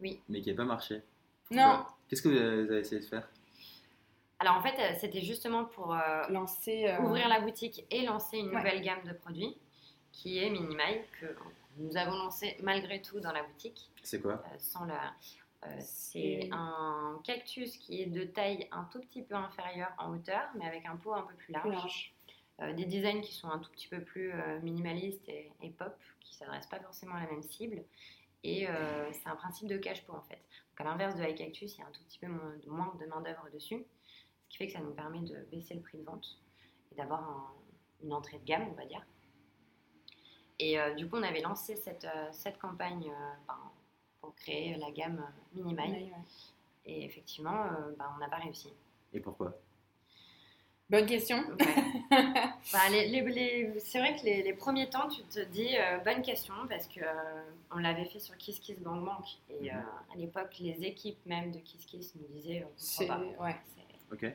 Oui. 0.00 0.20
Mais 0.28 0.40
qui 0.40 0.50
n'a 0.50 0.56
pas 0.56 0.64
marché. 0.64 1.02
Non, 1.50 1.84
Qu'est-ce 2.08 2.22
que 2.22 2.28
vous 2.28 2.36
avez, 2.36 2.64
vous 2.64 2.70
avez 2.70 2.80
essayé 2.80 3.00
de 3.00 3.06
faire? 3.06 3.28
Alors 4.38 4.56
en 4.56 4.62
fait, 4.62 4.74
euh, 4.80 4.96
c'était 5.00 5.20
justement 5.20 5.64
pour 5.64 5.94
euh, 5.94 6.26
lancer. 6.28 6.86
euh, 6.88 7.00
ouvrir 7.02 7.28
la 7.28 7.40
boutique 7.40 7.84
et 7.90 8.04
lancer 8.04 8.38
une 8.38 8.48
Ouais. 8.48 8.56
nouvelle 8.56 8.82
gamme 8.82 9.02
de 9.04 9.12
produits 9.12 9.56
qui 10.12 10.38
est 10.38 10.50
Minimile, 10.50 11.02
que 11.20 11.26
nous 11.78 11.96
avons 11.96 12.16
lancé 12.16 12.56
malgré 12.62 13.00
tout 13.00 13.20
dans 13.20 13.32
la 13.32 13.42
boutique. 13.42 13.88
C'est 14.02 14.20
quoi? 14.20 14.32
Euh, 14.32 14.56
sans 14.58 14.84
le. 14.84 14.94
Euh, 15.64 15.68
C'est- 15.80 16.48
un 16.52 17.20
cactus 17.24 17.76
qui 17.78 18.02
est 18.02 18.06
de 18.06 18.24
taille 18.24 18.68
un 18.72 18.84
tout 18.84 19.00
petit 19.00 19.22
peu 19.22 19.34
inférieure 19.34 19.92
en 19.98 20.12
hauteur, 20.12 20.48
mais 20.56 20.66
avec 20.66 20.84
un 20.86 20.96
pot 20.96 21.12
un 21.14 21.22
peu 21.22 21.34
plus 21.34 21.52
large. 21.52 21.62
plus 21.66 21.72
large. 21.72 22.14
Euh, 22.60 22.72
des 22.74 22.84
designs 22.84 23.22
qui 23.22 23.32
sont 23.32 23.48
un 23.48 23.58
tout 23.58 23.70
petit 23.70 23.88
peu 23.88 24.00
plus 24.00 24.30
euh, 24.32 24.60
minimalistes 24.60 25.26
et, 25.28 25.50
et 25.62 25.70
pop, 25.70 25.96
qui 26.20 26.32
ne 26.34 26.36
s'adressent 26.38 26.68
pas 26.68 26.80
forcément 26.80 27.14
à 27.14 27.20
la 27.20 27.26
même 27.30 27.42
cible. 27.42 27.82
Et 28.44 28.68
euh, 28.68 29.10
c'est 29.12 29.28
un 29.28 29.36
principe 29.36 29.68
de 29.68 29.78
cache-pot 29.78 30.12
en 30.14 30.20
fait. 30.22 30.36
Donc 30.70 30.80
à 30.80 30.84
l'inverse 30.84 31.14
de 31.16 31.22
High 31.22 31.36
Cactus, 31.36 31.76
il 31.76 31.80
y 31.80 31.82
a 31.82 31.86
un 31.86 31.90
tout 31.92 32.02
petit 32.04 32.18
peu 32.18 32.26
moins 32.26 32.54
de, 32.64 32.70
moins 32.70 32.94
de 33.00 33.06
main-d'œuvre 33.06 33.48
dessus, 33.52 33.84
ce 34.44 34.48
qui 34.48 34.58
fait 34.58 34.66
que 34.66 34.72
ça 34.72 34.80
nous 34.80 34.92
permet 34.92 35.20
de 35.20 35.36
baisser 35.50 35.74
le 35.74 35.80
prix 35.80 35.98
de 35.98 36.02
vente 36.04 36.38
et 36.90 36.94
d'avoir 36.96 37.22
un- 37.22 37.52
une 38.02 38.12
entrée 38.12 38.38
de 38.38 38.44
gamme, 38.44 38.66
on 38.68 38.74
va 38.74 38.84
dire. 38.84 39.04
Et 40.58 40.76
du 40.96 41.08
coup, 41.08 41.16
on 41.16 41.22
avait 41.22 41.40
lancé 41.40 41.74
cette, 41.76 42.06
cette 42.32 42.58
campagne 42.58 43.10
ben, 43.48 43.58
pour 44.22 44.34
créer 44.36 44.76
la 44.76 44.90
gamme 44.92 45.22
ouais. 45.56 46.02
Et 46.86 47.04
effectivement, 47.04 47.64
euh, 47.64 47.92
bah, 47.98 48.10
on 48.16 48.18
n'a 48.20 48.28
pas 48.28 48.36
réussi. 48.36 48.72
Et 49.12 49.20
pourquoi? 49.20 49.52
Bonne 50.88 51.06
question. 51.06 51.36
Ouais. 51.38 51.66
Bah, 52.72 52.88
les- 52.90 53.08
les- 53.08 53.22
les- 53.22 53.80
c'est 53.80 53.98
vrai 53.98 54.16
que 54.16 54.24
les, 54.24 54.42
les 54.42 54.52
premiers 54.54 54.88
temps, 54.88 55.08
tu 55.08 55.22
te 55.24 55.40
dis 55.40 55.76
euh, 55.76 55.98
bonne 55.98 56.22
question 56.22 56.54
parce 56.68 56.86
que 56.86 57.00
euh, 57.00 57.42
on 57.72 57.78
l'avait 57.78 58.04
fait 58.04 58.18
sur 58.20 58.36
Kiss 58.36 58.58
Kiss 58.60 58.78
Bank 58.80 59.04
Bank 59.04 59.24
et 59.50 59.70
Mhm. 59.70 59.76
euh, 59.76 60.12
à 60.14 60.16
l'époque, 60.16 60.56
les 60.60 60.84
équipes 60.84 61.18
même 61.26 61.50
de 61.50 61.58
Kiss 61.58 61.84
Kiss 61.86 62.14
nous 62.14 62.26
disaient 62.28 62.64
on 62.64 62.72
C'est 62.76 63.06
comprend 63.06 63.20
pas. 63.36 63.44
ouais. 63.44 63.56
C'est- 63.74 64.14
Ok. 64.26 64.34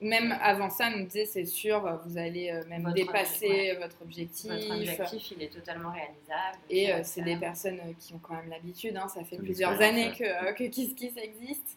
Même 0.00 0.36
avant 0.40 0.70
ça, 0.70 0.90
on 0.94 0.98
nous 0.98 1.06
disait 1.06 1.26
c'est 1.26 1.44
sûr, 1.44 1.80
vous 2.06 2.18
allez 2.18 2.50
euh, 2.52 2.62
même 2.68 2.82
Votre 2.84 2.94
dépasser 2.94 3.72
objectif, 3.72 3.78
votre 3.80 4.02
objectif. 4.02 4.50
Votre 4.52 4.74
objectif, 4.74 5.30
il 5.32 5.42
est 5.42 5.48
totalement 5.52 5.90
réalisable. 5.90 6.58
Et 6.70 6.92
euh, 6.92 7.00
c'est 7.02 7.22
des 7.22 7.36
personnes 7.36 7.80
euh, 7.80 7.92
qui 7.98 8.14
ont 8.14 8.18
quand 8.18 8.34
même 8.34 8.48
l'habitude, 8.48 8.96
hein, 8.96 9.08
ça 9.08 9.24
fait 9.24 9.38
plusieurs 9.38 9.80
années 9.80 10.12
que, 10.16 10.22
euh, 10.24 10.52
que 10.52 10.64
Kiss 10.64 10.94
Kiss 10.94 11.16
existe. 11.16 11.76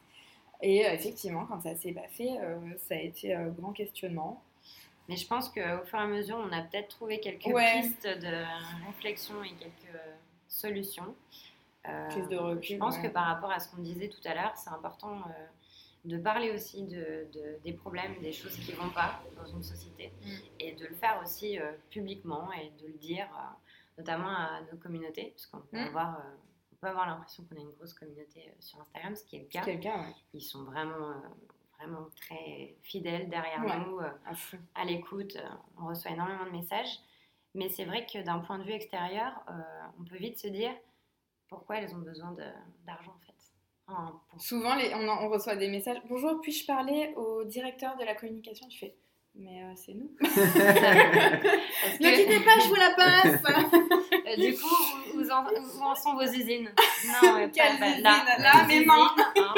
Et 0.62 0.86
euh, 0.86 0.94
effectivement, 0.94 1.46
quand 1.48 1.62
ça 1.62 1.76
s'est 1.76 1.94
pas 1.94 2.08
fait, 2.10 2.38
euh, 2.40 2.58
ça 2.88 2.94
a 2.94 3.00
été 3.00 3.36
euh, 3.36 3.50
grand 3.50 3.72
questionnement. 3.72 4.44
Mais 5.10 5.16
je 5.16 5.26
pense 5.26 5.50
qu'au 5.50 5.84
fur 5.86 5.98
et 6.00 6.04
à 6.04 6.06
mesure, 6.08 6.38
on 6.38 6.52
a 6.56 6.62
peut-être 6.62 6.90
trouvé 6.90 7.20
quelques 7.20 7.48
Ouais. 7.48 7.82
pistes 7.82 8.06
de 8.08 8.44
réflexion 8.86 9.44
et 9.44 9.50
quelques 9.50 10.00
solutions. 10.48 11.16
Euh, 11.90 12.08
Prise 12.10 12.28
de 12.30 12.38
recul, 12.38 12.76
Je 12.76 12.80
pense 12.80 12.98
ouais. 12.98 13.02
que 13.02 13.08
par 13.08 13.26
rapport 13.26 13.52
à 13.52 13.60
ce 13.60 13.68
qu'on 13.70 13.82
disait 13.82 14.08
tout 14.10 14.22
à 14.26 14.36
l'heure, 14.36 14.54
c'est 14.56 14.70
important 14.70 15.16
euh, 15.16 15.46
de 16.06 16.18
parler 16.18 16.52
aussi 16.52 16.84
de, 16.88 17.28
de- 17.34 17.60
des 17.64 17.74
problèmes, 17.74 18.20
des 18.22 18.32
choses 18.34 18.56
qui 18.58 18.72
ne 18.72 18.78
vont 18.78 18.90
pas 18.90 19.22
dans 19.36 19.46
une 19.46 19.62
société 19.64 20.12
Mm. 20.22 20.30
et 20.60 20.72
de 20.74 20.88
le 20.88 20.96
faire 20.96 21.22
aussi 21.24 21.60
euh, 21.60 21.72
publiquement 21.90 22.52
et 22.54 22.72
de 22.82 22.88
le 22.88 22.94
dire 22.98 23.28
euh, 23.38 24.00
notamment 24.00 24.30
à 24.30 24.62
nos 24.72 24.78
communautés, 24.80 25.32
parce 25.36 25.46
qu'on 25.48 25.60
peut, 25.62 25.78
Mm. 25.78 25.88
avoir, 25.88 26.20
euh, 26.20 26.24
on 26.74 26.76
peut 26.78 26.88
avoir 26.88 27.06
l'impression 27.08 27.44
qu'on 27.46 27.56
a 27.56 27.60
une 27.60 27.72
grosse 27.72 27.94
communauté 27.94 28.52
sur 28.60 28.80
Instagram, 28.82 29.16
ce 29.16 29.24
qui 29.26 29.36
est 29.36 29.40
le 29.40 29.46
cas. 29.46 29.62
C'est 29.64 29.76
le 29.76 29.80
cas, 29.82 29.98
ouais, 30.00 30.16
Ils 30.34 30.42
sont 30.42 30.64
vraiment, 30.64 31.14
vraiment 31.78 32.08
très 32.16 32.76
fidèles 32.82 33.30
derrière 33.30 33.64
Ouais. 33.64 33.78
nous. 33.86 34.00
à 34.76 34.86
l'écoute, 34.86 35.38
on 35.80 35.86
reçoit 35.88 36.12
énormément 36.12 36.46
de 36.46 36.52
messages. 36.52 37.00
Mais 37.54 37.70
c'est 37.70 37.86
vrai 37.86 38.06
que 38.06 38.24
d'un 38.24 38.40
point 38.40 38.58
de 38.60 38.64
vue 38.64 38.72
extérieur, 38.72 39.34
on 40.00 40.04
peut 40.06 40.18
vite 40.18 40.40
se 40.40 40.48
dire 40.48 40.72
pourquoi 41.50 41.78
elles 41.78 41.94
ont 41.94 42.00
besoin 42.00 42.32
d'argent 42.86 43.12
en 43.12 43.26
fait. 43.26 43.34
Souvent, 44.40 44.76
les, 44.76 44.94
on, 44.96 45.08
en- 45.08 45.26
on 45.26 45.30
reçoit 45.30 45.56
des 45.56 45.68
messages 45.70 45.98
Bonjour, 46.10 46.40
puis-je 46.42 46.66
parler 46.66 47.14
au 47.16 47.44
directeur 47.44 47.96
de 47.98 48.04
la 48.06 48.16
communication? 48.16 48.68
Tu 48.68 48.78
fais 48.80 48.96
Mais 49.36 49.64
euh, 49.64 49.74
c'est 49.76 49.94
nous. 49.94 50.12
Ne 50.22 52.10
que- 52.10 52.16
quittez 52.16 52.40
pas, 52.46 52.60
je 52.64 52.68
vous 52.68 52.76
la 52.76 52.92
passe 52.96 53.42
Euh, 54.28 54.36
du 54.36 54.54
coup, 54.54 54.68
où, 55.16 55.20
où 55.20 55.30
en, 55.32 55.44
où 55.46 55.82
en 55.84 55.96
sont 55.96 56.14
vos 56.14 56.22
usines? 56.24 56.70
Non, 57.24 57.34
ouais, 57.36 57.50
Quelles 57.54 57.80
pas- 57.80 57.90
usines? 57.90 58.04
là, 58.04 58.66
mes 58.68 58.86
mains. 58.86 59.16
hein. 59.18 59.54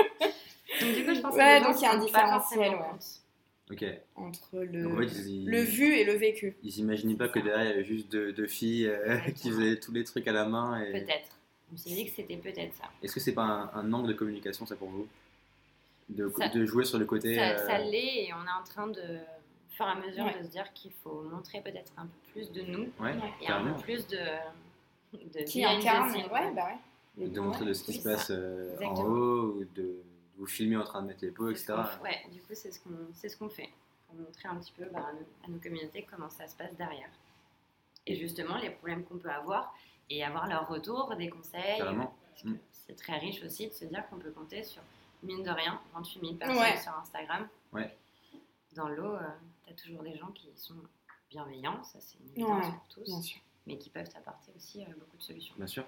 Donc 0.82 0.96
du 0.96 1.06
coup, 1.06 1.14
je 1.14 1.20
pense 1.22 1.36
Ouais, 1.36 1.60
que 1.60 1.66
donc 1.68 1.76
il 1.80 1.84
y 1.84 1.86
a 1.86 1.92
un 1.94 1.98
différentiel, 1.98 2.72
ouais. 2.72 4.02
Entre 4.16 4.60
le, 4.60 4.84
Donc 4.84 4.94
en 4.94 4.98
fait, 4.98 5.06
ils, 5.28 5.46
le 5.50 5.62
vu 5.62 5.94
et 5.96 6.04
le 6.06 6.14
vécu. 6.14 6.56
ils 6.64 6.78
imaginaient 6.80 7.16
pas 7.16 7.28
que 7.28 7.40
derrière 7.40 7.64
il 7.66 7.70
y 7.70 7.74
avait 7.74 7.84
juste 7.84 8.12
deux, 8.12 8.32
deux 8.32 8.46
filles 8.48 8.86
euh, 8.88 9.18
qui 9.36 9.50
faisaient 9.50 9.80
tous 9.80 9.92
les 9.92 10.04
trucs 10.04 10.28
à 10.28 10.32
la 10.32 10.46
main. 10.46 10.80
Et... 10.84 10.92
Peut-être. 10.92 11.33
On 11.74 11.78
s'est 11.78 11.90
dit 11.90 12.06
que 12.06 12.12
c'était 12.12 12.38
peut-être 12.38 12.74
ça. 12.76 12.86
Est-ce 13.02 13.14
que 13.14 13.20
c'est 13.20 13.34
pas 13.34 13.44
un, 13.44 13.72
un 13.74 13.84
manque 13.84 14.08
de 14.08 14.14
communication 14.14 14.66
ça 14.66 14.76
pour 14.76 14.90
vous? 14.90 15.08
De, 16.10 16.30
Ça- 16.38 16.50
de 16.50 16.66
jouer 16.66 16.86
sur 16.86 17.00
le 17.00 17.06
côté. 17.06 17.36
Ça, 17.36 17.50
euh, 17.52 17.68
ça 17.68 17.78
l'est 17.80 18.26
et 18.26 18.34
on 18.34 18.44
est 18.46 18.62
en 18.62 18.64
train 18.64 18.88
de, 18.88 19.00
au 19.02 19.72
fur 19.72 19.86
et 19.86 19.90
à 19.90 19.96
mesure, 19.96 20.26
Ouais. 20.26 20.38
de 20.40 20.44
se 20.44 20.50
dire 20.52 20.72
qu'il 20.74 20.92
faut 21.04 21.22
montrer 21.24 21.62
peut-être 21.62 21.92
un 21.98 22.06
peu 22.06 22.32
plus 22.32 22.52
de 22.52 22.62
nous 22.64 22.92
Ouais, 23.00 23.16
et 23.42 23.48
un 23.48 23.74
peu 23.74 23.82
plus 23.82 24.06
de, 24.08 24.18
de 25.14 25.44
Qui 25.46 25.64
incarne. 25.66 26.12
Ouais, 26.14 26.52
bah 26.54 26.68
ouais. 27.18 27.28
De 27.28 27.40
montrer 27.40 27.66
de 27.66 27.74
ce 27.74 27.84
qui 27.84 27.94
se 27.94 28.04
passe 28.04 28.30
euh, 28.32 28.76
en 28.84 29.04
haut, 29.04 29.54
ou 29.58 29.64
de, 29.76 29.82
de 29.82 29.96
vous 30.38 30.46
filmer 30.48 30.78
en 30.78 30.84
train 30.84 31.02
de 31.02 31.08
mettre 31.08 31.24
les 31.24 31.32
pots, 31.32 31.50
etc. 31.50 31.74
Ouais, 32.04 32.22
du 32.32 32.40
coup, 32.42 32.54
c'est 32.54 32.72
ce 32.72 32.80
qu'on 32.82 32.90
c'est 33.14 33.30
ce 33.30 33.38
qu'on 33.38 33.50
fait 33.50 33.70
pour 34.08 34.16
montrer 34.18 34.50
un 34.50 34.56
petit 34.56 34.74
peu 34.76 34.86
bah, 34.86 35.06
à, 35.10 35.14
nos, 35.14 35.20
à 35.46 35.48
nos 35.48 35.60
communautés 35.60 36.06
comment 36.12 36.30
ça 36.30 36.48
se 36.48 36.56
passe 36.56 36.76
derrière. 36.76 37.10
Et 38.06 38.16
justement, 38.16 38.58
les 38.58 38.72
problèmes 38.72 39.04
qu'on 39.06 39.18
peut 39.18 39.30
avoir 39.32 39.74
et 40.10 40.24
avoir 40.24 40.48
leur 40.48 40.68
retour, 40.68 41.16
des 41.18 41.30
conseils. 41.30 41.82
Mm. 42.44 42.56
C'est 42.72 42.96
très 42.96 43.18
riche 43.18 43.42
aussi 43.44 43.68
de 43.68 43.74
se 43.74 43.86
dire 43.86 44.08
qu'on 44.10 44.18
peut 44.18 44.32
compter 44.32 44.64
sur, 44.64 44.82
mine 45.24 45.44
de 45.44 45.50
rien, 45.50 45.80
28 45.94 46.20
000 46.20 46.34
personnes 46.36 46.58
Ouais. 46.58 46.78
sur 46.82 46.92
Instagram. 46.98 47.48
Ouais. 47.72 47.96
Dans 48.76 48.90
l'eau, 48.90 49.16
tu 49.66 49.72
as 49.72 49.76
toujours 49.76 50.04
des 50.04 50.18
gens 50.18 50.28
qui 50.34 50.50
sont 50.56 50.76
bienveillants, 51.30 51.82
ça 51.84 52.00
c'est 52.02 52.18
une 52.20 52.30
évidence 52.32 52.66
Ouais, 52.66 52.72
pour 52.72 52.88
tous, 52.90 53.04
Bien 53.06 53.22
sûr. 53.22 53.40
mais 53.68 53.78
qui 53.78 53.90
peuvent 53.90 54.10
apporter 54.18 54.52
aussi 54.56 54.82
euh, 54.82 54.88
beaucoup 55.00 55.16
de 55.18 55.22
solutions. 55.22 55.54
Bien 55.58 55.68
sûr. 55.68 55.86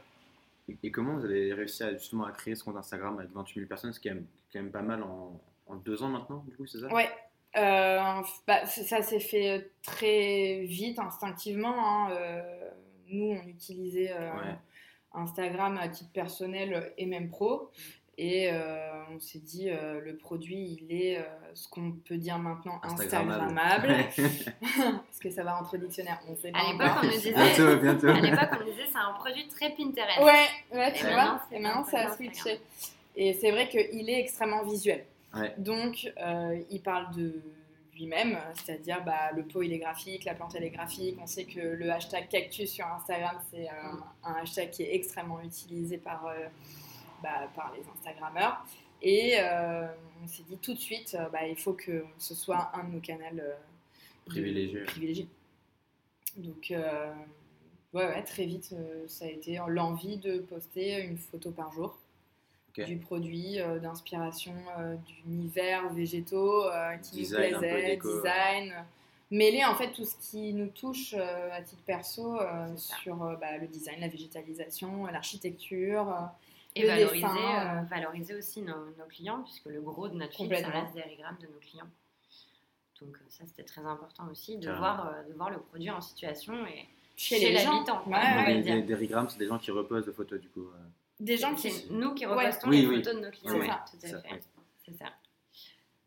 Et, 0.69 0.77
et 0.83 0.91
comment 0.91 1.15
vous 1.15 1.25
avez 1.25 1.53
réussi 1.53 1.83
à, 1.83 1.93
justement 1.97 2.23
à 2.25 2.31
créer 2.31 2.55
ce 2.55 2.63
compte 2.63 2.77
Instagram 2.77 3.17
avec 3.19 3.31
28 3.31 3.53
000 3.55 3.67
personnes, 3.67 3.91
ce 3.93 3.99
qui 3.99 4.07
est 4.07 4.15
quand 4.51 4.59
même, 4.61 4.71
pas 4.71 4.81
mal 4.81 5.03
en, 5.03 5.39
en 5.67 5.75
deux 5.75 6.01
ans 6.01 6.09
maintenant, 6.09 6.43
du 6.47 6.55
coup, 6.55 6.65
c'est 6.65 6.79
ça? 6.79 6.87
Ouais. 6.93 7.09
Euh, 7.57 8.21
bah, 8.47 8.65
ça 8.65 9.01
s'est 9.01 9.19
fait 9.19 9.71
très 9.83 10.61
vite, 10.65 10.99
instinctivement. 10.99 11.75
hein. 12.07 12.11
Euh, 12.11 12.69
nous, 13.09 13.37
on 13.41 13.47
utilisait 13.47 14.11
euh, 14.11 14.31
Ouais. 14.33 14.55
Instagram 15.13 15.77
à 15.81 15.87
titre 15.87 16.11
personnel 16.11 16.91
et 16.97 17.05
même 17.05 17.29
pro. 17.29 17.71
Et 18.17 18.49
euh, 18.49 19.03
on 19.13 19.19
s'est 19.19 19.39
dit, 19.39 19.69
euh, 19.69 19.99
le 19.99 20.15
produit, 20.15 20.79
il 20.81 20.93
est 20.95 21.17
euh, 21.17 21.23
ce 21.53 21.67
qu'on 21.67 21.91
peut 21.91 22.15
dire 22.15 22.39
maintenant 22.39 22.79
Instagrammable. 22.81 23.91
Est-ce 23.91 25.19
que 25.21 25.29
ça 25.29 25.43
va 25.43 25.55
rentrer 25.55 25.77
au 25.77 25.81
dictionnaire 25.81 26.21
On 26.29 26.35
sait 26.35 26.51
pas 26.51 26.59
À 26.59 26.71
l'époque, 26.71 26.91
on 27.03 27.05
nous 27.07 27.11
disait, 27.11 27.33
c'est 27.33 28.97
un 28.97 29.13
produit 29.13 29.47
très 29.49 29.71
Pinterest. 29.71 30.21
Ouais, 30.21 30.45
ouais, 30.77 30.93
tu 30.93 31.05
Et 31.05 31.09
vois. 31.09 31.41
Et 31.51 31.59
maintenant, 31.59 31.83
ça 31.83 32.07
a 32.07 32.15
switché. 32.15 32.61
Et 33.17 33.33
c'est 33.33 33.51
vrai 33.51 33.67
qu'il 33.67 34.09
est 34.09 34.19
extrêmement 34.21 34.63
visuel. 34.63 35.05
Ouais. 35.33 35.53
Donc, 35.57 36.09
euh, 36.17 36.57
il 36.69 36.81
parle 36.81 37.13
de 37.15 37.41
lui-même, 37.95 38.37
c'est-à-dire 38.55 39.03
bah, 39.03 39.31
le 39.33 39.43
pot 39.43 39.61
il 39.63 39.71
est 39.73 39.79
graphique, 39.79 40.25
la 40.25 40.35
plante 40.35 40.53
elle 40.55 40.63
est 40.63 40.69
graphique. 40.69 41.17
On 41.21 41.27
sait 41.27 41.45
que 41.45 41.59
le 41.59 41.89
hashtag 41.91 42.27
cactus 42.29 42.69
sur 42.71 42.85
Instagram 42.87 43.37
c'est 43.51 43.67
un 43.69 44.33
hashtag 44.33 44.69
qui 44.71 44.83
est 44.83 44.95
extrêmement 44.95 45.41
utilisé 45.41 45.97
par, 45.97 46.27
euh, 46.27 46.47
bah, 47.23 47.49
par 47.55 47.73
les 47.73 47.83
Instagrammeurs. 47.89 48.65
Et 49.01 49.35
euh, 49.39 49.87
on 50.23 50.27
s'est 50.27 50.43
dit 50.43 50.57
tout 50.57 50.73
de 50.73 50.79
suite, 50.79 51.15
euh, 51.19 51.29
bah, 51.29 51.47
il 51.47 51.55
faut 51.55 51.73
que 51.73 52.03
ce 52.17 52.33
soit 52.33 52.71
un 52.73 52.85
de 52.85 52.93
nos 52.93 52.99
canaux 52.99 53.23
euh, 53.39 53.53
Privilégiés. 54.25 54.83
privilégiés. 54.83 55.27
Donc, 56.37 56.73
ouais, 56.73 58.05
ouais, 58.05 58.23
très 58.23 58.45
vite, 58.45 58.75
ça 59.07 59.25
a 59.25 59.27
été 59.27 59.59
l'envie 59.67 60.17
de 60.17 60.39
poster 60.39 60.99
une 61.05 61.17
photo 61.17 61.51
par 61.51 61.71
jour 61.71 61.97
Du 62.83 62.97
produit, 62.97 63.59
euh, 63.61 63.79
d'inspiration 63.79 64.53
euh, 64.77 64.95
d'univers 65.23 65.87
végétaux 65.93 66.65
euh, 66.65 66.95
qui 66.97 67.17
Design, 67.17 67.53
nous 67.53 67.59
plaisait, 67.59 67.85
déco, 67.87 68.15
design. 68.17 68.73
Mêler 69.31 69.63
en 69.65 69.75
fait 69.75 69.91
tout 69.91 70.03
ce 70.05 70.15
qui 70.17 70.53
nous 70.53 70.67
touche 70.67 71.13
euh, 71.17 71.49
à 71.51 71.61
titre 71.61 71.81
perso 71.85 72.39
euh, 72.39 72.67
sur 72.75 73.23
euh, 73.23 73.35
bah, 73.37 73.57
le 73.57 73.67
design, 73.67 73.99
la 74.01 74.07
végétalisation, 74.07 75.05
l'architecture. 75.07 76.09
euh, 76.09 76.25
Et 76.75 76.81
Le 76.81 76.87
valoriser, 76.89 77.21
dessin, 77.21 77.83
valoriser 77.89 78.35
aussi 78.35 78.61
nos, 78.61 78.85
nos 78.97 79.05
clients, 79.09 79.41
puisque 79.43 79.65
le 79.67 79.81
gros 79.81 80.07
de 80.09 80.15
notre 80.15 80.33
feed, 80.35 80.53
ça 80.55 80.67
reste 80.69 80.93
des 80.93 81.01
régrammes 81.01 81.37
de 81.41 81.47
nos 81.47 81.59
clients. 81.59 81.87
Donc 83.01 83.17
ça, 83.29 83.43
c'était 83.45 83.63
très 83.63 83.81
important 83.85 84.23
aussi, 84.31 84.57
de 84.57 84.69
voir, 84.71 85.07
euh, 85.07 85.23
de 85.29 85.33
voir 85.33 85.49
le 85.49 85.57
produit 85.59 85.89
en 85.89 86.01
situation 86.01 86.53
et 86.67 86.85
chez, 87.17 87.39
Chez 87.39 87.51
les 87.51 87.59
gens. 87.59 87.73
l'habitant. 87.73 88.03
Ouais, 88.07 88.13
Ouais. 88.15 88.61
Des, 88.61 88.95
c'est 89.29 89.37
des 89.39 89.47
gens 89.47 89.57
qui 89.57 89.71
reposent 89.71 90.05
de 90.05 90.11
photos, 90.11 90.39
du 90.39 90.49
coup. 90.49 90.67
Euh. 91.21 91.23
Des 91.25 91.37
gens 91.37 91.55
qui. 91.55 91.71
nous 91.89 92.13
qui 92.13 92.25
Ouais. 92.25 92.33
repostons 92.33 92.69
Oui, 92.69 92.81
les 92.81 92.87
oui. 92.87 92.95
photos 92.97 93.15
de 93.15 93.19
nos 93.25 93.31
clients. 93.31 93.51
C'est 93.53 93.59
ouais, 93.59 93.67
ça. 93.67 93.85
Tout 93.89 93.97
à 94.05 94.07
Ça, 94.09 94.21
fait. 94.21 94.33
oui. 94.33 94.39
C'est 94.85 94.97
ça. 94.97 95.05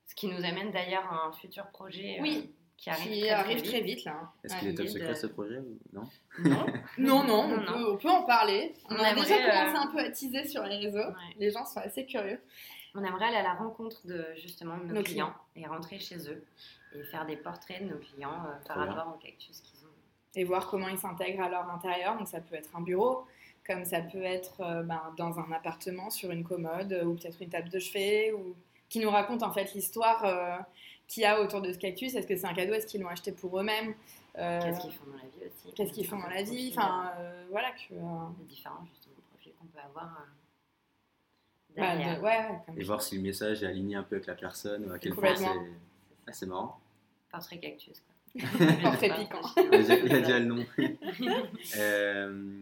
Ce 0.07 0.15
qui 0.15 0.27
nous 0.29 0.45
amène 0.45 0.71
d'ailleurs 0.71 1.05
à 1.13 1.27
un 1.29 1.33
futur 1.33 1.67
projet 1.69 2.19
euh, 2.21 2.43
qui 2.77 2.91
arrive, 2.91 3.13
qui 3.13 3.21
très, 3.21 3.31
arrive 3.31 3.59
très 3.63 3.69
très 3.69 3.81
vite. 3.81 4.05
là. 4.05 4.33
Est-ce 4.45 4.55
Ouais. 4.55 4.61
qu'il 4.61 4.69
est 4.69 4.75
top 4.75 4.89
secret 4.89 5.09
de- 5.09 5.15
ce 5.15 5.27
projet 5.29 5.59
ou 5.59 5.79
Non? 5.93 6.09
Non, 6.41 6.67
Non, 6.99 7.25
non, 7.25 7.35
on, 7.45 7.49
Non, 7.49 7.57
peut, 7.57 7.65
non. 7.81 7.89
on 7.93 7.97
peut 7.97 8.09
en 8.11 8.23
parler. 8.25 8.75
On, 8.91 8.95
On 8.95 8.99
a 8.99 9.15
déjà 9.15 9.37
commencé 9.39 9.77
euh, 9.77 9.81
un 9.81 9.87
peu 9.89 9.99
à 9.99 10.11
teaser 10.11 10.47
sur 10.49 10.63
les 10.65 10.77
réseaux. 10.79 10.99
Ouais. 10.99 11.35
Les 11.39 11.51
gens 11.51 11.65
sont 11.65 11.81
assez 11.81 12.05
curieux. 12.07 12.41
On 12.95 13.05
aimerait 13.05 13.27
aller 13.27 13.37
à 13.37 13.43
la 13.43 13.55
rencontre 13.55 14.07
de 14.07 14.25
justement 14.37 14.77
de 14.79 14.85
nos, 14.85 14.95
Nos 14.95 15.03
clients, 15.03 15.35
et 15.57 15.67
rentrer 15.67 15.99
chez 15.99 16.19
eux 16.31 16.45
et 16.95 17.03
faire 17.05 17.27
des 17.27 17.37
portraits 17.37 17.83
de 17.85 17.91
nos 17.91 17.99
clients 17.99 18.45
euh, 18.47 18.65
par 18.67 18.79
rapport 18.79 19.15
aux 19.15 19.19
cactus 19.19 19.61
qu'ils 19.61 19.85
ont. 19.85 19.91
Et 20.35 20.45
voir 20.45 20.69
comment 20.69 20.89
ils 20.89 20.99
s'intègrent 20.99 21.43
à 21.45 21.49
leur 21.49 21.69
intérieur. 21.71 22.17
Donc 22.17 22.27
ça 22.29 22.41
peut 22.41 22.55
être 22.55 22.75
un 22.75 22.81
bureau, 22.81 23.27
comme 23.69 23.85
ça 23.85 24.01
peut 24.01 24.23
être 24.23 24.61
euh, 24.63 24.83
ben, 24.83 25.01
dans 25.17 25.39
un 25.39 25.53
appartement 25.53 26.11
sur 26.11 26.31
une 26.31 26.43
commode 26.43 26.93
euh, 26.93 27.05
ou 27.05 27.15
peut-être 27.15 27.41
une 27.43 27.51
table 27.51 27.69
de 27.69 27.79
chevet 27.79 28.33
ou 28.33 28.57
qui 28.89 28.99
nous 29.01 29.11
raconte 29.11 29.43
en 29.43 29.53
fait 29.53 29.73
l'histoire 29.75 30.25
euh, 30.25 30.57
qu'il 31.07 31.23
y 31.23 31.27
a 31.27 31.41
autour 31.41 31.61
de 31.61 31.73
ce 31.73 31.79
cactus. 31.79 32.15
Est-ce 32.15 32.27
que 32.27 32.37
c'est 32.37 32.47
un 32.47 32.55
cadeau? 32.55 32.73
Est-ce 32.73 32.87
qu'ils 32.87 33.01
l'ont 33.03 33.09
acheté 33.09 33.31
pour 33.33 33.61
eux-mêmes? 33.61 33.95
Euh, 34.39 34.61
Qu'est-ce 34.63 34.81
qu'ils 34.81 34.93
font 34.93 35.05
dans 35.07 35.17
la 35.17 35.23
vie 35.29 35.47
aussi? 35.47 35.73
Qu'est-ce 35.75 35.93
qu'ils 35.93 36.07
font 36.07 36.19
dans 36.19 36.29
la 36.29 36.43
vie? 36.43 36.73
Enfin, 36.77 37.13
euh, 37.19 37.45
voilà 37.51 37.71
que. 37.73 37.93
euh, 37.95 37.99
Les 38.41 38.45
différents 38.47 38.85
justement 38.91 39.15
profils 39.33 39.53
qu'on 39.61 39.67
peut 39.67 39.81
avoir 39.85 40.07
euh, 40.07 41.77
bah, 41.77 41.93
de- 41.95 41.99
derrière. 41.99 42.23
ouais, 42.23 42.39
ouais, 42.51 42.59
comme 42.67 42.81
Et 42.81 42.85
voir 42.85 43.03
si 43.03 43.17
le 43.17 43.23
message 43.23 43.63
est 43.63 43.67
aligné 43.67 43.97
un 43.97 44.03
peu 44.03 44.17
avec 44.17 44.27
la 44.27 44.35
personne 44.35 44.89
ou 44.89 44.93
à 44.93 44.99
quel 44.99 45.15
point 45.15 45.35
c'est. 45.37 45.45
Ah, 46.27 46.33
c'est 46.33 46.47
marrant. 46.47 46.79
Portrait 47.31 47.59
cactus 47.59 48.01
quoi. 48.01 48.15
Portrait 48.83 49.15
piquant. 49.17 49.41
Il 49.57 49.63
a 49.75 49.79
déjà- 49.79 49.97
il 49.97 50.13
y 50.13 50.15
a 50.15 50.19
déjà 50.21 50.39
le 50.39 50.45
nom. 50.47 50.65
Euh, 51.77 52.53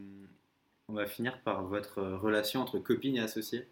on 0.89 0.95
va 0.95 1.07
finir 1.07 1.41
par 1.43 1.65
votre 1.65 2.03
relation 2.03 2.61
entre 2.61 2.79
copine 2.79 3.17
et 3.17 3.21
associé. 3.21 3.69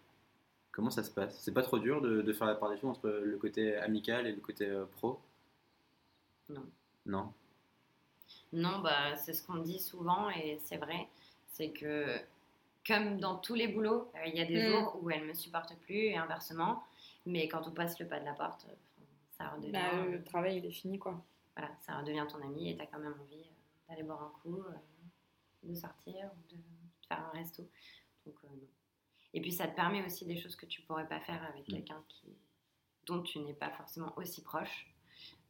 Comment 0.72 0.90
ça 0.90 1.04
se 1.04 1.10
passe? 1.10 1.38
C'est 1.40 1.54
pas 1.54 1.62
trop 1.62 1.78
dur 1.78 2.00
de, 2.00 2.22
de 2.22 2.32
faire 2.32 2.46
la 2.46 2.56
partition 2.56 2.90
entre 2.90 3.08
le 3.08 3.36
côté 3.38 3.76
amical 3.76 4.26
et 4.26 4.32
le 4.32 4.40
côté 4.40 4.66
euh, 4.66 4.86
pro? 4.86 5.20
Non. 6.48 6.66
Non? 7.06 7.32
Non, 8.52 8.80
bah, 8.80 9.16
c'est 9.16 9.32
ce 9.32 9.42
qu'on 9.46 9.56
dit 9.58 9.78
souvent 9.78 10.30
et 10.30 10.58
c'est 10.64 10.76
vrai. 10.76 11.08
C'est 11.48 11.70
que, 11.70 12.18
comme 12.86 13.18
dans 13.20 13.36
tous 13.36 13.54
les 13.54 13.68
boulots, 13.68 14.10
euh, 14.16 14.26
il 14.26 14.34
y 14.36 14.40
a 14.40 14.44
des 14.44 14.56
Mm. 14.68 14.70
jours 14.72 14.98
où 15.02 15.10
elle 15.10 15.24
me 15.24 15.34
supporte 15.34 15.76
plus 15.80 15.94
et 15.96 16.16
inversement. 16.16 16.82
Mais 17.26 17.48
quand 17.48 17.66
on 17.68 17.70
passe 17.70 17.98
le 18.00 18.06
pas 18.06 18.18
de 18.20 18.24
la 18.24 18.34
porte, 18.34 18.66
euh, 18.68 18.74
ça 19.38 19.48
redevient, 19.50 19.72
Bah, 19.72 19.94
euh, 19.94 20.10
le 20.10 20.24
travail, 20.24 20.58
il 20.58 20.66
est 20.66 20.70
fini, 20.72 20.98
quoi. 20.98 21.22
voilà, 21.56 21.70
ça 21.80 21.98
redevient 21.98 22.26
ton 22.28 22.42
ami 22.42 22.70
et 22.70 22.76
tu 22.76 22.82
as 22.82 22.86
quand 22.86 22.98
même 22.98 23.14
envie 23.20 23.36
euh, 23.42 23.88
d'aller 23.88 24.02
boire 24.02 24.22
un 24.22 24.32
coup, 24.42 24.58
euh, 24.58 24.72
de 25.62 25.74
sortir 25.74 26.30
de 26.50 26.56
faire 27.06 27.20
un 27.20 27.30
resto. 27.38 27.68
Donc, 28.26 28.34
euh, 28.44 28.48
non. 28.48 28.68
Et 29.32 29.40
puis, 29.40 29.52
ça 29.52 29.66
te 29.66 29.74
permet 29.74 30.04
aussi 30.04 30.24
des 30.26 30.36
choses 30.36 30.56
que 30.56 30.66
tu 30.66 30.82
pourrais 30.82 31.08
pas 31.08 31.20
faire 31.20 31.42
avec 31.44 31.68
Mm. 31.68 31.72
quelqu'un 31.72 32.04
qui, 32.08 32.28
dont 33.06 33.22
tu 33.22 33.38
n'es 33.40 33.54
pas 33.54 33.70
forcément 33.70 34.12
aussi 34.16 34.42
proche. 34.42 34.86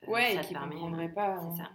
Euh, 0.04 0.06
Ouais, 0.10 0.34
ça 0.34 0.40
et 0.40 0.46
qui 0.46 0.54
ne 0.54 0.58
euh, 1.04 1.08
pas. 1.08 1.38
c'est 1.38 1.60
euh, 1.62 1.64
ça. 1.64 1.70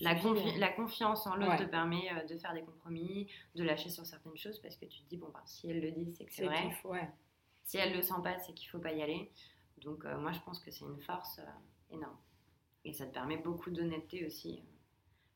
La, 0.00 0.14
confi- 0.14 0.54
euh. 0.54 0.58
la 0.58 0.68
confiance 0.68 1.26
en 1.26 1.34
l'autre 1.34 1.50
Ouais. 1.50 1.58
te 1.58 1.64
permet 1.64 2.24
de 2.28 2.38
faire 2.38 2.54
des 2.54 2.62
compromis, 2.62 3.26
de 3.56 3.64
lâcher 3.64 3.88
sur 3.90 4.06
certaines 4.06 4.36
choses 4.36 4.58
parce 4.60 4.76
que 4.76 4.84
tu 4.86 5.00
te 5.00 5.08
dis, 5.08 5.16
bon, 5.16 5.28
bah, 5.34 5.42
si 5.46 5.68
elle 5.68 5.80
le 5.80 5.90
dit, 5.90 6.14
c'est 6.16 6.24
que 6.26 6.32
c'est 6.32 6.44
vrai. 6.46 6.70
faut, 6.82 6.90
ouais. 6.90 7.10
Si 7.64 7.76
elle 7.78 7.94
le 7.96 8.02
sent 8.02 8.14
pas, 8.22 8.38
c'est 8.38 8.52
qu'il 8.54 8.68
faut 8.68 8.78
pas 8.78 8.92
y 8.92 9.02
aller. 9.02 9.30
Donc, 9.78 10.04
euh, 10.04 10.16
moi, 10.18 10.30
je 10.32 10.38
pense 10.40 10.60
que 10.60 10.70
c'est 10.70 10.84
une 10.84 11.00
force 11.00 11.38
euh, 11.40 11.94
énorme. 11.94 12.16
Et 12.84 12.92
ça 12.92 13.06
te 13.06 13.12
permet 13.12 13.36
beaucoup 13.38 13.70
d'honnêteté 13.70 14.24
aussi. 14.26 14.62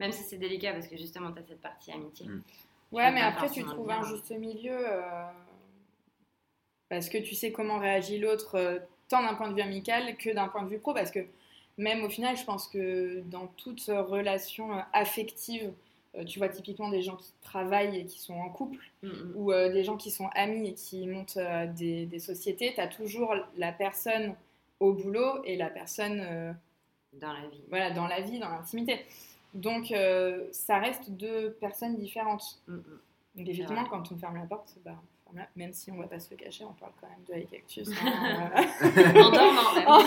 Même 0.00 0.12
si 0.12 0.22
c'est 0.22 0.38
délicat 0.38 0.72
parce 0.72 0.86
que 0.88 0.96
justement, 0.96 1.32
tu 1.32 1.38
as 1.40 1.44
cette 1.46 1.60
partie 1.60 1.90
amitié. 1.92 2.26
Mm. 2.28 2.42
Ouais, 2.94 3.10
mais 3.12 3.20
après, 3.20 3.50
tu 3.50 3.64
trouves 3.64 3.90
un 3.90 4.02
euh, 4.02 4.04
juste 4.04 4.30
milieu. 4.30 4.72
euh, 4.88 5.24
Parce 6.88 7.08
que 7.08 7.18
tu 7.18 7.34
sais 7.34 7.52
comment 7.52 7.78
réagit 7.78 8.18
l'autre, 8.18 8.56
euh, 8.56 8.78
tant 9.08 9.22
d'un 9.22 9.34
point 9.34 9.48
de 9.50 9.54
vue 9.54 9.62
amical 9.62 10.16
que 10.16 10.30
d'un 10.30 10.48
point 10.48 10.62
de 10.62 10.68
vue 10.68 10.78
pro. 10.78 10.94
Parce 10.94 11.10
que 11.10 11.20
même 11.78 12.04
au 12.04 12.08
final, 12.08 12.36
je 12.36 12.44
pense 12.44 12.68
que 12.68 13.20
dans 13.26 13.46
toute 13.48 13.84
relation 13.86 14.76
euh, 14.76 14.80
affective, 14.92 15.72
euh, 16.16 16.24
tu 16.24 16.38
vois 16.38 16.48
typiquement 16.48 16.88
des 16.90 17.02
gens 17.02 17.16
qui 17.16 17.32
travaillent 17.42 17.98
et 18.00 18.04
qui 18.06 18.20
sont 18.20 18.34
en 18.34 18.48
couple, 18.50 18.78
mm, 19.02 19.08
mm. 19.08 19.32
ou 19.36 19.52
des 19.52 19.84
gens 19.84 19.96
qui 19.96 20.10
sont 20.10 20.28
amis 20.34 20.68
et 20.70 20.74
qui 20.74 21.06
montent 21.08 21.38
des, 21.76 22.06
des 22.06 22.18
sociétés, 22.20 22.72
tu 22.74 22.80
as 22.80 22.88
toujours 22.88 23.34
la 23.56 23.72
personne 23.72 24.34
au 24.80 24.92
boulot 24.92 25.42
et 25.44 25.56
la 25.56 25.70
personne 25.70 26.56
Dans 27.14 27.32
la 27.32 27.46
vie. 27.48 27.62
voilà, 27.68 27.90
dans 27.90 28.06
la 28.06 28.20
vie, 28.20 28.38
dans 28.38 28.48
l'intimité. 28.50 29.04
Donc, 29.54 29.90
euh, 29.92 30.48
ça 30.52 30.78
reste 30.78 31.10
deux 31.10 31.52
personnes 31.60 31.96
différentes. 31.96 32.60
Mm, 32.68 32.74
mm. 32.74 32.82
Donc, 33.36 33.48
effectivement, 33.48 33.80
vrai. 33.82 33.90
quand 33.90 34.12
on 34.12 34.16
ferme 34.18 34.36
la 34.36 34.46
porte, 34.46 34.74
bah, 34.84 34.92
on 34.94 35.30
ferme 35.32 35.38
la- 35.38 35.48
même 35.56 35.72
si 35.72 35.90
on 35.92 35.96
va 35.96 36.06
pas 36.08 36.18
se 36.20 36.30
le 36.30 36.36
cacher, 36.36 36.64
on 36.64 36.72
parle 36.72 36.92
quand 37.00 37.08
même 37.08 37.24
de 37.28 37.34
High 37.42 37.48
Cactus. 37.50 37.88
hein, 37.88 38.50
euh. 38.56 39.22
En 39.22 39.30
dormant 39.30 39.72
même. 39.74 39.86
En 39.88 39.98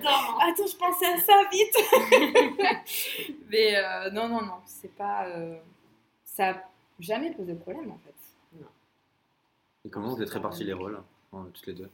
dormant. 0.00 0.38
Attends, 0.38 0.66
je 0.66 0.76
pensais 0.76 1.06
à 1.06 1.18
ça 1.18 1.42
vite 1.52 3.36
Mais 3.50 3.76
euh, 3.76 4.10
non, 4.10 4.28
non, 4.28 4.42
non, 4.42 4.60
c'est 4.66 4.94
pas. 4.94 5.26
euh, 5.28 5.58
ça 6.24 6.50
a 6.50 6.62
jamais 7.00 7.30
posé 7.32 7.52
de 7.54 7.58
problème 7.58 7.90
en 7.90 7.98
fait. 8.04 8.12
Et 9.84 9.90
comment 9.90 10.14
vous 10.14 10.22
êtes 10.22 10.30
répartis 10.30 10.64
les 10.64 10.72
rôles 10.72 11.00
en- 11.32 11.44
toutes 11.44 11.66
les 11.66 11.74
deux? 11.74 11.88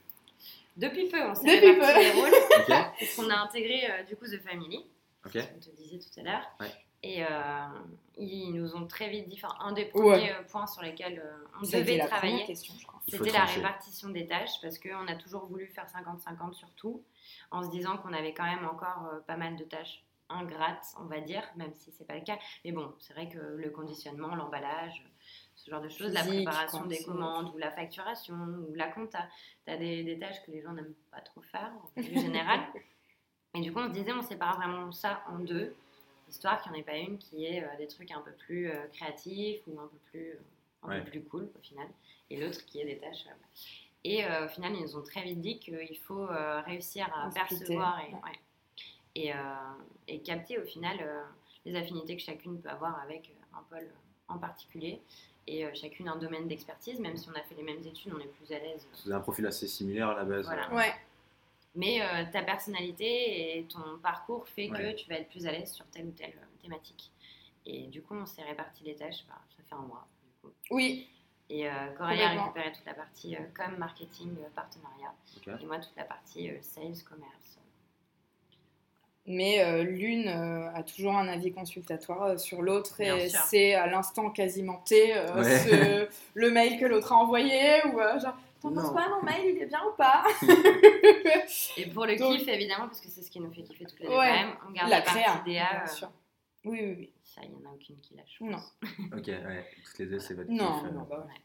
Depuis 0.76 1.08
peu, 1.08 1.22
on 1.22 1.34
s'est 1.34 1.58
répartis 1.58 1.94
peu. 1.94 2.00
les 2.00 2.10
rôles. 2.12 2.30
Ok. 2.60 2.66
Parce 2.68 3.14
qu'on 3.16 3.28
a 3.30 3.36
intégré 3.36 3.82
euh, 3.90 4.02
du 4.04 4.16
coup 4.16 4.24
The 4.26 4.40
Family. 4.40 4.84
Ok. 5.26 5.36
On 5.36 5.60
te 5.60 5.70
disait 5.76 5.98
tout 5.98 6.20
à 6.20 6.22
l'heure. 6.22 6.50
Ouais. 6.60 6.72
Et 7.04 7.24
euh, 7.24 7.28
ils 8.16 8.52
nous 8.52 8.76
ont 8.76 8.86
très 8.86 9.08
vite 9.08 9.28
dit, 9.28 9.40
enfin, 9.42 9.54
un 9.60 9.72
des 9.72 9.86
premiers 9.86 10.32
euh, 10.32 10.42
points 10.44 10.68
sur 10.68 10.82
lesquels 10.82 11.18
euh, 11.18 11.44
on 11.60 11.64
Ça 11.64 11.80
devait 11.80 11.98
travailler, 11.98 12.54
c'était 12.54 13.30
la 13.32 13.44
répartition 13.44 14.10
des 14.10 14.26
tâches 14.26 14.60
parce 14.60 14.78
qu'on 14.78 15.08
a 15.08 15.16
toujours 15.16 15.46
voulu 15.46 15.66
faire 15.66 15.86
50-50 15.86 16.52
sur 16.52 16.70
tout, 16.72 17.02
en 17.50 17.64
se 17.64 17.70
disant 17.70 17.98
qu'on 17.98 18.12
avait 18.12 18.34
quand 18.34 18.44
même 18.44 18.64
encore 18.66 19.08
euh, 19.12 19.18
pas 19.26 19.36
mal 19.36 19.56
de 19.56 19.64
tâches 19.64 20.04
ingrates, 20.28 20.94
on 21.00 21.06
va 21.06 21.20
dire, 21.20 21.42
même 21.56 21.74
si 21.74 21.90
c'est 21.90 22.06
pas 22.06 22.14
le 22.14 22.22
cas. 22.22 22.38
Mais 22.64 22.70
bon, 22.70 22.94
c'est 23.00 23.14
vrai 23.14 23.28
que 23.28 23.38
le 23.38 23.70
conditionnement, 23.70 24.36
l'emballage, 24.36 25.04
ce 25.56 25.70
genre 25.70 25.82
de 25.82 25.88
choses, 25.88 26.12
la 26.12 26.22
préparation 26.22 26.86
des 26.86 27.02
commandes 27.02 27.52
ou 27.52 27.58
la 27.58 27.72
facturation 27.72 28.36
ou 28.68 28.74
la 28.74 28.86
compta, 28.86 29.26
tu 29.66 29.72
as 29.72 29.76
des, 29.76 30.04
des 30.04 30.18
tâches 30.18 30.40
que 30.46 30.52
les 30.52 30.62
gens 30.62 30.72
n'aiment 30.72 30.94
pas 31.10 31.20
trop 31.20 31.42
faire 31.42 31.72
en 31.82 31.90
règle 32.00 32.18
générale. 32.20 32.60
Et 33.54 33.60
du 33.60 33.72
coup, 33.72 33.80
on 33.80 33.88
se 33.88 33.92
disait, 33.92 34.12
on 34.12 34.22
sépare 34.22 34.56
vraiment 34.56 34.90
ça 34.92 35.22
en 35.28 35.38
deux, 35.38 35.74
histoire 36.28 36.62
qu'il 36.62 36.72
n'y 36.72 36.78
en 36.78 36.80
ait 36.80 36.84
pas 36.84 36.96
une 36.96 37.18
qui 37.18 37.44
ait 37.44 37.62
euh, 37.62 37.76
des 37.78 37.86
trucs 37.86 38.10
un 38.10 38.20
peu 38.20 38.32
plus 38.32 38.70
euh, 38.70 38.86
créatifs 38.92 39.60
ou 39.66 39.78
un 39.80 39.86
peu 39.88 39.98
plus, 40.10 40.30
euh, 40.30 40.36
un 40.84 40.88
Ouais. 40.88 41.00
peu 41.02 41.10
plus 41.10 41.22
cool 41.24 41.42
au 41.54 41.62
final, 41.62 41.86
et 42.30 42.40
l'autre 42.40 42.64
qui 42.64 42.80
ait 42.80 42.84
des 42.86 42.98
tâches. 42.98 43.26
euh, 43.26 43.34
et 44.04 44.24
euh, 44.24 44.46
au 44.46 44.48
final, 44.48 44.72
ils 44.74 44.80
nous 44.82 44.96
ont 44.96 45.02
très 45.02 45.22
vite 45.22 45.40
dit 45.40 45.58
qu'il 45.60 45.98
faut 45.98 46.28
euh, 46.28 46.60
réussir 46.62 47.06
à 47.14 47.28
percevoir 47.30 48.00
et, 48.00 48.12
ouais. 48.14 48.20
ouais. 48.24 48.38
et, 49.14 49.32
euh, 49.32 49.36
et 50.08 50.18
capter 50.20 50.58
au 50.58 50.64
final 50.64 50.96
euh, 51.00 51.22
les 51.66 51.76
affinités 51.76 52.16
que 52.16 52.22
chacune 52.22 52.60
peut 52.60 52.68
avoir 52.70 52.98
avec 53.00 53.30
un 53.54 53.62
pôle 53.70 53.88
en 54.28 54.38
particulier. 54.38 55.00
Et 55.46 55.64
euh, 55.66 55.70
chacune 55.74 56.08
un 56.08 56.16
domaine 56.16 56.46
d'expertise, 56.48 56.98
même 57.00 57.16
si 57.16 57.28
on 57.28 57.32
a 57.34 57.42
fait 57.42 57.54
les 57.56 57.62
mêmes 57.64 57.84
études, 57.84 58.12
on 58.14 58.18
est 58.20 58.26
plus 58.28 58.52
à 58.52 58.58
l'aise. 58.60 58.86
Vous 59.04 59.10
avez 59.10 59.18
un 59.18 59.20
profil 59.22 59.44
assez 59.46 59.66
similaire 59.68 60.08
à 60.10 60.14
la 60.14 60.24
base. 60.24 60.46
Voilà. 60.46 60.72
Ouais, 60.72 60.92
Mais 61.74 62.02
euh, 62.02 62.24
ta 62.30 62.42
personnalité 62.42 63.58
et 63.58 63.64
ton 63.64 63.98
parcours 64.02 64.46
fait 64.48 64.68
Ouais. 64.70 64.78
que 64.94 64.96
tu 65.00 65.08
vas 65.08 65.16
être 65.16 65.28
plus 65.30 65.46
à 65.46 65.52
l'aise 65.52 65.72
sur 65.72 65.86
telle 65.86 66.06
ou 66.06 66.10
telle 66.12 66.30
euh, 66.36 66.62
thématique. 66.62 67.10
Et 67.64 67.86
du 67.86 68.02
coup, 68.02 68.14
on 68.14 68.26
s'est 68.26 68.42
réparti 68.42 68.84
les 68.84 68.94
tâches, 68.94 69.24
bah, 69.28 69.38
ça 69.56 69.62
fait 69.68 69.74
un 69.74 69.86
mois. 69.86 70.06
Du 70.22 70.28
coup. 70.48 70.54
oui, 70.70 71.08
Et 71.48 71.68
euh, 71.68 71.72
Coralie 71.96 72.22
a 72.22 72.28
récupéré 72.30 72.72
toute 72.72 72.84
la 72.84 72.94
partie 72.94 73.36
euh, 73.36 73.40
com, 73.56 73.76
marketing, 73.78 74.30
euh, 74.40 74.48
partenariat. 74.54 75.14
Et 75.62 75.64
moi, 75.66 75.78
toute 75.78 75.96
la 75.96 76.04
partie 76.04 76.50
euh, 76.50 76.58
sales, 76.60 77.02
commerce. 77.08 77.58
mais 79.24 79.60
euh, 79.64 79.84
l'une 79.84 80.26
euh, 80.28 80.70
a 80.74 80.82
toujours 80.82 81.14
un 81.16 81.28
avis 81.28 81.52
consultatoire 81.52 82.22
euh, 82.24 82.36
sur 82.38 82.60
l'autre 82.60 82.96
Bien 82.98 83.16
et 83.16 83.28
sûr. 83.28 83.38
c'est 83.46 83.74
à 83.74 83.86
l'instant 83.86 84.30
quasiment 84.30 84.78
T 84.78 85.16
euh, 85.16 85.36
Ouais. 85.36 85.58
ce- 85.60 86.08
le 86.34 86.50
mail 86.50 86.78
que 86.80 86.84
l'autre 86.86 87.12
a 87.12 87.16
envoyé 87.16 87.84
ou 87.86 88.00
euh, 88.00 88.18
genre 88.18 88.36
t'en 88.62 88.70
Non. 88.70 88.82
penses 88.82 88.90
quoi 88.92 89.08
mon 89.08 89.22
mail 89.22 89.54
il 89.56 89.62
est 89.62 89.66
bien 89.66 89.82
ou 89.86 89.92
pas 89.96 90.24
Et 91.76 91.86
pour 91.90 92.06
le 92.06 92.16
Donc- 92.16 92.38
kiff, 92.38 92.48
évidemment, 92.48 92.86
parce 92.86 93.00
que 93.00 93.08
c'est 93.08 93.22
ce 93.22 93.30
qui 93.30 93.40
nous 93.40 93.52
fait 93.52 93.62
kiffer 93.62 93.84
toutes 93.86 94.00
les 94.00 94.06
deux 94.06 94.12
Ouais. 94.16 94.28
quand 94.28 94.46
même, 94.48 94.56
on 94.68 94.70
garde 94.72 94.90
la 94.90 94.98
la, 94.98 95.04
partie 95.04 95.20
DA. 95.20 95.42
bien 95.44 95.82
euh, 95.82 95.86
sûr 95.86 96.10
oui 96.64 96.78
oui 96.80 96.94
oui 96.96 97.12
ça, 97.24 97.40
il 97.42 97.50
n'y 97.50 97.56
en 97.66 97.70
a 97.70 97.74
aucune 97.74 97.98
qui 98.00 98.14
lâche. 98.14 98.38
Non. 98.40 98.62
Ok, 99.16 99.26
ouais. 99.26 99.66
Toutes 99.84 99.98
les 99.98 100.06
deux, 100.06 100.18
c'est 100.20 100.34
votre 100.34 100.48
non 100.50 100.74
kiff, 100.80 100.84
euh. 100.84 100.90
non 100.92 101.02
bah, 101.02 101.18
ouais. 101.18 101.24
Ouais. 101.24 101.40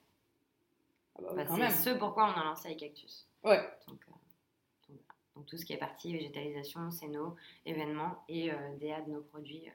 Ah 1.17 1.21
bah 1.21 1.33
Bah, 1.35 1.45
quand 1.47 1.55
c'est 1.71 1.71
ce 1.71 1.97
pourquoi 1.97 2.25
on 2.35 2.39
a 2.39 2.43
lancé 2.43 2.71
iCactus. 2.71 3.27
ouais 3.43 3.59
Donc, 3.87 3.99
euh, 4.09 4.93
donc, 5.35 5.45
tout 5.47 5.57
ce 5.57 5.65
qui 5.65 5.73
est 5.73 5.77
partie 5.77 6.13
végétalisation, 6.13 6.91
c'est 6.91 7.07
nos 7.07 7.35
événements 7.65 8.23
et 8.29 8.51
euh, 8.51 8.55
DA 8.79 9.01
de 9.01 9.11
nos 9.11 9.21
produits 9.21 9.67
euh, 9.67 9.71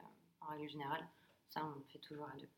en 0.46 0.52
règle 0.52 0.68
générale. 0.68 1.04
Ça, 1.48 1.60
on 1.64 1.76
le 1.78 1.84
fait 1.92 1.98
toujours 1.98 2.26
à 2.26 2.36
deux. 2.38 2.48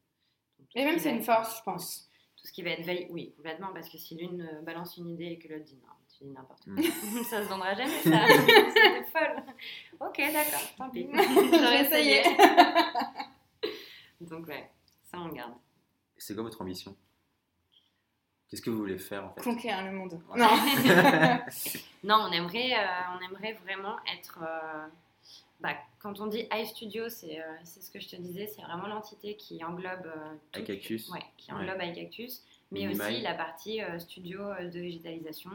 Donc, 0.58 0.68
et 0.74 0.84
même 0.84 0.98
c'est 0.98 1.10
une 1.10 1.22
force 1.22 1.58
je 1.58 1.62
pense 1.62 2.08
Tout 2.44 2.48
ce 2.48 2.52
qui 2.52 2.62
va 2.62 2.70
être 2.72 2.84
veille, 2.84 3.06
oui, 3.10 3.32
complètement, 3.36 3.72
parce 3.72 3.88
que 3.88 3.96
si 3.96 4.16
l'une 4.16 4.42
euh, 4.42 4.60
balance 4.60 4.98
une 4.98 5.08
idée 5.08 5.24
et 5.28 5.38
que 5.38 5.48
l'autre 5.48 5.64
dit 5.64 5.76
non, 5.82 5.92
tu 6.18 6.24
dis 6.24 6.30
n'importe 6.30 6.62
quoi, 6.66 6.74
ça 7.30 7.42
se 7.42 7.48
vendra 7.48 7.74
jamais, 7.74 7.90
ça. 8.02 8.26
C'était 8.28 9.04
folle. 9.04 9.42
Ok, 10.00 10.18
d'accord, 10.30 10.74
tant 10.76 10.90
pis. 10.90 11.08
j'ai 11.14 11.80
essayé 11.86 12.22
Donc, 14.20 14.46
ouais, 14.46 14.70
ça, 15.10 15.18
on 15.20 15.28
garde. 15.28 15.54
C'est 16.18 16.34
quoi 16.34 16.42
votre 16.42 16.60
ambition? 16.60 16.94
Qu'est-ce 18.48 18.60
que 18.60 18.68
vous 18.70 18.78
voulez 18.78 18.98
faire 18.98 19.24
en 19.24 19.30
fait? 19.32 19.40
Conquérir 19.40 19.82
le 19.84 19.92
monde 19.92 20.20
Ouais. 20.30 20.38
non 20.38 20.48
Non, 22.04 22.26
on 22.28 22.32
aimerait, 22.32 22.72
euh, 22.74 23.16
on 23.18 23.24
aimerait 23.24 23.54
vraiment 23.64 23.96
être. 24.14 24.38
euh, 24.42 24.86
bah, 25.60 25.74
quand 26.00 26.20
on 26.20 26.26
dit 26.26 26.46
iStudio, 26.52 27.08
c'est 27.08 27.40
euh, 27.40 27.44
c'est 27.64 27.80
ce 27.82 27.90
que 27.90 27.98
je 28.00 28.08
te 28.08 28.16
disais, 28.16 28.46
c'est 28.46 28.62
vraiment 28.62 28.86
l'entité 28.86 29.36
qui 29.36 29.64
englobe. 29.64 30.06
euh, 30.06 30.34
tout- 30.52 30.60
iCactus 30.60 31.08
Ouais, 31.10 31.20
qui 31.36 31.52
Ouais. 31.52 31.58
englobe 31.60 31.80
iCactus, 31.82 32.42
mais 32.70 32.88
aussi 32.88 33.20
la 33.22 33.34
partie 33.34 33.82
euh, 33.82 33.98
studio 33.98 34.40
euh, 34.40 34.68
de 34.68 34.80
végétalisation, 34.80 35.50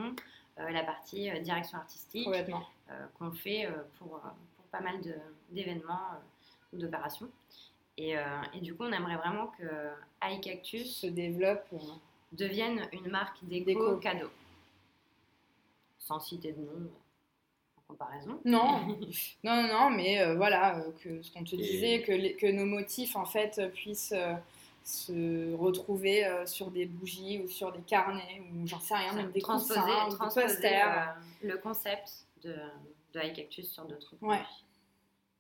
euh, 0.59 0.69
la 0.71 0.83
partie 0.83 1.29
euh, 1.29 1.39
direction 1.39 1.77
artistique 1.77 2.27
euh, 2.27 3.05
qu'on 3.17 3.31
fait 3.31 3.65
euh, 3.67 3.71
pour, 3.99 4.09
pour 4.09 4.65
pas 4.71 4.81
mal 4.81 4.99
d'événements 5.51 5.93
euh, 6.13 6.75
ou 6.75 6.79
d'opérations. 6.79 7.29
Et, 7.97 8.17
euh, 8.17 8.23
et 8.53 8.61
du 8.61 8.73
coup, 8.75 8.83
on 8.85 8.91
aimerait 8.93 9.17
vraiment 9.17 9.47
que 9.59 9.91
iCactus 10.23 10.95
se 10.95 11.07
développe 11.07 11.67
devienne 12.31 12.87
une 12.93 13.09
marque 13.09 13.43
déco, 13.43 13.65
Déco. 13.65 13.97
cadeau. 13.97 14.29
Sans 15.99 16.19
citer 16.19 16.53
de 16.53 16.61
nom 16.61 16.89
comparaison. 17.99 18.39
Non, 18.45 18.79
non, 19.43 19.61
non, 19.63 19.67
non, 19.67 19.89
mais 19.89 20.21
euh, 20.21 20.35
voilà, 20.35 20.77
euh, 20.77 20.91
que 21.03 21.21
ce 21.21 21.31
qu'on 21.31 21.43
te 21.43 21.55
Et- 21.55 21.57
disait, 21.57 22.01
que, 22.03 22.11
les- 22.13 22.35
que 22.35 22.45
nos 22.47 22.65
motifs 22.65 23.15
en 23.15 23.25
fait 23.25 23.57
euh, 23.59 23.67
puissent 23.67 24.13
euh, 24.15 24.33
se 24.83 25.53
retrouver 25.55 26.25
euh, 26.25 26.45
sur 26.45 26.71
des 26.71 26.85
bougies 26.85 27.41
ou 27.43 27.49
sur 27.49 27.71
des 27.71 27.81
carnets 27.81 28.41
ou 28.53 28.65
j'en 28.65 28.79
sais 28.79 28.95
rien, 28.95 29.13
même 29.13 29.31
des 29.31 29.41
transposer, 29.41 29.79
coussins 29.81 30.07
des 30.09 30.15
transposer, 30.15 30.45
posters. 30.47 31.15
euh, 31.43 31.47
le 31.47 31.57
concept 31.57 32.11
de, 32.43 32.55
de 33.13 33.19
High 33.19 33.33
Cactus 33.35 33.69
sur 33.69 33.85
d'autres 33.85 34.13
Ouais. 34.21 34.37
produits. 34.37 34.63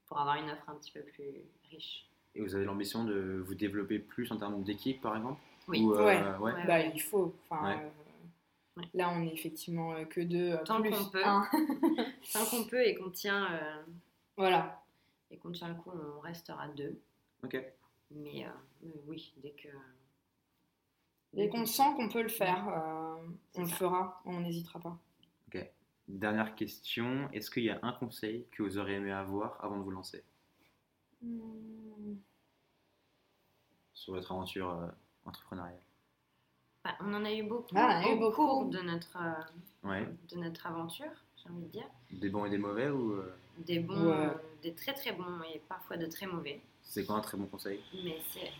Pour 0.07 0.19
avoir 0.19 0.35
une 0.37 0.49
offre 0.49 0.67
un 0.69 0.73
petit 0.75 0.91
peu 0.91 1.01
plus 1.01 1.23
riche. 1.71 2.05
Et 2.35 2.41
vous 2.41 2.55
avez 2.55 2.65
l'ambition 2.65 3.03
de 3.03 3.43
vous 3.45 3.53
développer 3.55 3.99
plus 3.99 4.31
en 4.31 4.37
termes 4.37 4.63
d'équipe 4.63 5.01
par 5.01 5.15
exemple? 5.15 5.39
Oui. 5.67 5.81
Ou, 5.83 5.93
euh, 5.93 6.03
Ouais. 6.05 6.37
ouais. 6.39 6.51
Ouais. 6.53 6.65
Bah, 6.65 6.79
il 6.79 6.99
faut. 7.01 7.31
Enfin, 7.49 7.79
Ouais. 8.77 8.83
Là, 8.93 9.09
on 9.11 9.21
est 9.23 9.33
effectivement 9.33 9.93
euh, 9.93 10.05
que 10.05 10.21
deux. 10.21 10.51
euh, 10.53 10.63
Tant 10.63 10.81
qu'on 10.81 11.05
peut. 11.09 11.21
Tant 12.33 12.45
qu'on 12.49 12.63
peut 12.65 12.85
et 12.85 12.95
qu'on 12.95 13.09
tient, 13.09 13.51
euh, 13.53 13.83
voilà. 14.37 14.83
et 15.31 15.37
qu'on 15.37 15.51
tient 15.51 15.67
le 15.69 15.75
coup, 15.75 15.91
on 15.91 16.19
restera 16.21 16.67
deux. 16.69 16.99
Ok. 17.43 17.57
Mais, 18.11 18.45
euh, 18.45 18.49
mais 18.83 18.93
oui, 19.07 19.33
dès 19.37 19.51
que. 19.51 19.67
Dès 21.33 21.47
qu'on 21.49 21.65
sent 21.65 21.93
qu'on 21.95 22.09
peut 22.09 22.23
le 22.23 22.29
faire, 22.29 22.67
euh, 22.69 23.27
on 23.55 23.61
le 23.61 23.67
fera, 23.67 24.21
on 24.25 24.39
n'hésitera 24.39 24.79
pas. 24.79 24.97
Dernière 26.07 26.55
question, 26.55 27.29
est-ce 27.33 27.51
qu'il 27.51 27.65
y 27.65 27.69
a 27.69 27.77
un 27.83 27.91
conseil 27.91 28.47
que 28.49 28.63
vous 28.63 28.79
auriez 28.79 28.95
aimé 28.95 29.11
avoir 29.11 29.63
avant 29.63 29.77
de 29.77 29.83
vous 29.83 29.91
lancer? 29.91 30.23
Sur 33.93 34.13
votre 34.15 34.31
aventure 34.31 34.71
euh, 34.71 34.87
entrepreneuriale 35.25 35.79
Bah, 36.83 36.95
on 37.01 37.13
en 37.13 37.25
a 37.25 37.31
eu 37.33 37.43
beaucoup 37.43 37.67
Ah, 37.75 37.87
on 37.87 37.91
en 37.91 38.03
a 38.03 38.09
eu 38.09 38.13
au 38.13 38.19
beaucoup. 38.19 38.35
cours 38.47 38.65
de 38.65 38.79
notre, 38.79 39.17
euh, 39.17 39.87
Ouais. 39.89 40.07
de 40.31 40.37
notre 40.37 40.65
aventure, 40.65 41.11
j'ai 41.37 41.49
envie 41.49 41.63
de 41.63 41.67
dire. 41.71 41.87
Des 42.11 42.29
bons 42.29 42.45
et 42.45 42.49
des 42.49 42.57
mauvais 42.57 42.89
ou 42.89 43.13
euh, 43.13 43.35
Des 43.57 43.79
bons, 43.79 44.05
Ouais. 44.07 44.27
euh, 44.27 44.33
des 44.61 44.73
très 44.73 44.93
très 44.93 45.11
bons 45.11 45.41
et 45.53 45.59
parfois 45.67 45.97
de 45.97 46.05
très 46.05 46.25
mauvais. 46.25 46.61
c'est 46.83 47.05
quoi 47.05 47.15
un 47.17 47.21
très 47.21 47.37
bon 47.37 47.45
conseil? 47.47 47.81
Mais 48.03 48.19
c'est. 48.31 48.51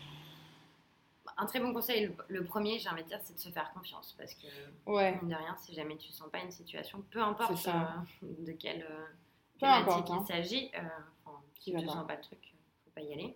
Un 1.36 1.46
très 1.46 1.60
bon 1.60 1.72
conseil, 1.72 2.14
le, 2.28 2.44
premier, 2.44 2.78
j'ai 2.78 2.90
envie 2.90 3.02
de 3.02 3.08
dire, 3.08 3.18
c'est 3.22 3.32
de 3.34 3.38
se 3.38 3.48
faire 3.48 3.72
confiance. 3.72 4.14
Parce 4.18 4.34
que, 4.34 4.46
Ouais, 4.84 5.16
mine 5.22 5.30
de 5.30 5.34
rien, 5.34 5.56
si 5.56 5.72
jamais 5.72 5.96
tu 5.96 6.12
sens 6.12 6.28
pas 6.30 6.40
une 6.40 6.50
situation, 6.50 7.02
peu 7.10 7.22
importe 7.22 7.66
euh, 7.66 8.26
de 8.44 8.52
quelle 8.52 8.82
euh, 8.82 9.06
thématique 9.58 9.88
importe, 9.88 10.10
hein. 10.10 10.18
il 10.20 10.26
s'agit, 10.26 10.70
euh, 10.74 10.80
enfin, 11.24 11.38
si 11.58 11.72
tu 11.74 11.86
pas. 11.86 11.92
sens 11.92 12.06
pas 12.06 12.16
le 12.16 12.20
truc, 12.20 12.54
faut 12.84 12.90
pas 12.90 13.00
y 13.00 13.14
aller. 13.14 13.34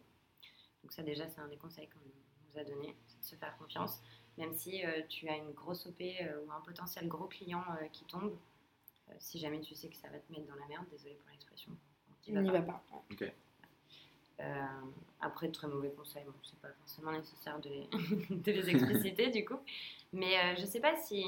Donc, 0.82 0.92
ça, 0.92 1.02
déjà, 1.02 1.26
c'est 1.30 1.40
un 1.40 1.48
des 1.48 1.56
conseils 1.56 1.88
qu'on 1.88 2.00
nous 2.54 2.60
a 2.60 2.64
donné, 2.64 2.94
c'est 3.06 3.18
de 3.20 3.24
se 3.24 3.36
faire 3.36 3.56
confiance. 3.56 4.02
Même 4.38 4.52
si 4.54 4.84
euh, 4.84 5.02
tu 5.08 5.28
as 5.28 5.36
une 5.36 5.52
grosse 5.52 5.86
OP 5.86 6.00
euh, 6.00 6.44
ou 6.44 6.50
un 6.52 6.60
potentiel 6.60 7.06
gros 7.08 7.26
client 7.26 7.62
euh, 7.80 7.86
qui 7.92 8.04
tombe, 8.04 8.36
euh, 9.08 9.12
si 9.18 9.38
jamais 9.38 9.60
tu 9.60 9.74
sais 9.74 9.88
que 9.88 9.96
ça 9.96 10.08
va 10.08 10.18
te 10.18 10.32
mettre 10.32 10.46
dans 10.46 10.60
la 10.60 10.66
merde, 10.66 10.86
désolé 10.90 11.14
pour 11.14 11.30
l'expression, 11.30 11.70
on 12.28 12.40
n'y 12.40 12.50
va 12.50 12.62
pas. 12.62 12.82
Euh, 14.40 14.64
après, 15.20 15.46
de 15.46 15.52
très 15.52 15.68
mauvais 15.68 15.90
conseils, 15.90 16.24
bon, 16.24 16.32
c'est 16.42 16.58
pas 16.58 16.68
forcément 16.80 17.12
nécessaire 17.12 17.58
de 17.60 17.68
les, 17.68 17.88
de 18.30 18.52
les 18.52 18.70
expliciter 18.70 19.30
du 19.30 19.44
coup. 19.44 19.58
Mais 20.12 20.36
euh, 20.38 20.54
je 20.58 20.64
sais 20.64 20.80
pas 20.80 20.96
si, 20.96 21.24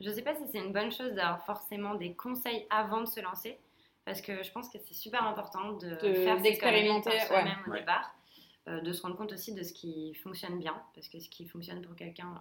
je 0.00 0.10
sais 0.10 0.22
pas 0.22 0.34
si 0.34 0.42
c'est 0.50 0.58
une 0.58 0.72
bonne 0.72 0.92
chose 0.92 1.12
d'avoir 1.14 1.44
forcément 1.46 1.94
des 1.94 2.12
conseils 2.12 2.66
avant 2.68 3.00
de 3.00 3.06
se 3.06 3.20
lancer, 3.20 3.58
parce 4.04 4.20
que 4.20 4.42
je 4.42 4.52
pense 4.52 4.68
que 4.68 4.78
c'est 4.78 4.94
super 4.94 5.24
important 5.24 5.72
de, 5.72 5.96
faire 5.96 6.36
ses 6.36 6.42
d'expérimenter, 6.42 7.10
ouais. 7.10 7.52
au 7.66 7.70
Ouais. 7.70 7.80
départ, 7.80 8.04
euh, 8.04 8.21
de 8.66 8.92
se 8.92 9.02
rendre 9.02 9.16
compte 9.16 9.32
aussi 9.32 9.54
de 9.54 9.62
ce 9.62 9.72
qui 9.72 10.14
fonctionne 10.14 10.58
bien, 10.58 10.80
parce 10.94 11.08
que 11.08 11.18
ce 11.18 11.28
qui 11.28 11.46
fonctionne 11.46 11.82
pour 11.82 11.96
quelqu'un 11.96 12.40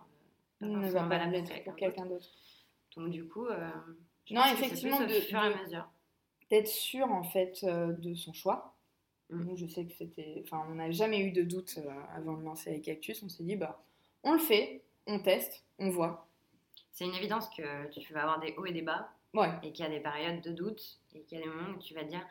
euh, 0.62 0.68
On 0.68 0.74
pas 0.74 0.80
ne 0.80 0.92
va 0.92 1.00
pas 1.02 1.08
valable 1.08 1.32
l'être 1.34 1.64
pour 1.64 1.76
quelqu'un 1.76 2.06
d'autre. 2.06 2.30
Donc 2.96 3.10
du 3.10 3.28
coup, 3.28 3.48
euh, 3.48 3.70
je 4.26 4.34
Non, 4.34 4.42
pense 4.42 4.52
que 4.52 4.58
effectivement, 4.58 4.98
plus 4.98 5.18
au 5.18 5.22
fur 5.22 5.44
et 5.44 5.54
à 5.54 5.64
mesure. 5.64 5.90
D'être 6.50 6.68
sûr 6.68 7.12
en 7.12 7.24
fait 7.24 7.60
euh, 7.64 7.94
de 7.94 8.14
son 8.14 8.34
choix. 8.34 8.76
Mm. 9.30 9.56
Je 9.56 9.66
sais 9.66 9.86
que 9.86 9.94
c'était. 9.94 10.42
Enfin, 10.44 10.66
on 10.70 10.76
n'a 10.76 10.92
jamais 10.92 11.20
eu 11.20 11.32
de 11.32 11.44
doute 11.44 11.76
euh, 11.78 11.90
avant 12.16 12.34
de 12.34 12.44
lancer 12.44 12.70
avec 12.70 12.84
Cactus. 12.84 13.24
On 13.24 13.30
s'est 13.30 13.44
dit, 13.44 13.56
bah, 13.56 13.82
on 14.24 14.34
le 14.34 14.40
fait, 14.40 14.84
on 15.08 15.20
teste, 15.20 15.64
on 15.80 15.90
voit. 15.90 16.28
C'est 16.92 17.06
une 17.06 17.16
évidence 17.16 17.50
que 17.50 17.88
tu 17.98 18.14
vas 18.14 18.24
avoir 18.24 18.40
des 18.40 18.54
hauts 18.58 18.66
et 18.66 18.74
des 18.74 18.82
bas, 18.82 19.10
Ouais, 19.34 19.50
et 19.64 19.72
qu'il 19.72 19.86
y 19.86 19.88
a 19.88 19.90
des 19.90 20.02
périodes 20.02 20.42
de 20.42 20.52
doute 20.52 21.00
et 21.16 21.22
qu'il 21.22 21.40
y 21.40 21.42
a 21.42 21.46
des 21.46 21.50
moments 21.50 21.70
où 21.70 21.80
tu 21.80 21.94
vas 21.94 22.04
dire 22.04 22.22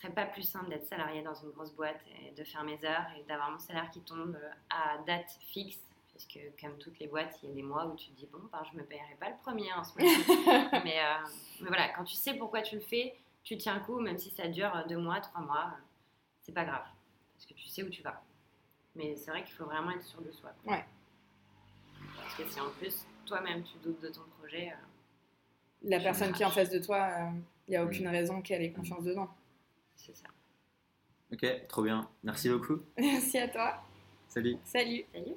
serait 0.00 0.12
pas 0.12 0.26
plus 0.26 0.42
simple 0.42 0.70
d'être 0.70 0.86
salarié 0.86 1.22
dans 1.22 1.34
une 1.34 1.50
grosse 1.50 1.72
boîte 1.74 2.00
et 2.24 2.30
de 2.32 2.44
faire 2.44 2.64
mes 2.64 2.82
heures 2.84 3.06
et 3.18 3.22
d'avoir 3.24 3.50
mon 3.50 3.58
salaire 3.58 3.90
qui 3.90 4.00
tombe 4.00 4.36
euh, 4.36 4.50
à 4.70 4.98
date 5.06 5.30
fixe. 5.48 5.78
Parce 6.12 6.24
que 6.26 6.38
comme 6.60 6.76
toutes 6.78 6.98
les 6.98 7.06
boîtes 7.06 7.38
il 7.42 7.48
y 7.48 7.52
a 7.52 7.54
des 7.54 7.62
mois 7.62 7.86
où 7.86 7.96
tu 7.96 8.10
te 8.10 8.16
dis 8.16 8.28
bon 8.30 8.40
ben, 8.52 8.62
je 8.70 8.76
me 8.76 8.84
paierai 8.84 9.16
pas 9.18 9.30
le 9.30 9.36
premier 9.42 9.72
en 9.72 9.82
ce 9.84 9.98
moment. 9.98 10.70
Mais, 10.84 10.98
euh, 10.98 11.26
mais 11.60 11.68
voilà 11.68 11.88
quand 11.90 12.04
tu 12.04 12.14
sais 12.14 12.34
pourquoi 12.34 12.60
tu 12.60 12.74
le 12.74 12.82
fais 12.82 13.14
tu 13.42 13.56
tiens 13.56 13.76
le 13.76 13.80
coup 13.80 13.98
même 14.00 14.18
si 14.18 14.28
ça 14.28 14.46
dure 14.48 14.74
euh, 14.76 14.86
deux 14.86 14.98
mois 14.98 15.20
trois 15.20 15.40
mois 15.40 15.72
euh, 15.72 15.82
c'est 16.42 16.52
pas 16.52 16.64
grave. 16.64 16.84
Parce 17.34 17.46
que 17.46 17.54
tu 17.54 17.68
sais 17.68 17.82
où 17.82 17.88
tu 17.88 18.02
vas. 18.02 18.22
Mais 18.96 19.16
c'est 19.16 19.30
vrai 19.30 19.44
qu'il 19.44 19.54
faut 19.54 19.64
vraiment 19.64 19.92
être 19.92 20.04
sûr 20.04 20.20
de 20.20 20.30
soi. 20.30 20.50
Ouais. 20.66 20.84
parce 22.16 22.34
que 22.34 22.46
si 22.46 22.60
en 22.60 22.68
plus 22.70 23.06
toi-même 23.24 23.62
tu 23.62 23.78
doutes 23.78 24.02
de 24.02 24.08
ton 24.08 24.22
projet 24.38 24.72
euh, 24.72 25.88
la 25.88 26.00
personne 26.00 26.32
qui 26.32 26.42
est 26.42 26.46
en 26.46 26.50
face 26.50 26.68
de 26.68 26.78
toi, 26.78 27.30
il 27.66 27.70
n'y 27.70 27.76
a 27.78 27.82
aucune 27.82 28.08
raison 28.08 28.42
qu'elle 28.42 28.60
ait 28.60 28.70
confiance 28.70 29.02
dedans. 29.02 29.30
C'est 30.06 30.16
ça 30.16 30.26
Ok, 31.32 31.46
trop 31.68 31.82
bien. 31.82 32.08
Merci 32.24 32.48
beaucoup. 32.48 32.80
Merci 32.98 33.38
à 33.38 33.48
toi. 33.48 33.82
Salut. 34.28 34.56
Salut. 34.64 35.04
salut 35.12 35.36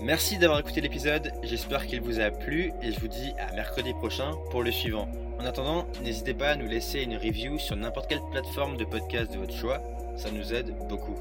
Merci 0.00 0.38
d'avoir 0.38 0.58
écouté 0.58 0.80
l'épisode, 0.80 1.32
j'espère 1.44 1.86
qu'il 1.86 2.00
vous 2.00 2.18
a 2.18 2.30
plu 2.30 2.72
et 2.82 2.90
je 2.90 2.98
vous 2.98 3.08
dis 3.08 3.32
à 3.38 3.52
mercredi 3.52 3.92
prochain 3.94 4.32
pour 4.50 4.62
le 4.62 4.72
suivant. 4.72 5.08
En 5.38 5.44
attendant, 5.44 5.86
n'hésitez 6.02 6.34
pas 6.34 6.50
à 6.50 6.56
nous 6.56 6.66
laisser 6.66 7.02
une 7.02 7.16
review 7.16 7.58
sur 7.58 7.76
n'importe 7.76 8.08
quelle 8.08 8.22
plateforme 8.32 8.76
de 8.76 8.84
podcast 8.84 9.32
de 9.32 9.38
votre 9.38 9.54
choix, 9.54 9.80
ça 10.16 10.32
nous 10.32 10.52
aide 10.52 10.76
beaucoup. 10.88 11.16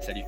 Salut 0.00 0.24